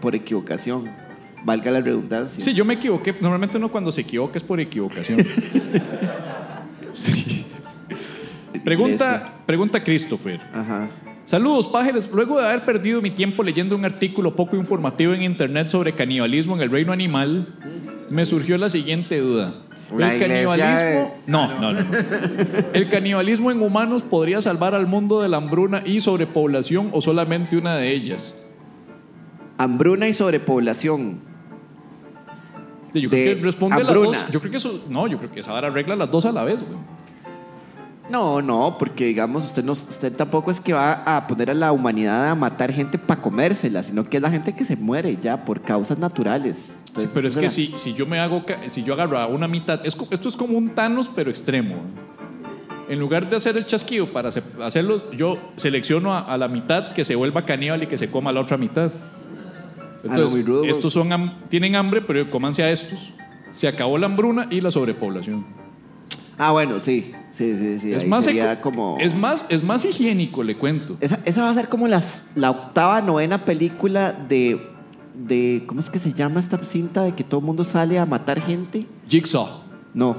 por 0.00 0.14
equivocación. 0.14 0.90
Valga 1.44 1.70
la 1.70 1.80
redundancia. 1.80 2.42
Sí, 2.42 2.54
yo 2.54 2.64
me 2.64 2.74
equivoqué. 2.74 3.14
Normalmente 3.20 3.56
uno 3.58 3.70
cuando 3.70 3.92
se 3.92 4.00
equivoca 4.00 4.36
es 4.38 4.42
por 4.42 4.58
equivocación. 4.60 5.24
sí. 6.92 7.46
Pregunta, 8.64 9.34
pregunta 9.46 9.82
Christopher. 9.82 10.40
Ajá. 10.52 10.88
Saludos, 11.30 11.68
pájaros. 11.68 12.10
Luego 12.12 12.40
de 12.40 12.48
haber 12.48 12.64
perdido 12.64 13.00
mi 13.00 13.12
tiempo 13.12 13.44
leyendo 13.44 13.76
un 13.76 13.84
artículo 13.84 14.34
poco 14.34 14.56
informativo 14.56 15.12
en 15.14 15.22
internet 15.22 15.70
sobre 15.70 15.94
canibalismo 15.94 16.56
en 16.56 16.62
el 16.62 16.72
reino 16.72 16.92
animal, 16.92 17.46
me 18.08 18.26
surgió 18.26 18.58
la 18.58 18.68
siguiente 18.68 19.20
duda. 19.20 19.54
La 19.96 20.12
¿El 20.12 20.20
canibalismo? 20.20 21.14
No, 21.28 21.46
no, 21.60 21.72
no, 21.72 21.84
no. 21.84 21.98
¿El 22.72 22.88
canibalismo 22.88 23.52
en 23.52 23.62
humanos 23.62 24.02
podría 24.02 24.40
salvar 24.40 24.74
al 24.74 24.88
mundo 24.88 25.22
de 25.22 25.28
la 25.28 25.36
hambruna 25.36 25.84
y 25.86 26.00
sobrepoblación 26.00 26.88
o 26.92 27.00
solamente 27.00 27.56
una 27.56 27.76
de 27.76 27.92
ellas? 27.92 28.44
Hambruna 29.56 30.08
y 30.08 30.14
sobrepoblación. 30.14 31.20
Sí, 32.92 33.02
Yo 33.02 33.08
creo 33.08 33.24
De 33.34 33.36
que 33.36 33.42
responde 33.44 33.76
a 33.76 33.78
las 33.78 33.86
hambruna. 33.86 34.18
dos. 34.18 34.32
Yo 34.32 34.40
creo 34.40 34.50
que 34.50 34.56
eso. 34.56 34.84
No, 34.88 35.06
yo 35.06 35.16
creo 35.18 35.30
que 35.30 35.38
esa 35.38 35.52
vara 35.52 35.68
arregla 35.68 35.94
las 35.94 36.10
dos 36.10 36.24
a 36.24 36.32
la 36.32 36.42
vez, 36.42 36.60
güey. 36.60 36.76
No, 38.10 38.42
no, 38.42 38.76
porque 38.78 39.04
digamos, 39.06 39.44
usted, 39.44 39.62
no, 39.62 39.72
usted 39.72 40.12
tampoco 40.14 40.50
es 40.50 40.58
que 40.60 40.72
va 40.72 41.02
a 41.16 41.26
poner 41.28 41.50
a 41.50 41.54
la 41.54 41.70
humanidad 41.70 42.30
a 42.30 42.34
matar 42.34 42.72
gente 42.72 42.98
para 42.98 43.22
comérsela, 43.22 43.82
sino 43.84 44.08
que 44.08 44.16
es 44.16 44.22
la 44.22 44.30
gente 44.30 44.52
que 44.54 44.64
se 44.64 44.76
muere 44.76 45.16
ya 45.22 45.44
por 45.44 45.60
causas 45.60 45.96
naturales. 45.98 46.74
Sí, 46.96 47.06
pero 47.14 47.28
es 47.28 47.36
que 47.36 47.42
la- 47.42 47.48
si, 47.50 47.72
si 47.76 47.94
yo 47.94 48.06
me 48.06 48.18
hago, 48.18 48.44
ca- 48.44 48.68
si 48.68 48.82
yo 48.82 48.94
agarro 48.94 49.16
a 49.18 49.26
una 49.28 49.46
mitad, 49.46 49.86
es 49.86 49.96
esto 50.10 50.28
es 50.28 50.36
como 50.36 50.58
un 50.58 50.70
Thanos 50.70 51.08
pero 51.14 51.30
extremo. 51.30 51.76
En 52.88 52.98
lugar 52.98 53.30
de 53.30 53.36
hacer 53.36 53.56
el 53.56 53.64
chasquido 53.64 54.12
para 54.12 54.30
hacerlo, 54.30 55.12
yo 55.12 55.38
selecciono 55.54 56.12
a, 56.12 56.20
a 56.22 56.36
la 56.36 56.48
mitad 56.48 56.92
que 56.92 57.04
se 57.04 57.14
vuelva 57.14 57.44
caníbal 57.46 57.84
y 57.84 57.86
que 57.86 57.96
se 57.96 58.10
coma 58.10 58.32
la 58.32 58.40
otra 58.40 58.56
mitad. 58.56 58.90
Entonces, 60.02 60.44
rudo, 60.44 60.58
güey. 60.60 60.70
estos 60.72 60.92
son 60.92 61.08
tienen 61.48 61.76
hambre, 61.76 62.00
pero 62.00 62.28
cómanse 62.28 62.64
a 62.64 62.70
estos. 62.72 62.98
Se 63.52 63.68
acabó 63.68 63.96
la 63.98 64.06
hambruna 64.06 64.48
y 64.50 64.60
la 64.60 64.72
sobrepoblación. 64.72 65.59
Ah, 66.42 66.52
bueno, 66.52 66.80
sí, 66.80 67.12
sí, 67.32 67.54
sí, 67.54 67.78
sí. 67.80 67.92
es, 67.92 68.02
ahí 68.02 68.08
más 68.08 68.24
sería 68.24 68.62
como... 68.62 68.96
es, 68.98 69.14
más, 69.14 69.44
es 69.50 69.62
más 69.62 69.84
higiénico, 69.84 70.42
le 70.42 70.56
cuento. 70.56 70.96
Esa, 70.98 71.18
esa 71.26 71.42
va 71.42 71.50
a 71.50 71.54
ser 71.54 71.68
como 71.68 71.86
las, 71.86 72.30
la 72.34 72.50
octava, 72.50 73.02
novena 73.02 73.44
película 73.44 74.12
de, 74.12 74.58
de... 75.14 75.64
¿Cómo 75.66 75.80
es 75.80 75.90
que 75.90 75.98
se 75.98 76.14
llama 76.14 76.40
esta 76.40 76.56
cinta 76.64 77.02
de 77.02 77.14
que 77.14 77.24
todo 77.24 77.40
el 77.40 77.46
mundo 77.46 77.62
sale 77.62 77.98
a 77.98 78.06
matar 78.06 78.40
gente? 78.40 78.86
Jigsaw. 79.06 79.64
No, 79.92 80.16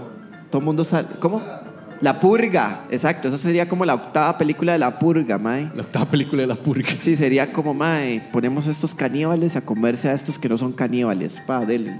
todo 0.51 0.59
el 0.59 0.65
mundo 0.65 0.83
sale... 0.83 1.07
¿Cómo? 1.19 1.41
La 2.01 2.19
Purga, 2.19 2.85
exacto. 2.91 3.27
Eso 3.27 3.37
sería 3.39 3.67
como 3.67 3.83
la 3.83 3.95
octava 3.95 4.37
película 4.37 4.73
de 4.73 4.77
La 4.77 4.99
Purga, 4.99 5.39
mae. 5.39 5.71
La 5.73 5.81
octava 5.81 6.05
película 6.05 6.43
de 6.43 6.47
la 6.47 6.55
purga. 6.55 6.89
Sí, 6.97 7.15
sería 7.15 7.51
como, 7.51 7.73
mae, 7.73 8.29
ponemos 8.31 8.67
a 8.67 8.71
estos 8.71 8.93
caníbales 8.93 9.55
a 9.55 9.61
comerse 9.61 10.07
a 10.07 10.13
estos 10.13 10.37
que 10.37 10.47
no 10.47 10.59
son 10.59 10.71
caníbales. 10.71 11.39
Pa, 11.47 11.65
dele. 11.65 11.95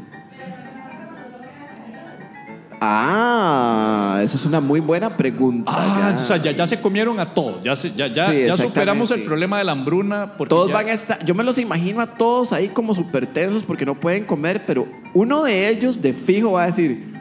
Ah, 2.84 4.20
esa 4.24 4.36
es 4.38 4.46
una 4.46 4.60
muy 4.60 4.80
buena 4.80 5.16
pregunta. 5.16 5.72
Ah, 5.74 6.12
ya. 6.16 6.20
o 6.20 6.24
sea, 6.26 6.38
ya, 6.38 6.52
ya 6.52 6.66
se 6.66 6.82
comieron 6.82 7.20
a 7.20 7.28
todo. 7.28 7.62
Ya, 7.64 7.76
se- 7.76 7.92
ya, 7.92 8.08
ya, 8.08 8.32
Sí, 8.32 8.44
ya 8.48 8.58
superamos 8.58 9.12
el 9.12 9.22
problema 9.22 9.60
de 9.60 9.64
la 9.66 9.74
hambruna. 9.74 10.34
Porque 10.36 10.50
Todos 10.50 10.72
van 10.72 10.88
a 10.88 10.92
estar, 10.92 11.24
yo 11.24 11.36
me 11.36 11.44
los 11.44 11.60
imagino 11.60 12.02
a 12.02 12.08
todos 12.08 12.52
ahí 12.54 12.70
como 12.70 12.96
súper 12.96 13.28
tensos 13.28 13.64
porque 13.64 13.86
no 13.86 13.94
pueden 14.00 14.26
comer, 14.26 14.64
pero 14.66 14.88
uno 15.14 15.44
de 15.44 15.70
ellos 15.70 16.02
de 16.02 16.12
fijo 16.14 16.54
va 16.54 16.64
a 16.64 16.66
decir, 16.68 17.14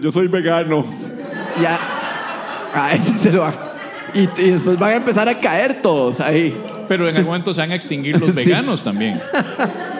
Yo 0.00 0.10
soy 0.12 0.28
vegano. 0.28 0.84
ya, 1.60 1.80
a 2.72 2.92
ese 2.94 3.18
se 3.18 3.32
lo 3.32 3.40
va. 3.40 3.52
Y, 4.14 4.28
y 4.40 4.50
después 4.50 4.78
van 4.78 4.90
a 4.90 4.96
empezar 4.96 5.28
a 5.28 5.36
caer 5.40 5.82
todos 5.82 6.20
ahí. 6.20 6.56
Pero 6.88 7.08
en 7.08 7.16
algún 7.16 7.30
momento 7.30 7.52
se 7.52 7.60
van 7.60 7.72
a 7.72 7.74
extinguir 7.74 8.20
los 8.20 8.30
Sí. 8.36 8.44
veganos 8.44 8.82
también. 8.84 9.20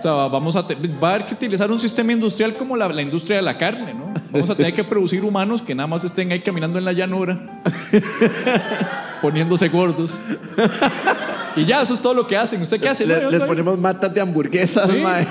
O 0.00 0.02
sea, 0.02 0.12
vamos 0.28 0.56
a 0.56 0.66
te- 0.66 0.74
va 0.74 1.10
a 1.10 1.14
haber 1.14 1.26
que 1.26 1.34
utilizar 1.34 1.70
un 1.70 1.78
sistema 1.78 2.12
industrial 2.12 2.54
como 2.56 2.76
la, 2.76 2.88
la 2.88 3.02
industria 3.02 3.36
de 3.36 3.42
la 3.42 3.56
carne, 3.56 3.94
¿no? 3.94 4.12
Vamos 4.32 4.50
a 4.50 4.54
tener 4.54 4.72
que 4.72 4.82
producir 4.84 5.22
humanos 5.24 5.60
que 5.62 5.74
nada 5.74 5.86
más 5.86 6.02
estén 6.04 6.32
ahí 6.32 6.40
caminando 6.40 6.78
en 6.78 6.84
la 6.84 6.92
llanura, 6.92 7.38
poniéndose 9.22 9.68
gordos. 9.68 10.12
Y 11.56 11.64
ya, 11.64 11.82
eso 11.82 11.94
es 11.94 12.00
todo 12.00 12.14
lo 12.14 12.26
que 12.26 12.36
hacen. 12.36 12.62
¿Usted 12.62 12.80
qué 12.80 12.88
hace? 12.88 13.04
Le- 13.06 13.16
No, 13.16 13.22
yo 13.22 13.30
les 13.30 13.42
ponemos 13.42 13.76
matas 13.78 14.12
de 14.14 14.20
hamburguesas, 14.20 14.88
Sí. 14.88 15.00
mae. 15.02 15.26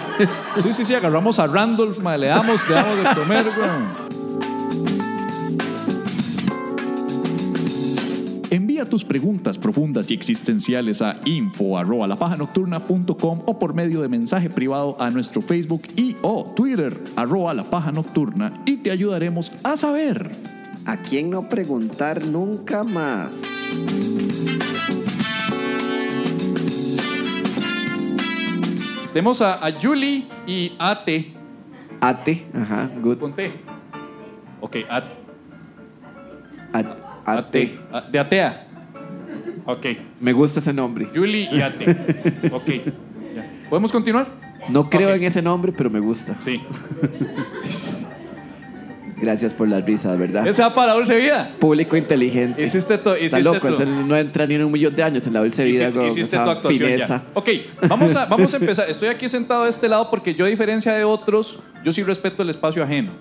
Sí, 0.62 0.74
sí, 0.74 0.84
sí, 0.86 0.94
agarramos 0.96 1.40
a 1.40 1.48
Randolph, 1.48 1.98
mae, 2.00 2.18
le 2.18 2.28
damos, 2.28 2.68
le 2.68 2.76
damos 2.76 2.98
de 2.98 3.16
comer, 3.16 3.46
weón. 3.58 4.19
Envía 8.80 8.90
tus 8.90 9.04
preguntas 9.04 9.58
profundas 9.58 10.10
y 10.10 10.14
existenciales 10.14 11.02
a 11.02 11.18
info@lapajanocturna.com 11.26 13.42
o 13.46 13.60
por 13.60 13.74
medio 13.74 14.02
de 14.02 14.08
mensaje 14.08 14.50
privado 14.50 14.96
a 15.02 15.10
nuestro 15.10 15.42
Facebook 15.42 15.82
y 15.98 16.16
o 16.22 16.54
Twitter 16.56 16.98
arroba 17.18 17.54
la 17.54 17.66
paja 17.66 17.92
nocturna 17.92 18.54
y 18.66 18.78
te 18.78 18.92
ayudaremos 18.92 19.52
a 19.66 19.76
saber. 19.76 20.32
¿A 20.86 20.96
quién 20.96 21.30
no 21.30 21.50
preguntar 21.50 22.26
nunca 22.26 22.86
más? 22.86 23.32
Tenemos 29.14 29.42
a, 29.42 29.66
a 29.66 29.72
Julie 29.80 30.28
y 30.46 30.74
Ate. 30.80 31.34
Ate, 32.00 32.46
ajá, 32.54 32.90
good. 33.02 33.18
Ponte. 33.18 33.52
Ok, 34.62 34.78
At- 34.90 35.04
At- 36.74 36.86
Ate. 37.26 37.26
ate. 37.26 37.80
A- 37.92 38.02
De 38.02 38.20
Atea. 38.20 38.68
Ok. 39.72 39.86
Me 40.20 40.34
gusta 40.34 40.60
ese 40.60 40.74
nombre. 40.74 41.08
Julie 41.14 41.48
y 41.52 41.62
Ate. 41.62 41.86
Ok. 42.52 42.68
Ya. 43.36 43.46
¿Podemos 43.70 43.92
continuar? 43.92 44.28
No 44.68 44.90
creo 44.90 45.14
en 45.14 45.24
ese 45.24 45.42
nombre, 45.44 45.72
pero 45.72 45.90
me 45.92 46.00
gusta. 46.00 46.36
Sí. 46.40 46.60
Gracias 49.22 49.54
por 49.54 49.68
las 49.68 49.86
risas, 49.86 50.18
¿verdad? 50.18 50.48
Ese 50.48 50.62
va 50.62 50.74
para 50.74 50.94
Dulce 50.94 51.16
Vida. 51.18 51.52
Público 51.60 51.96
inteligente. 51.98 52.64
Hiciste 52.64 52.98
tu, 52.98 53.12
Está 53.12 53.40
loco, 53.42 53.68
tu- 53.68 53.86
no 53.86 54.16
entra 54.16 54.48
ni 54.48 54.56
en 54.56 54.64
un 54.64 54.72
millón 54.72 54.96
de 54.96 55.04
años 55.04 55.28
en 55.28 55.34
la 55.34 55.42
dulce 55.42 55.66
vida 55.66 55.92
Hiciste, 56.08 56.38
tu 56.38 56.50
actuación 56.50 56.98
ya. 56.98 57.24
Ok, 57.34 57.50
vamos 57.88 58.16
a, 58.16 58.26
vamos 58.26 58.54
a 58.54 58.58
empezar. 58.58 58.90
Estoy 58.90 59.10
aquí 59.10 59.28
sentado 59.28 59.66
de 59.66 59.70
este 59.72 59.90
lado 59.90 60.10
porque 60.10 60.34
yo, 60.34 60.46
a 60.46 60.48
diferencia 60.48 60.94
de 60.94 61.04
otros, 61.04 61.60
yo 61.84 61.92
sí 61.92 62.02
respeto 62.02 62.44
el 62.44 62.50
espacio 62.50 62.82
ajeno. 62.82 63.12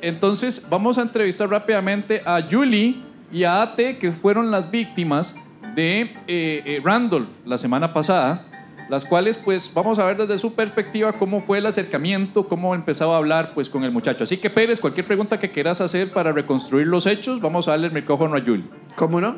Entonces, 0.00 0.66
vamos 0.68 0.98
a 0.98 1.02
entrevistar 1.02 1.48
rápidamente 1.48 2.20
a 2.26 2.42
Julie 2.50 2.96
y 3.32 3.44
a 3.44 3.62
Ate, 3.62 3.98
que 3.98 4.12
fueron 4.12 4.50
las 4.50 4.70
víctimas 4.70 5.34
de 5.74 6.02
eh, 6.02 6.62
eh, 6.66 6.80
Randolph 6.84 7.28
la 7.46 7.56
semana 7.56 7.94
pasada, 7.94 8.44
las 8.90 9.06
cuales, 9.06 9.38
pues, 9.38 9.72
vamos 9.72 9.98
a 9.98 10.04
ver 10.04 10.18
desde 10.18 10.36
su 10.36 10.52
perspectiva 10.52 11.12
cómo 11.14 11.40
fue 11.40 11.58
el 11.58 11.66
acercamiento, 11.66 12.46
cómo 12.46 12.74
empezaba 12.74 13.14
a 13.14 13.18
hablar, 13.18 13.54
pues, 13.54 13.70
con 13.70 13.84
el 13.84 13.90
muchacho. 13.90 14.24
Así 14.24 14.36
que, 14.36 14.50
Pérez, 14.50 14.80
cualquier 14.80 15.06
pregunta 15.06 15.40
que 15.40 15.50
quieras 15.50 15.80
hacer 15.80 16.12
para 16.12 16.30
reconstruir 16.30 16.86
los 16.86 17.06
hechos, 17.06 17.40
vamos 17.40 17.68
a 17.68 17.70
darle 17.70 17.86
el 17.86 17.94
micrófono 17.94 18.36
a 18.36 18.40
Julie. 18.40 18.66
¿Cómo 18.96 19.18
no? 19.18 19.36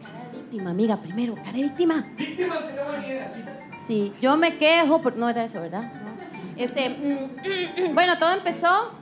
Cara 0.00 0.30
de 0.30 0.38
víctima, 0.38 0.70
amiga, 0.70 0.96
primero, 0.98 1.34
cara 1.34 1.52
de 1.52 1.62
víctima. 1.64 2.06
Víctima 2.16 2.60
sería 2.60 2.84
buena 2.84 3.06
idea, 3.06 3.28
sí. 3.28 3.40
Sí, 3.84 4.12
yo 4.22 4.36
me 4.36 4.56
quejo, 4.58 5.02
por... 5.02 5.16
no 5.16 5.28
era 5.28 5.44
eso, 5.44 5.60
¿verdad? 5.60 5.82
No. 5.82 6.14
Este, 6.56 6.88
mm, 6.88 7.94
bueno, 7.94 8.16
todo 8.18 8.32
empezó 8.32 8.92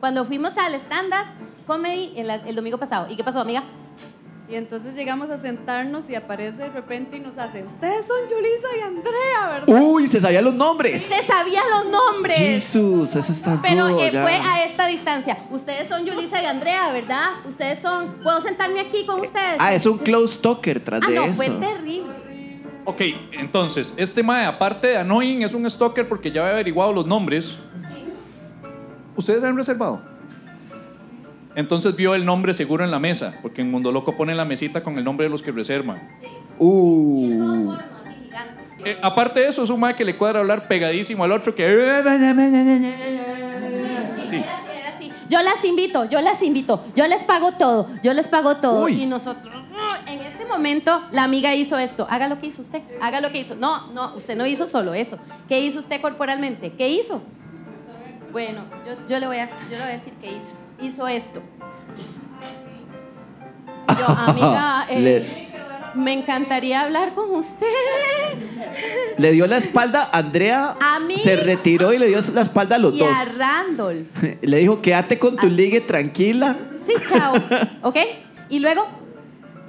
cuando 0.00 0.24
fuimos 0.24 0.56
al 0.56 0.74
stand-up 0.76 1.26
comedy 1.66 2.14
el, 2.16 2.30
el 2.30 2.54
domingo 2.54 2.78
pasado. 2.78 3.06
¿Y 3.10 3.16
qué 3.16 3.22
pasó, 3.22 3.40
amiga? 3.40 3.62
Y 4.52 4.54
entonces 4.54 4.94
llegamos 4.94 5.30
a 5.30 5.38
sentarnos 5.38 6.10
y 6.10 6.14
aparece 6.14 6.58
de 6.64 6.68
repente 6.68 7.16
y 7.16 7.20
nos 7.20 7.38
hace, 7.38 7.62
ustedes 7.64 8.04
son 8.06 8.18
Yulisa 8.28 8.68
y 8.78 8.80
Andrea, 8.82 9.48
¿verdad? 9.48 9.82
Uy, 9.82 10.06
se 10.06 10.20
sabían 10.20 10.44
los 10.44 10.52
nombres. 10.52 11.04
Se 11.04 11.22
sabían 11.22 11.64
los 11.70 11.86
nombres. 11.86 12.36
Jesús, 12.36 13.16
eso 13.16 13.32
está 13.32 13.58
Pero 13.62 13.88
rudo, 13.88 14.04
eh, 14.04 14.10
fue 14.10 14.34
a 14.34 14.64
esta 14.66 14.86
distancia. 14.88 15.38
Ustedes 15.50 15.88
son 15.88 16.04
Yulisa 16.04 16.42
y 16.42 16.44
Andrea, 16.44 16.92
¿verdad? 16.92 17.30
Ustedes 17.48 17.78
son. 17.78 18.16
¿Puedo 18.22 18.42
sentarme 18.42 18.80
aquí 18.80 19.06
con 19.06 19.20
ustedes? 19.22 19.56
Ah, 19.58 19.72
es 19.72 19.86
un 19.86 19.96
close 19.96 20.38
talker 20.38 20.80
tras 20.84 21.00
Ah, 21.02 21.08
de 21.08 21.14
no, 21.14 21.24
eso. 21.24 21.34
fue 21.34 21.48
terrible. 21.48 22.12
Ok, 22.84 23.00
entonces, 23.32 23.94
este 23.96 24.22
mae, 24.22 24.44
aparte 24.44 24.88
de 24.88 24.98
annoying, 24.98 25.40
es 25.44 25.54
un 25.54 25.70
stalker 25.70 26.06
porque 26.06 26.30
ya 26.30 26.42
había 26.42 26.52
averiguado 26.52 26.92
los 26.92 27.06
nombres. 27.06 27.56
¿Ustedes 29.16 29.42
han 29.44 29.56
reservado? 29.56 30.11
Entonces 31.54 31.94
vio 31.94 32.14
el 32.14 32.24
nombre 32.24 32.54
seguro 32.54 32.84
en 32.84 32.90
la 32.90 32.98
mesa, 32.98 33.38
porque 33.42 33.60
en 33.60 33.70
Mundo 33.70 33.92
Loco 33.92 34.16
pone 34.16 34.34
la 34.34 34.44
mesita 34.44 34.82
con 34.82 34.98
el 34.98 35.04
nombre 35.04 35.24
de 35.24 35.30
los 35.30 35.42
que 35.42 35.52
reservan. 35.52 36.08
Uh. 36.58 37.74
Eh, 38.84 38.98
aparte 39.00 39.40
de 39.40 39.48
eso, 39.48 39.62
es 39.62 39.70
un 39.70 39.78
mae 39.78 39.94
que 39.94 40.04
le 40.04 40.16
cuadra 40.16 40.40
hablar 40.40 40.66
pegadísimo 40.66 41.24
al 41.24 41.32
otro 41.32 41.54
que... 41.54 41.64
Sí. 44.28 44.42
Yo 45.28 45.40
las 45.42 45.64
invito, 45.64 46.04
yo 46.06 46.20
las 46.20 46.42
invito, 46.42 46.84
yo 46.94 47.06
les 47.06 47.24
pago 47.24 47.52
todo, 47.52 47.88
yo 48.02 48.12
les 48.12 48.28
pago 48.28 48.56
todo. 48.56 48.84
Uy. 48.84 49.02
Y 49.02 49.06
nosotros, 49.06 49.54
en 50.06 50.20
este 50.20 50.44
momento, 50.44 51.02
la 51.12 51.24
amiga 51.24 51.54
hizo 51.54 51.78
esto. 51.78 52.06
Haga 52.10 52.28
lo 52.28 52.38
que 52.38 52.48
hizo 52.48 52.60
usted, 52.60 52.82
haga 53.00 53.20
lo 53.20 53.30
que 53.30 53.38
hizo. 53.38 53.54
No, 53.54 53.92
no, 53.92 54.14
usted 54.14 54.36
no 54.36 54.46
hizo 54.46 54.66
solo 54.66 54.94
eso. 54.94 55.18
¿Qué 55.48 55.60
hizo 55.60 55.78
usted 55.78 56.00
corporalmente? 56.00 56.72
¿Qué 56.72 56.88
hizo? 56.88 57.22
Bueno, 58.30 58.64
yo, 58.86 58.94
yo 59.08 59.20
le, 59.20 59.26
voy 59.26 59.38
a, 59.38 59.46
yo 59.70 59.76
le 59.76 59.78
voy 59.78 59.92
a 59.92 59.96
decir 59.96 60.12
qué 60.20 60.32
hizo. 60.32 60.52
Hizo 60.82 61.06
esto. 61.06 61.40
Yo, 63.88 64.06
amiga, 64.16 64.86
eh, 64.90 65.48
me 65.94 66.12
encantaría 66.12 66.80
hablar 66.80 67.14
con 67.14 67.30
usted. 67.30 67.66
Le 69.18 69.32
dio 69.32 69.46
la 69.46 69.58
espalda 69.58 70.08
a 70.10 70.18
Andrea. 70.18 70.76
A 70.80 70.98
mí. 71.00 71.16
Se 71.18 71.36
retiró 71.36 71.92
y 71.92 71.98
le 71.98 72.06
dio 72.06 72.20
la 72.34 72.42
espalda 72.42 72.76
a 72.76 72.78
los 72.78 72.94
Y 72.94 72.98
dos. 72.98 73.08
a 73.10 73.24
Randolph. 73.38 74.06
Le 74.42 74.56
dijo, 74.58 74.80
quédate 74.82 75.18
con 75.18 75.36
tu 75.36 75.48
ligue 75.48 75.80
tranquila. 75.80 76.56
Sí, 76.86 76.94
chao. 77.08 77.34
¿Ok? 77.82 77.96
Y 78.48 78.58
luego, 78.58 78.84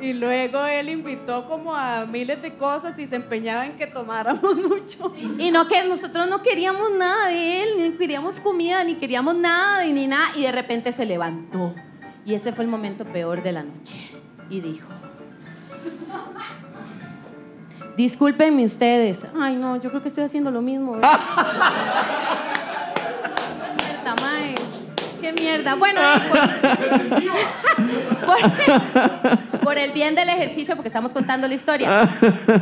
Y 0.04 0.12
luego 0.12 0.66
él 0.66 0.89
invitó 0.89 1.47
como 1.47 1.74
a 1.74 2.06
miles 2.06 2.41
de 2.41 2.56
cosas 2.56 2.99
y 2.99 3.08
se 3.08 3.16
empeñaba 3.16 3.66
en 3.66 3.78
que 3.78 3.88
tomáramos 3.88 4.54
mucho. 4.70 5.14
Y 5.39 5.49
no 5.49 5.66
que 5.70 5.82
nosotros 5.86 6.28
no 6.28 6.43
queríamos 6.43 6.91
nada 6.91 7.30
de 7.30 7.64
él, 7.64 7.70
ni 7.78 7.91
queríamos 7.91 8.38
comida, 8.41 8.84
ni 8.84 8.95
queríamos 8.95 9.34
nada, 9.34 9.86
ni 9.86 10.06
nada. 10.06 10.32
Y 10.36 10.41
de 10.41 10.51
repente 10.51 10.91
se 10.91 11.06
levantó. 11.06 11.74
Y 12.26 12.34
ese 12.34 12.51
fue 12.51 12.66
el 12.66 12.70
momento 12.70 13.06
peor 13.06 13.41
de 13.41 13.54
la 13.54 13.64
noche. 13.64 13.95
Y 14.49 14.60
dijo: 14.60 14.89
Discúlpenme 17.95 18.66
ustedes. 18.66 19.20
Ay, 19.39 19.56
no, 19.56 19.78
yo 19.78 19.89
creo 19.89 20.01
que 20.01 20.10
estoy 20.10 20.26
haciendo 20.26 20.51
lo 20.51 20.62
mismo. 20.62 20.97
Qué 25.24 25.32
mierda. 25.32 25.76
Bueno, 25.76 26.01
por, 29.63 29.78
el 29.78 29.91
bien 29.91 30.15
del 30.15 30.30
ejercicio, 30.30 30.76
porque 30.76 30.89
estamos 30.89 31.11
contando 31.13 31.47
la 31.47 31.53
historia. 31.53 32.09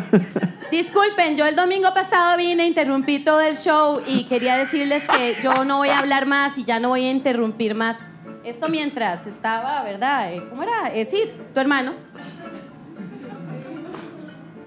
Disculpen, 0.71 1.35
yo 1.35 1.45
el 1.45 1.55
domingo 1.55 1.93
pasado 1.93 2.37
vine, 2.37 2.65
interrumpí 2.65 3.19
todo 3.19 3.41
el 3.41 3.57
show 3.57 4.01
y 4.07 4.25
quería 4.25 4.55
decirles 4.57 5.03
que 5.07 5.37
yo 5.43 5.65
no 5.65 5.77
voy 5.77 5.89
a 5.89 5.99
hablar 5.99 6.25
más 6.25 6.57
y 6.57 6.63
ya 6.63 6.79
no 6.79 6.89
voy 6.89 7.05
a 7.05 7.11
interrumpir 7.11 7.75
más. 7.75 7.97
Esto 8.43 8.69
mientras 8.69 9.27
estaba, 9.27 9.83
¿verdad? 9.83 10.33
Eh, 10.33 10.43
¿Cómo 10.49 10.63
era? 10.63 10.93
Eh, 10.93 11.05
sí, 11.05 11.31
tu 11.53 11.59
hermano. 11.59 11.93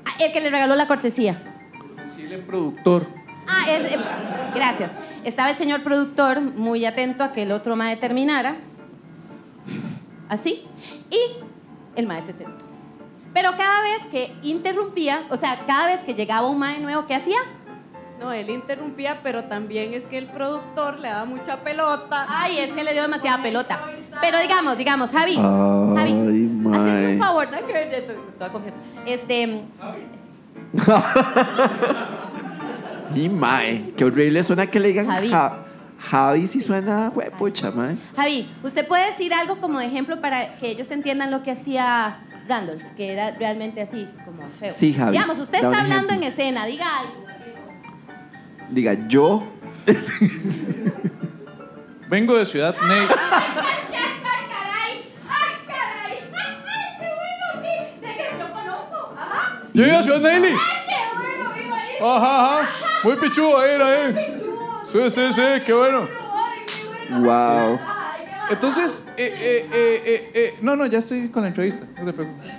Ah, 0.05 0.13
El 0.21 0.33
que 0.33 0.41
le 0.41 0.51
regaló 0.51 0.77
la 0.77 0.87
cortesía. 0.87 1.43
Sí, 2.07 2.23
el 2.31 2.43
productor. 2.43 3.07
Ah, 3.49 3.65
es, 3.69 3.93
eh, 3.93 3.99
gracias. 4.55 4.91
Estaba 5.25 5.51
el 5.51 5.57
señor 5.57 5.83
productor 5.83 6.41
muy 6.41 6.85
atento 6.85 7.25
a 7.25 7.33
que 7.33 7.43
el 7.43 7.53
otro 7.53 7.77
mae 7.77 7.97
terminara. 7.97 8.57
Así. 10.29 10.67
Y 11.11 11.19
el 11.97 12.07
mae 12.07 12.23
se 12.23 12.33
sentó. 12.33 12.65
Pero 13.33 13.51
cada 13.57 13.83
vez 13.83 14.07
que 14.11 14.33
interrumpía, 14.43 15.23
o 15.31 15.37
sea, 15.37 15.59
cada 15.67 15.87
vez 15.87 16.05
que 16.05 16.15
llegaba 16.15 16.47
un 16.47 16.59
mae 16.59 16.81
nuevo, 16.81 17.07
¿qué 17.07 17.15
hacía? 17.15 17.39
No, 18.21 18.33
él 18.33 18.49
interrumpía, 18.49 19.21
pero 19.25 19.45
también 19.45 19.93
es 19.93 20.05
que 20.05 20.17
el 20.19 20.27
productor 20.27 21.01
le 21.01 21.09
daba 21.09 21.25
mucha 21.25 21.57
pelota. 21.65 22.27
Ay, 22.29 22.59
es 22.61 22.73
que 22.73 22.85
le 22.85 22.93
dio 22.93 23.03
demasiada 23.03 23.43
pelota. 23.43 23.81
Pero 24.21 24.39
digamos, 24.39 24.79
digamos, 24.79 25.11
Javi. 25.11 25.33
Ay, 25.37 26.15
Javi, 26.15 26.49
mae. 26.63 26.79
hazme 26.79 27.13
un 27.15 27.19
favor, 27.19 27.49
no 27.51 27.57
hay 27.57 27.63
que. 27.65 28.07
Este, 29.07 29.63
Y 33.15 33.29
mae, 33.29 33.93
qué 33.97 34.05
horrible 34.05 34.43
suena 34.43 34.67
que 34.67 34.81
le 34.81 34.89
digan 34.89 35.07
Javi. 35.07 35.29
Ja- 35.31 35.59
Javi 36.11 36.49
sí 36.49 36.61
suena 36.61 37.11
huepucha, 37.15 37.71
mae. 37.71 37.97
Javi, 38.17 38.49
¿usted 38.63 38.87
puede 38.87 39.07
decir 39.11 39.33
algo 39.35 39.57
como 39.61 39.79
de 39.79 39.87
ejemplo 39.87 40.21
para 40.21 40.57
que 40.59 40.69
ellos 40.71 40.91
entiendan 40.91 41.31
lo 41.31 41.43
que 41.43 41.51
hacía 41.53 42.19
Randolph, 42.49 42.83
que 42.97 43.13
era 43.13 43.31
realmente 43.33 43.81
así, 43.81 44.09
como 44.25 44.47
feo? 44.47 44.73
Sí, 44.75 44.93
Javi, 44.95 45.13
Digamos, 45.13 45.39
usted 45.39 45.55
está 45.57 45.69
hablando 45.69 45.95
ejemplo. 46.13 46.17
en 46.17 46.23
escena, 46.25 46.67
diga 46.67 46.99
algo. 47.01 47.25
Diga, 48.71 48.95
yo. 49.09 49.45
Vengo 52.09 52.37
de 52.37 52.45
Ciudad 52.47 52.75
Ney. 52.87 52.99
¡Ay, 53.01 53.07
caray! 53.09 53.35
¡Ay, 55.29 55.55
caray! 55.67 56.19
¡Ay, 56.33 56.57
qué 56.99 57.09
bueno! 57.17 57.45
Sí, 57.63 57.69
de 58.01 58.07
que 58.15 58.25
yo 58.39 58.47
conozco. 58.53 58.99
Ajá. 59.19 59.61
Yo 59.73 59.85
iba 59.87 59.99
a 59.99 60.03
Ciudad 60.03 60.21
Neyli. 60.21 60.49
¡Ay, 60.49 60.55
qué 60.87 60.95
bueno! 61.19 61.53
¡Viva 61.55 61.77
ahí! 61.79 61.95
Ajá, 62.01 62.61
ajá. 62.61 62.69
Muy 63.05 63.17
pichudo 63.17 63.59
ahí, 63.59 63.71
ahí. 63.81 64.15
Sí, 64.95 65.11
sí, 65.11 65.33
sí, 65.33 65.43
qué 65.67 65.73
bueno. 65.73 66.09
Wow. 67.11 67.81
Entonces, 68.49 69.09
eh, 69.17 69.35
eh, 69.41 69.69
eh, 69.73 70.03
eh, 70.07 70.31
eh, 70.35 70.59
no, 70.61 70.77
no, 70.77 70.87
ya 70.87 70.99
estoy 70.99 71.31
con 71.31 71.43
la 71.43 71.49
entrevista. 71.49 71.85
No 71.99 72.05
te 72.07 72.13
preocupes. 72.13 72.53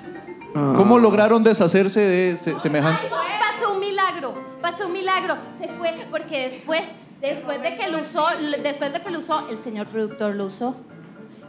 ¿Cómo 0.54 1.00
lograron 1.00 1.44
deshacerse 1.44 2.02
de 2.02 2.36
se- 2.36 2.60
semejante? 2.60 3.08
Pasó 3.40 3.72
un 3.74 3.80
milagro, 3.80 4.34
pasó 4.62 4.88
un 4.88 4.92
milagro. 4.92 5.38
Se 5.58 5.70
fue 5.70 5.96
porque 6.12 6.50
después, 6.50 6.82
después 7.22 7.62
de 7.62 7.78
que 7.78 7.88
lo 7.90 8.00
usó, 8.02 8.28
después 8.62 8.92
de 8.92 9.00
que 9.02 9.12
lo 9.12 9.20
usó, 9.20 9.48
el 9.50 9.64
señor 9.64 9.88
productor 9.88 10.36
lo 10.36 10.48
usó. 10.48 10.76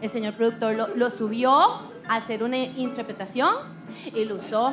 El 0.00 0.10
señor 0.10 0.34
productor 0.34 0.76
lo, 0.76 0.86
lo 0.94 1.10
subió 1.10 1.50
a 1.52 1.82
hacer 2.16 2.44
una 2.44 2.58
interpretación 2.58 3.52
y 4.14 4.24
lo 4.24 4.36
usó. 4.36 4.72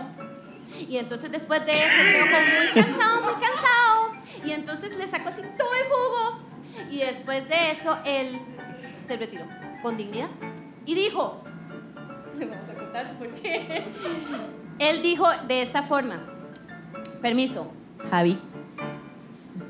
Y 0.88 0.97
entonces 0.97 1.32
después 1.32 1.66
de 1.66 1.72
eso 1.72 1.95
quedó 2.11 2.26
como 2.26 2.45
muy 2.45 2.84
cansado, 2.84 3.22
muy 3.24 3.34
cansado. 3.34 4.22
Y 4.46 4.52
entonces 4.52 4.96
le 4.98 5.08
sacó 5.08 5.30
así 5.30 5.41
todo 5.58 5.74
el 5.74 5.84
jugo. 5.86 6.39
Y 6.89 7.00
después 7.00 7.48
de 7.48 7.72
eso 7.72 7.98
él 8.06 8.39
se 9.06 9.18
retiró 9.18 9.46
con 9.82 9.98
dignidad. 9.98 10.30
Y 10.86 10.96
dijo, 10.96 11.44
le 12.38 12.46
vamos 12.46 12.70
a 12.70 12.74
contar 12.74 13.14
por 13.18 13.30
qué. 13.36 13.84
Él 14.80 15.02
dijo 15.02 15.28
de 15.48 15.62
esta 15.62 15.84
forma, 15.84 16.26
permiso, 17.22 17.68
Javi. 18.10 18.39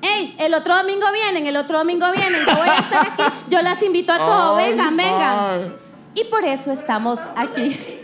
¡Ey! 0.02 0.36
El 0.40 0.54
otro 0.54 0.76
domingo 0.78 1.06
vienen, 1.14 1.46
el 1.46 1.58
otro 1.58 1.78
domingo 1.78 2.10
vienen. 2.12 2.46
Yo 2.46 2.56
voy 2.56 2.70
a 2.70 2.80
estar 2.80 3.08
aquí. 3.08 3.24
Yo 3.50 3.62
las 3.62 3.82
invito 3.84 4.14
a 4.14 4.18
todos. 4.18 4.58
Vengan, 4.58 4.96
vengan. 4.96 5.76
Y 6.16 6.24
por 6.26 6.44
eso 6.46 6.72
estamos 6.72 7.20
aquí. 7.36 8.02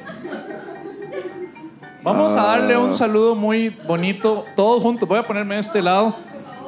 Vamos 2.04 2.34
a 2.34 2.44
darle 2.44 2.78
un 2.78 2.94
saludo 2.96 3.36
muy 3.36 3.70
bonito, 3.70 4.46
todos 4.56 4.82
juntos. 4.82 5.08
Voy 5.08 5.20
a 5.20 5.24
ponerme 5.26 5.56
de 5.56 5.62
este 5.62 5.82
lado 5.82 6.16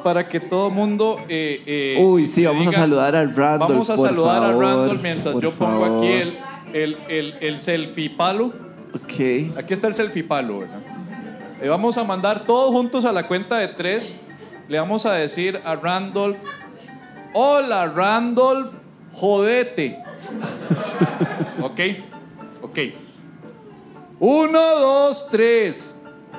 para 0.02 0.28
que 0.28 0.40
todo 0.40 0.70
mundo. 0.70 1.18
eh, 1.28 1.62
eh, 1.66 2.02
Uy, 2.04 2.26
sí, 2.26 2.44
vamos 2.44 2.66
a 2.68 2.72
saludar 2.72 3.14
al 3.16 3.34
Randolph. 3.34 3.70
Vamos 3.70 3.90
a 3.90 3.96
por 3.96 4.08
saludar 4.08 4.42
favor, 4.42 4.64
a 4.64 4.68
Randall 4.68 5.00
mientras 5.02 5.34
yo 5.40 5.50
pongo 5.52 5.84
favor. 5.84 5.98
aquí 5.98 6.12
el, 6.12 6.38
el, 6.72 6.96
el, 7.08 7.34
el 7.40 7.58
selfie 7.58 8.10
palo. 8.10 8.52
Ok. 8.94 9.56
Aquí 9.56 9.72
está 9.74 9.88
el 9.88 9.94
selfie 9.94 10.24
palo, 10.24 10.60
¿verdad? 10.60 10.80
Le 11.60 11.68
vamos 11.68 11.96
a 11.96 12.04
mandar 12.04 12.44
todos 12.44 12.70
juntos 12.72 13.04
a 13.04 13.12
la 13.12 13.26
cuenta 13.28 13.56
de 13.58 13.68
tres. 13.68 14.16
Le 14.68 14.78
vamos 14.78 15.06
a 15.06 15.12
decir 15.14 15.60
a 15.64 15.74
Randolph: 15.76 16.36
Hola, 17.34 17.86
Randolph, 17.86 18.70
jodete. 19.12 19.98
ok, 21.62 21.80
ok. 22.62 22.78
Uno, 24.18 24.60
dos, 24.78 25.28
tres. 25.30 25.98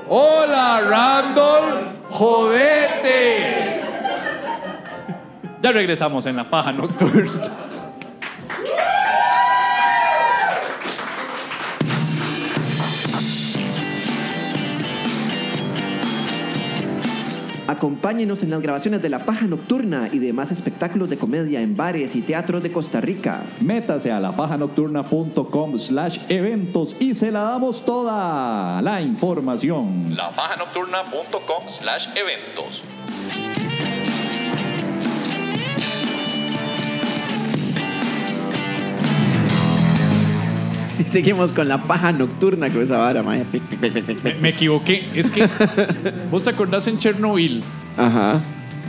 Hola, 0.10 0.82
Randolph, 0.82 2.10
jodete. 2.10 3.82
Ya 5.62 5.72
regresamos 5.72 6.26
en 6.26 6.36
la 6.36 6.44
paja 6.44 6.72
nocturna. 6.74 7.32
Acompáñenos 17.74 18.44
en 18.44 18.52
las 18.52 18.62
grabaciones 18.62 19.02
de 19.02 19.10
La 19.10 19.26
Paja 19.26 19.48
Nocturna 19.48 20.08
y 20.12 20.20
demás 20.20 20.52
espectáculos 20.52 21.10
de 21.10 21.18
comedia 21.18 21.60
en 21.60 21.76
bares 21.76 22.16
y 22.16 22.22
teatros 22.22 22.62
de 22.62 22.72
Costa 22.72 23.02
Rica. 23.02 23.42
Métase 23.62 24.12
a 24.12 24.20
lapajanocturna.com 24.20 25.80
slash 25.80 26.20
eventos 26.30 26.96
y 27.00 27.16
se 27.16 27.32
la 27.32 27.42
damos 27.42 27.84
toda 27.84 28.80
la 28.84 29.02
información. 29.02 30.16
lapajanocturna.com 30.16 31.68
slash 31.68 32.10
eventos. 32.16 32.84
Seguimos 41.14 41.52
con 41.54 41.68
La 41.70 41.78
Paja 41.78 42.12
Nocturna 42.12 42.70
con 42.70 42.82
esa 42.82 42.98
vara, 42.98 43.24
mae. 43.24 43.46
Me, 44.24 44.34
me 44.36 44.50
equivoqué. 44.50 45.06
Es 45.16 45.30
que 45.30 45.48
vos 46.32 46.44
te 46.44 46.50
acordás 46.50 46.88
en 46.88 46.98
Chernobyl, 46.98 47.64
Ajá. 47.98 48.42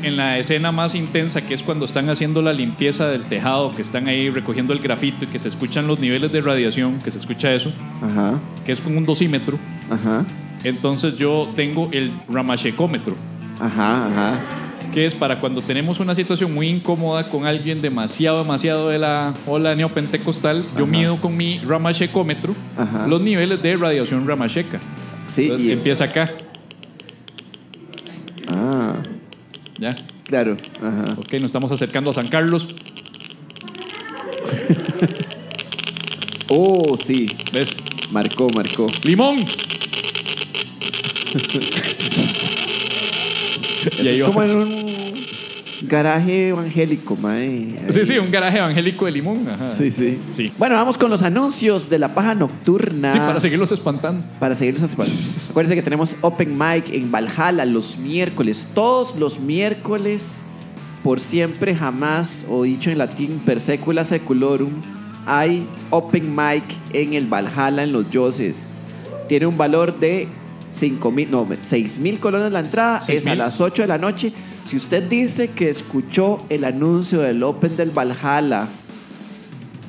en 0.03 0.17
la 0.17 0.39
escena 0.39 0.73
más 0.73 0.95
intensa, 0.95 1.43
que 1.43 1.55
es 1.55 1.63
cuando 1.63 1.85
están 1.85 2.09
haciendo 2.09 2.43
la 2.43 2.53
limpieza 2.53 3.07
del 3.09 3.23
tejado, 3.25 3.71
que 3.71 3.83
están 3.83 4.09
ahí 4.09 4.31
recogiendo 4.31 4.73
el 4.73 4.81
grafito 4.81 5.25
y 5.25 5.29
que 5.29 5.39
se 5.39 5.49
escuchan 5.49 5.87
los 5.87 6.01
niveles 6.01 6.33
de 6.33 6.41
radiación, 6.41 6.99
que 7.05 7.11
se 7.11 7.19
escucha 7.19 7.53
eso, 7.53 7.73
Ajá. 8.03 8.41
que 8.67 8.73
es 8.73 8.81
con 8.81 8.97
un 8.97 9.07
dosímetro. 9.07 9.59
Ajá. 9.91 10.25
Entonces 10.65 11.17
yo 11.19 11.49
tengo 11.55 11.89
el 11.93 12.11
ramachecómetro, 12.29 13.15
Ajá. 13.61 14.07
Ajá. 14.07 14.39
Que 14.95 15.05
es 15.07 15.15
para 15.15 15.41
cuando 15.41 15.61
tenemos 15.61 15.99
una 15.99 16.15
situación 16.15 16.55
muy 16.55 16.69
incómoda 16.69 17.25
con 17.29 17.47
alguien 17.47 17.83
demasiado, 17.83 18.39
demasiado 18.39 18.89
de 18.89 19.01
la 19.01 19.35
ola 19.47 19.75
neopentecostal, 19.75 20.65
yo 20.79 20.87
mido 20.87 21.17
con 21.17 21.37
mi 21.37 21.59
ramachecómetro 21.59 22.55
Ajá. 22.79 23.09
los 23.09 23.21
niveles 23.21 23.61
de 23.61 23.77
radiación 23.77 24.25
ramacheca. 24.29 24.79
Sí. 25.29 25.43
Entonces 25.43 25.67
y- 25.67 25.73
empieza 25.73 26.05
acá, 26.05 26.33
Ah. 28.49 28.95
¿ya? 29.79 29.97
Claro. 30.27 30.57
Ajá. 30.81 31.15
Ok, 31.19 31.33
nos 31.35 31.45
estamos 31.47 31.73
acercando 31.73 32.11
a 32.11 32.15
San 32.15 32.29
Carlos. 32.29 32.69
Oh, 36.49 36.97
sí. 37.03 37.27
¿Ves? 37.53 37.75
Marcó, 38.13 38.49
marcó. 38.51 38.87
¡Limón! 39.03 39.39
Eso 43.99 44.11
es 44.11 44.23
como 44.23 44.43
en 44.43 44.51
un 44.57 44.84
garaje 45.89 46.49
evangélico, 46.49 47.17
mae. 47.17 47.77
Sí, 47.91 48.05
sí, 48.07 48.19
un 48.19 48.31
garaje 48.31 48.59
evangélico 48.59 49.07
de 49.07 49.13
limón. 49.13 49.49
Ajá. 49.49 49.75
Sí, 49.77 49.91
sí. 49.91 50.19
Sí. 50.33 50.53
Bueno, 50.59 50.75
vamos 50.77 50.99
con 50.99 51.11
los 51.11 51.23
anuncios 51.23 51.89
de 51.91 51.99
la 51.99 52.15
paja 52.15 52.35
nocturna. 52.35 53.13
Sí, 53.13 53.19
para 53.19 53.41
seguirlos 53.41 53.73
espantando. 53.73 54.27
Para 54.39 54.55
seguirnos 54.55 54.83
espa- 54.83 55.07
Acuérdense 55.51 55.75
que 55.77 55.83
tenemos 55.83 56.17
Open 56.21 56.57
Mic 56.59 56.91
en 56.93 57.11
Valhalla 57.11 57.65
los 57.65 57.97
miércoles. 57.99 58.67
Todos 58.75 59.17
los 59.17 59.39
miércoles, 59.41 60.41
por 61.03 61.21
siempre, 61.21 61.75
jamás, 61.75 62.45
o 62.49 62.63
dicho 62.65 62.91
en 62.91 62.99
latín, 62.99 63.41
per 63.45 63.61
secula 63.61 64.05
seculorum, 64.05 64.71
hay 65.27 65.67
Open 65.91 66.35
Mic 66.35 66.65
en 66.93 67.15
el 67.15 67.27
Valhalla 67.27 67.83
en 67.83 67.93
los 67.93 68.11
Yoses. 68.11 68.57
Tiene 69.29 69.47
un 69.47 69.57
valor 69.57 69.99
de 69.99 70.29
5 70.73 71.11
mil, 71.13 71.31
no, 71.31 71.47
6 71.63 71.99
mil 72.01 72.19
colones 72.19 72.51
la 72.53 72.61
entrada. 72.61 73.01
¿Seis 73.03 73.21
Es 73.21 73.27
a 73.27 73.35
las 73.35 73.61
8 73.61 73.83
de 73.83 73.89
la 73.89 73.97
noche. 73.97 74.33
Si 74.65 74.77
usted 74.77 75.03
dice 75.03 75.51
que 75.51 75.69
escuchó 75.69 76.43
el 76.49 76.65
anuncio 76.65 77.21
del 77.21 77.43
Open 77.43 77.77
del 77.77 77.91
Valhalla 77.91 78.69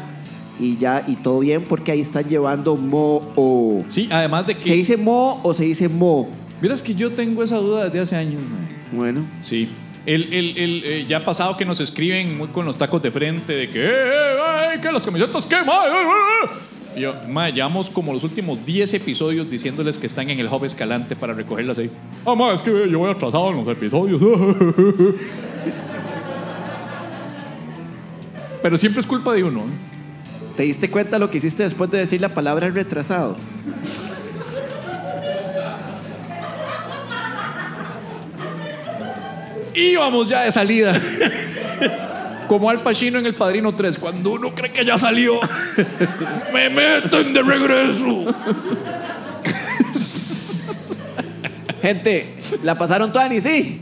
y 0.60 0.78
ya, 0.78 1.04
y 1.08 1.16
todo 1.16 1.40
bien, 1.40 1.64
porque 1.68 1.92
ahí 1.92 2.02
están 2.02 2.26
llevando 2.30 2.76
mo 2.76 3.22
o. 3.36 3.84
Sí, 3.88 4.08
además 4.12 4.46
de 4.48 4.56
que... 4.56 4.64
¿Se 4.66 4.74
dice 4.74 4.98
mo 4.98 5.40
o 5.44 5.54
se 5.54 5.64
dice 5.66 5.90
mo? 5.90 6.30
Miras 6.62 6.84
que 6.84 6.94
yo 6.94 7.12
tengo 7.12 7.42
esa 7.44 7.58
duda 7.58 7.86
desde 7.86 8.00
hace 8.02 8.16
años. 8.16 8.42
mae. 8.42 8.98
Bueno, 8.98 9.22
Sí. 9.42 9.68
El, 10.06 10.34
el- 10.34 10.58
el, 10.58 10.84
eh, 10.86 11.06
ya 11.08 11.18
ha 11.18 11.26
pasado 11.26 11.56
que 11.58 11.66
nos 11.66 11.80
escriben 11.82 12.36
muy 12.38 12.48
con 12.48 12.66
los 12.66 12.78
tacos 12.78 13.02
de 13.04 13.12
frente 13.12 13.54
de 13.54 13.70
que, 13.70 13.80
eh, 13.86 13.92
eh, 13.92 14.38
ay, 14.74 14.80
que 14.80 14.92
las 14.92 15.06
camisetas, 15.06 15.46
¿qué, 15.46 15.58
ma? 16.96 16.98
Eh, 16.98 16.98
eh, 16.98 16.98
eh". 16.98 16.98
Y 16.98 17.02
yo, 17.02 17.14
llevamos 17.54 17.90
como 17.90 18.14
los 18.14 18.24
últimos 18.24 18.66
10 18.66 18.94
episodios 18.96 19.50
diciéndoles 19.50 19.98
que 19.98 20.08
están 20.08 20.30
en 20.30 20.40
el 20.40 20.48
hub 20.48 20.66
escalante 20.66 21.16
para 21.16 21.34
recogerlas 21.34 21.78
ahí. 21.78 21.90
Ah, 22.26 22.52
es 22.54 22.62
que 22.62 22.90
yo 22.90 23.00
voy 23.00 23.12
atrasado 23.12 23.50
en 23.52 23.58
los 23.58 23.68
episodios. 23.68 24.22
Pero 28.62 28.78
siempre 28.78 29.00
es 29.00 29.08
culpa 29.08 29.34
de 29.34 29.44
uno. 29.44 29.64
¿te 30.60 30.64
diste 30.64 30.90
cuenta 30.90 31.18
lo 31.18 31.32
que 31.32 31.38
hiciste 31.38 31.64
después 31.64 31.90
de 31.90 32.00
decir 32.00 32.20
la 32.20 32.34
palabra 32.34 32.70
retrasado? 32.70 33.38
Y 39.74 39.96
vamos 39.96 40.28
ya 40.28 40.42
de 40.42 40.52
salida. 40.52 41.02
Como 42.50 42.70
Al 42.70 42.82
Pacino 42.82 43.20
en 43.20 43.26
El 43.28 43.36
Padrino 43.36 43.72
3, 43.74 43.98
cuando 44.00 44.32
uno 44.32 44.54
cree 44.56 44.72
que 44.72 44.84
ya 44.84 44.98
salió, 44.98 45.40
me 46.52 46.68
meten 46.70 47.32
de 47.32 47.44
regreso. 47.44 48.26
Gente, 51.82 52.36
¿la 52.64 52.76
pasaron 52.76 53.12
toda 53.14 53.30
ni 53.30 53.40
sí? 53.40 53.80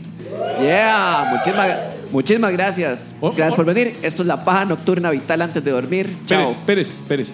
Yeah, 0.60 1.28
muchísimas, 1.32 1.76
muchísimas 2.12 2.52
gracias. 2.52 3.14
Oh, 3.20 3.30
Gracias 3.30 3.54
oh. 3.54 3.56
por 3.56 3.64
venir. 3.64 3.96
Esto 4.02 4.22
es 4.22 4.28
la 4.28 4.44
paja 4.44 4.64
nocturna 4.66 5.10
vital 5.10 5.42
antes 5.42 5.64
de 5.64 5.70
dormir. 5.70 6.14
Chao. 6.26 6.54
Pérez, 6.66 6.90
Pérez, 7.08 7.28
Pérez. 7.28 7.32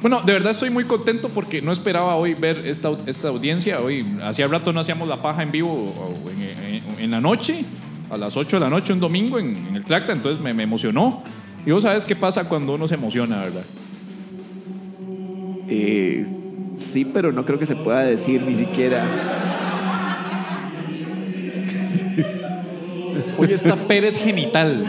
Bueno, 0.00 0.20
de 0.20 0.32
verdad 0.32 0.52
estoy 0.52 0.70
muy 0.70 0.84
contento 0.84 1.28
porque 1.28 1.60
no 1.60 1.72
esperaba 1.72 2.14
hoy 2.14 2.34
ver 2.34 2.62
esta, 2.64 2.90
esta 3.06 3.28
audiencia. 3.28 3.80
Hoy, 3.80 4.06
hacía 4.22 4.46
rato 4.46 4.72
no 4.72 4.78
hacíamos 4.80 5.08
la 5.08 5.16
paja 5.20 5.42
en 5.42 5.50
vivo 5.50 5.68
o 5.72 6.30
en, 6.30 6.42
en- 6.42 7.00
en 7.00 7.10
la 7.10 7.20
noche, 7.20 7.64
a 8.10 8.16
las 8.16 8.36
8 8.36 8.56
de 8.56 8.60
la 8.60 8.70
noche, 8.70 8.92
un 8.92 9.00
domingo 9.00 9.38
en, 9.38 9.66
en 9.68 9.76
el 9.76 9.84
Tracta, 9.84 10.12
entonces 10.12 10.42
me, 10.42 10.54
me 10.54 10.62
emocionó. 10.62 11.22
Y 11.66 11.70
vos 11.70 11.82
sabes 11.82 12.06
qué 12.06 12.16
pasa 12.16 12.48
cuando 12.48 12.74
uno 12.74 12.88
se 12.88 12.94
emociona, 12.94 13.40
¿verdad? 13.40 13.64
Eh, 15.68 16.26
sí, 16.76 17.04
pero 17.04 17.32
no 17.32 17.44
creo 17.44 17.58
que 17.58 17.66
se 17.66 17.76
pueda 17.76 18.00
decir 18.00 18.42
ni 18.42 18.56
siquiera. 18.56 19.04
Hoy 23.36 23.52
está 23.52 23.76
Pérez 23.76 24.16
genital. 24.16 24.86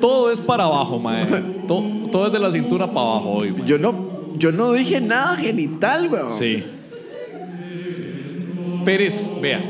Todo 0.00 0.30
es 0.32 0.40
para 0.40 0.64
abajo, 0.64 0.98
mae. 0.98 1.26
Todo, 1.68 1.82
todo 2.10 2.26
es 2.28 2.32
de 2.32 2.38
la 2.38 2.50
cintura 2.50 2.86
para 2.86 3.00
abajo 3.00 3.30
hoy, 3.32 3.52
mae. 3.52 3.66
Yo 3.66 3.78
no, 3.78 3.94
yo 4.38 4.50
no 4.50 4.72
dije 4.72 5.00
nada 5.00 5.36
genital, 5.36 6.08
weón. 6.10 6.32
Sí. 6.32 6.64
Pérez, 8.84 9.30
vea. 9.40 9.60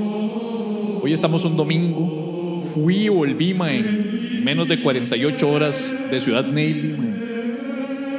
Hoy 1.02 1.12
estamos 1.12 1.44
un 1.44 1.56
domingo. 1.56 2.64
Fui 2.74 3.04
y 3.04 3.08
volví, 3.08 3.54
mae, 3.54 3.78
en 3.78 4.44
menos 4.44 4.68
de 4.68 4.80
48 4.80 5.50
horas 5.50 5.92
de 6.10 6.20
Ciudad 6.20 6.46
mae. 6.46 6.74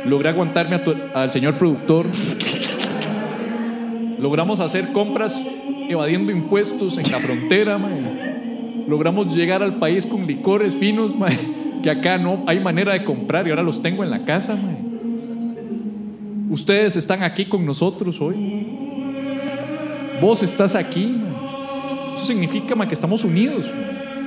Logré 0.06 0.30
aguantarme 0.30 0.76
a 0.78 0.84
tu- 0.84 0.96
al 1.14 1.32
señor 1.32 1.56
productor. 1.58 2.08
Logramos 4.20 4.60
hacer 4.60 4.92
compras 4.92 5.46
evadiendo 5.90 6.32
impuestos 6.32 6.98
en 6.98 7.12
la 7.12 7.20
frontera, 7.20 7.78
mae. 7.78 8.82
Logramos 8.88 9.36
llegar 9.36 9.62
al 9.64 9.76
país 9.76 10.06
con 10.06 10.26
licores 10.28 10.76
finos, 10.76 11.16
mae, 11.16 11.38
que 11.84 11.90
acá 11.90 12.18
no 12.18 12.44
hay 12.48 12.60
manera 12.60 12.94
de 12.94 13.04
comprar 13.04 13.48
y 13.48 13.52
ahora 13.52 13.64
los 13.64 13.82
tengo 13.82 14.04
en 14.04 14.10
la 14.10 14.26
casa, 14.26 14.56
mae. 14.56 14.78
Ustedes 16.50 16.98
están 16.98 17.24
aquí 17.24 17.46
con 17.46 17.66
nosotros 17.66 18.20
hoy. 18.20 18.68
Vos 20.20 20.44
estás 20.44 20.76
aquí. 20.76 21.16
Eso 22.16 22.26
significa 22.26 22.76
man, 22.76 22.88
que 22.88 22.94
estamos 22.94 23.24
unidos. 23.24 23.66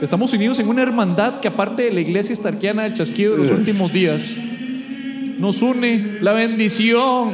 Estamos 0.02 0.32
unidos 0.32 0.58
en 0.58 0.68
una 0.68 0.82
hermandad 0.82 1.40
que 1.40 1.48
aparte 1.48 1.84
de 1.84 1.92
la 1.92 2.00
iglesia 2.00 2.32
estarquiana 2.32 2.82
del 2.82 2.94
chasquido 2.94 3.36
de 3.36 3.44
los 3.44 3.50
últimos 3.58 3.92
días, 3.92 4.36
nos 5.38 5.62
une 5.62 6.18
la 6.20 6.32
bendición 6.32 7.30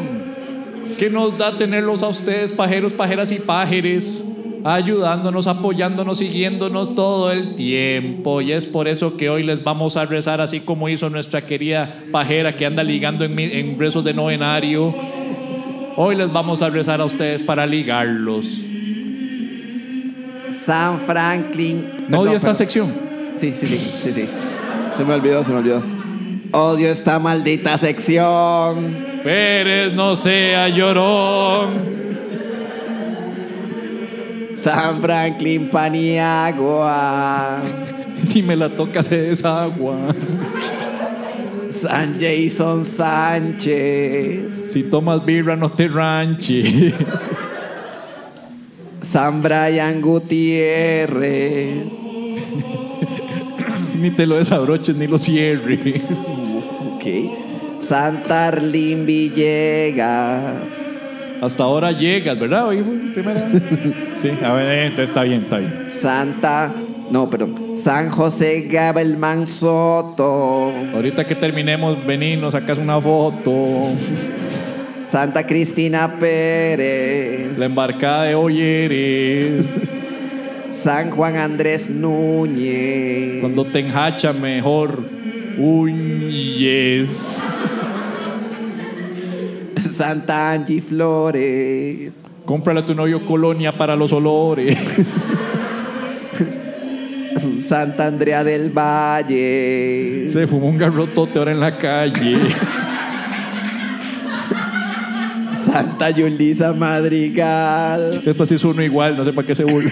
que 0.99 1.09
nos 1.11 1.37
da 1.39 1.57
tenerlos 1.57 2.03
a 2.03 2.09
ustedes, 2.09 2.53
pajeros, 2.53 2.93
pajeras 2.93 3.33
y 3.33 3.37
pájeres, 3.37 4.25
ayudándonos, 4.63 5.47
apoyándonos, 5.47 6.19
siguiéndonos 6.19 6.95
todo 6.95 7.33
el 7.33 7.55
tiempo. 7.55 8.41
Y 8.43 8.53
es 8.53 8.67
por 8.67 8.89
eso 8.89 9.17
que 9.17 9.31
hoy 9.31 9.43
les 9.43 9.65
vamos 9.65 9.97
a 9.97 10.05
rezar 10.05 10.41
así 10.41 10.61
como 10.61 10.89
hizo 10.89 11.09
nuestra 11.09 11.41
querida 11.41 11.93
pajera 12.13 12.57
que 12.57 12.67
anda 12.67 12.83
ligando 12.85 13.25
en, 13.25 13.35
mi- 13.35 13.45
en 13.53 13.79
rezos 13.79 14.05
de 14.05 14.13
novenario. 14.13 14.95
Hoy 15.97 16.15
les 16.17 16.31
vamos 16.33 16.61
a 16.63 16.69
rezar 16.71 17.01
a 17.01 17.05
ustedes 17.05 17.43
para 17.43 17.67
ligarlos. 17.67 18.47
San 20.53 21.01
Franklin. 21.01 22.07
No 22.09 22.21
odio 22.21 22.37
esta 22.37 22.55
sección. 22.55 22.95
Sí, 23.37 23.55
sí, 23.57 23.67
sí, 23.67 23.77
sí, 23.77 24.11
sí. 24.13 24.57
Se 24.97 25.05
me 25.05 25.15
olvidó, 25.15 25.43
se 25.45 25.53
me 25.53 25.59
olvidó. 25.59 25.83
Odio 26.53 26.91
esta 26.91 27.19
maldita 27.19 27.79
sección. 27.79 28.97
Pérez 29.23 29.95
no 29.95 30.17
sea 30.17 30.69
llorón. 30.69 32.01
San 34.57 35.01
Franklin 35.01 35.71
Paniagua. 35.71 37.61
Si 38.25 38.43
me 38.43 38.57
la 38.57 38.69
toca 38.69 39.03
se 39.03 39.17
desagua. 39.23 39.97
San 41.69 42.19
Jason 42.21 42.85
Sánchez. 42.85 44.53
Si 44.73 44.83
tomas 44.83 45.25
birra 45.25 45.57
no 45.57 45.71
te 45.71 45.89
ranche. 45.89 46.93
San 49.11 49.43
Brian 49.43 50.01
Gutiérrez. 50.01 51.93
ni 54.01 54.13
te 54.13 54.25
lo 54.25 54.37
desabroches 54.37 54.97
ni 54.97 55.09
lo 55.09 55.19
cierres. 55.19 56.05
Ok. 56.95 57.81
Santa 57.81 58.47
Arlín 58.47 59.07
Villegas. 59.07 60.63
Hasta 61.41 61.65
ahora 61.65 61.91
llegas, 61.91 62.39
¿verdad? 62.39 62.69
Hoy 62.69 62.85
fue 62.85 63.13
primera. 63.13 63.43
Sí, 64.15 64.31
a 64.45 64.53
ver, 64.53 64.67
eh, 64.67 64.87
entonces 64.87 65.09
está 65.09 65.25
bien, 65.25 65.43
está 65.43 65.59
bien. 65.59 65.87
Santa. 65.89 66.73
No, 67.11 67.29
perdón. 67.29 67.75
San 67.79 68.11
José 68.11 68.69
Gabelman 68.71 69.49
Soto. 69.49 70.73
Ahorita 70.95 71.27
que 71.27 71.35
terminemos, 71.35 72.07
vení, 72.07 72.37
nos 72.37 72.53
sacas 72.53 72.79
una 72.79 73.01
foto. 73.01 73.89
Santa 75.11 75.45
Cristina 75.45 76.19
Pérez. 76.21 77.59
La 77.59 77.67
embarcada 77.67 78.25
de 78.25 78.37
hoy 78.37 78.61
eres. 78.61 79.65
San 80.73 81.11
Juan 81.11 81.37
Andrés 81.37 81.91
Núñez. 81.91 83.41
Cuando 83.41 83.65
te 83.65 83.81
enhacha 83.81 84.33
mejor. 84.33 85.03
Uyes. 85.59 87.41
Santa 89.93 90.53
Angie 90.53 90.81
Flores. 90.81 92.25
Cómprale 92.45 92.79
a 92.81 92.87
tu 92.87 92.95
novio 92.95 93.27
colonia 93.27 93.77
para 93.77 93.97
los 93.97 94.13
olores. 94.13 94.79
Santa 97.61 98.07
Andrea 98.07 98.45
del 98.45 98.71
Valle. 98.71 100.29
Se 100.29 100.47
fumó 100.47 100.69
un 100.69 100.79
garrotote 100.79 101.39
ahora 101.39 101.51
en 101.51 101.59
la 101.59 101.77
calle. 101.77 102.39
Santa 105.73 106.11
Yulisa 106.11 106.73
Madrigal. 106.73 108.23
Esta 108.25 108.45
sí 108.47 108.57
es 108.57 108.65
uno 108.65 108.83
igual, 108.83 109.17
no 109.17 109.25
sé 109.25 109.33
para 109.33 109.47
qué 109.47 109.55
se 109.55 109.65
burla. 109.65 109.91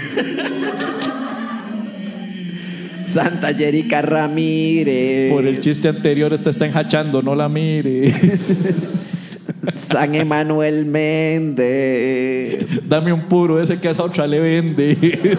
Santa 3.07 3.55
Jerica 3.55 4.03
Ramírez. 4.03 5.33
Por 5.33 5.47
el 5.47 5.61
chiste 5.61 5.89
anterior, 5.89 6.33
esta 6.33 6.51
está 6.51 6.67
enjachando, 6.67 7.23
no 7.23 7.35
la 7.35 7.49
mires. 7.49 9.39
San 9.75 10.15
Emanuel 10.15 10.85
Méndez. 10.85 12.67
Dame 12.87 13.13
un 13.13 13.23
puro, 13.23 13.61
ese 13.61 13.79
que 13.79 13.89
a 13.89 13.93
esa 13.93 14.03
otra 14.03 14.27
le 14.27 14.41
vende. 14.41 15.37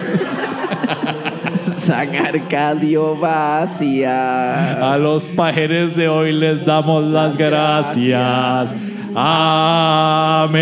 San 1.76 2.14
Arcadio 2.14 3.16
Vacía. 3.16 4.92
A 4.92 4.98
los 4.98 5.26
pajeres 5.26 5.96
de 5.96 6.08
hoy 6.08 6.32
les 6.32 6.64
damos 6.66 7.04
las 7.04 7.36
gracias. 7.36 8.74
Amén. 9.14 10.60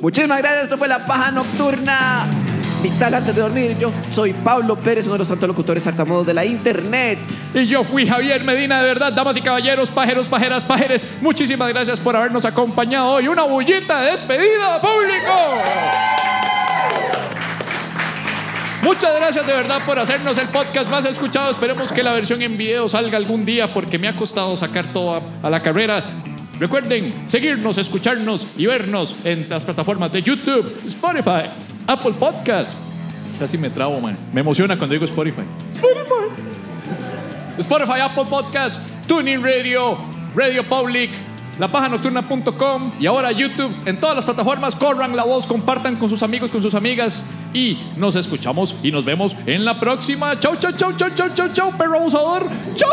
Muchísimas 0.00 0.38
gracias. 0.38 0.64
Esto 0.64 0.76
fue 0.76 0.88
La 0.88 1.06
Paja 1.06 1.30
Nocturna. 1.30 2.26
Vital 2.82 3.14
antes 3.14 3.34
de 3.34 3.42
dormir. 3.42 3.76
Yo 3.78 3.90
soy 4.12 4.32
Pablo 4.32 4.76
Pérez, 4.76 5.06
uno 5.06 5.14
de 5.14 5.18
los 5.18 5.28
santos 5.28 5.48
locutores 5.48 5.82
saltamodos 5.82 6.26
de 6.26 6.34
la 6.34 6.44
internet. 6.44 7.18
Y 7.52 7.66
yo 7.66 7.82
fui 7.82 8.06
Javier 8.06 8.44
Medina, 8.44 8.80
de 8.80 8.86
verdad, 8.86 9.12
damas 9.12 9.36
y 9.36 9.42
caballeros, 9.42 9.90
pajeros, 9.90 10.28
pajeras, 10.28 10.64
pajeres. 10.64 11.06
Muchísimas 11.20 11.68
gracias 11.70 11.98
por 11.98 12.14
habernos 12.16 12.44
acompañado 12.44 13.08
hoy. 13.10 13.26
Una 13.26 13.42
bullita 13.42 14.00
de 14.02 14.12
despedida, 14.12 14.80
público. 14.80 16.27
Muchas 18.88 19.14
gracias 19.16 19.46
de 19.46 19.52
verdad 19.52 19.82
por 19.84 19.98
hacernos 19.98 20.38
el 20.38 20.48
podcast 20.48 20.88
más 20.88 21.04
escuchado. 21.04 21.50
Esperemos 21.50 21.92
que 21.92 22.02
la 22.02 22.14
versión 22.14 22.40
en 22.40 22.56
video 22.56 22.88
salga 22.88 23.18
algún 23.18 23.44
día 23.44 23.74
porque 23.74 23.98
me 23.98 24.08
ha 24.08 24.16
costado 24.16 24.56
sacar 24.56 24.86
todo 24.94 25.20
a, 25.42 25.50
la 25.50 25.60
carrera. 25.60 26.02
Recuerden 26.58 27.12
seguirnos, 27.26 27.76
escucharnos 27.76 28.46
y 28.56 28.64
vernos 28.64 29.14
en 29.24 29.46
las 29.50 29.62
plataformas 29.66 30.10
de 30.10 30.22
YouTube, 30.22 30.74
Spotify, 30.86 31.50
Apple 31.86 32.14
Podcast. 32.18 32.78
Casi 33.38 33.58
me 33.58 33.68
trabo, 33.68 34.00
man. 34.00 34.16
Me 34.32 34.40
emociona 34.40 34.78
cuando 34.78 34.94
digo 34.94 35.04
Spotify. 35.04 35.42
Spotify. 35.70 36.42
Spotify, 37.58 38.00
Apple 38.00 38.24
Podcast, 38.24 38.80
TuneIn 39.06 39.42
Radio, 39.42 39.98
Radio 40.34 40.66
Public, 40.66 41.10
lapajanocturna.com 41.58 42.92
y 42.98 43.06
ahora 43.06 43.32
YouTube. 43.32 43.72
En 43.86 43.98
todas 43.98 44.16
las 44.16 44.24
plataformas, 44.24 44.76
corran 44.76 45.16
la 45.16 45.24
voz, 45.24 45.46
compartan 45.46 45.96
con 45.96 46.08
sus 46.08 46.22
amigos, 46.22 46.50
con 46.50 46.62
sus 46.62 46.74
amigas 46.74 47.24
y 47.52 47.78
nos 47.96 48.16
escuchamos 48.16 48.76
y 48.82 48.90
nos 48.90 49.04
vemos 49.04 49.36
en 49.46 49.64
la 49.64 49.78
próxima. 49.78 50.38
Chau, 50.38 50.56
chau, 50.56 50.72
chau, 50.72 50.92
chau, 50.96 51.10
chau, 51.14 51.28
chau, 51.34 51.48
chau, 51.52 51.72
perro 51.76 51.98
abusador. 51.98 52.48
Chau. 52.76 52.88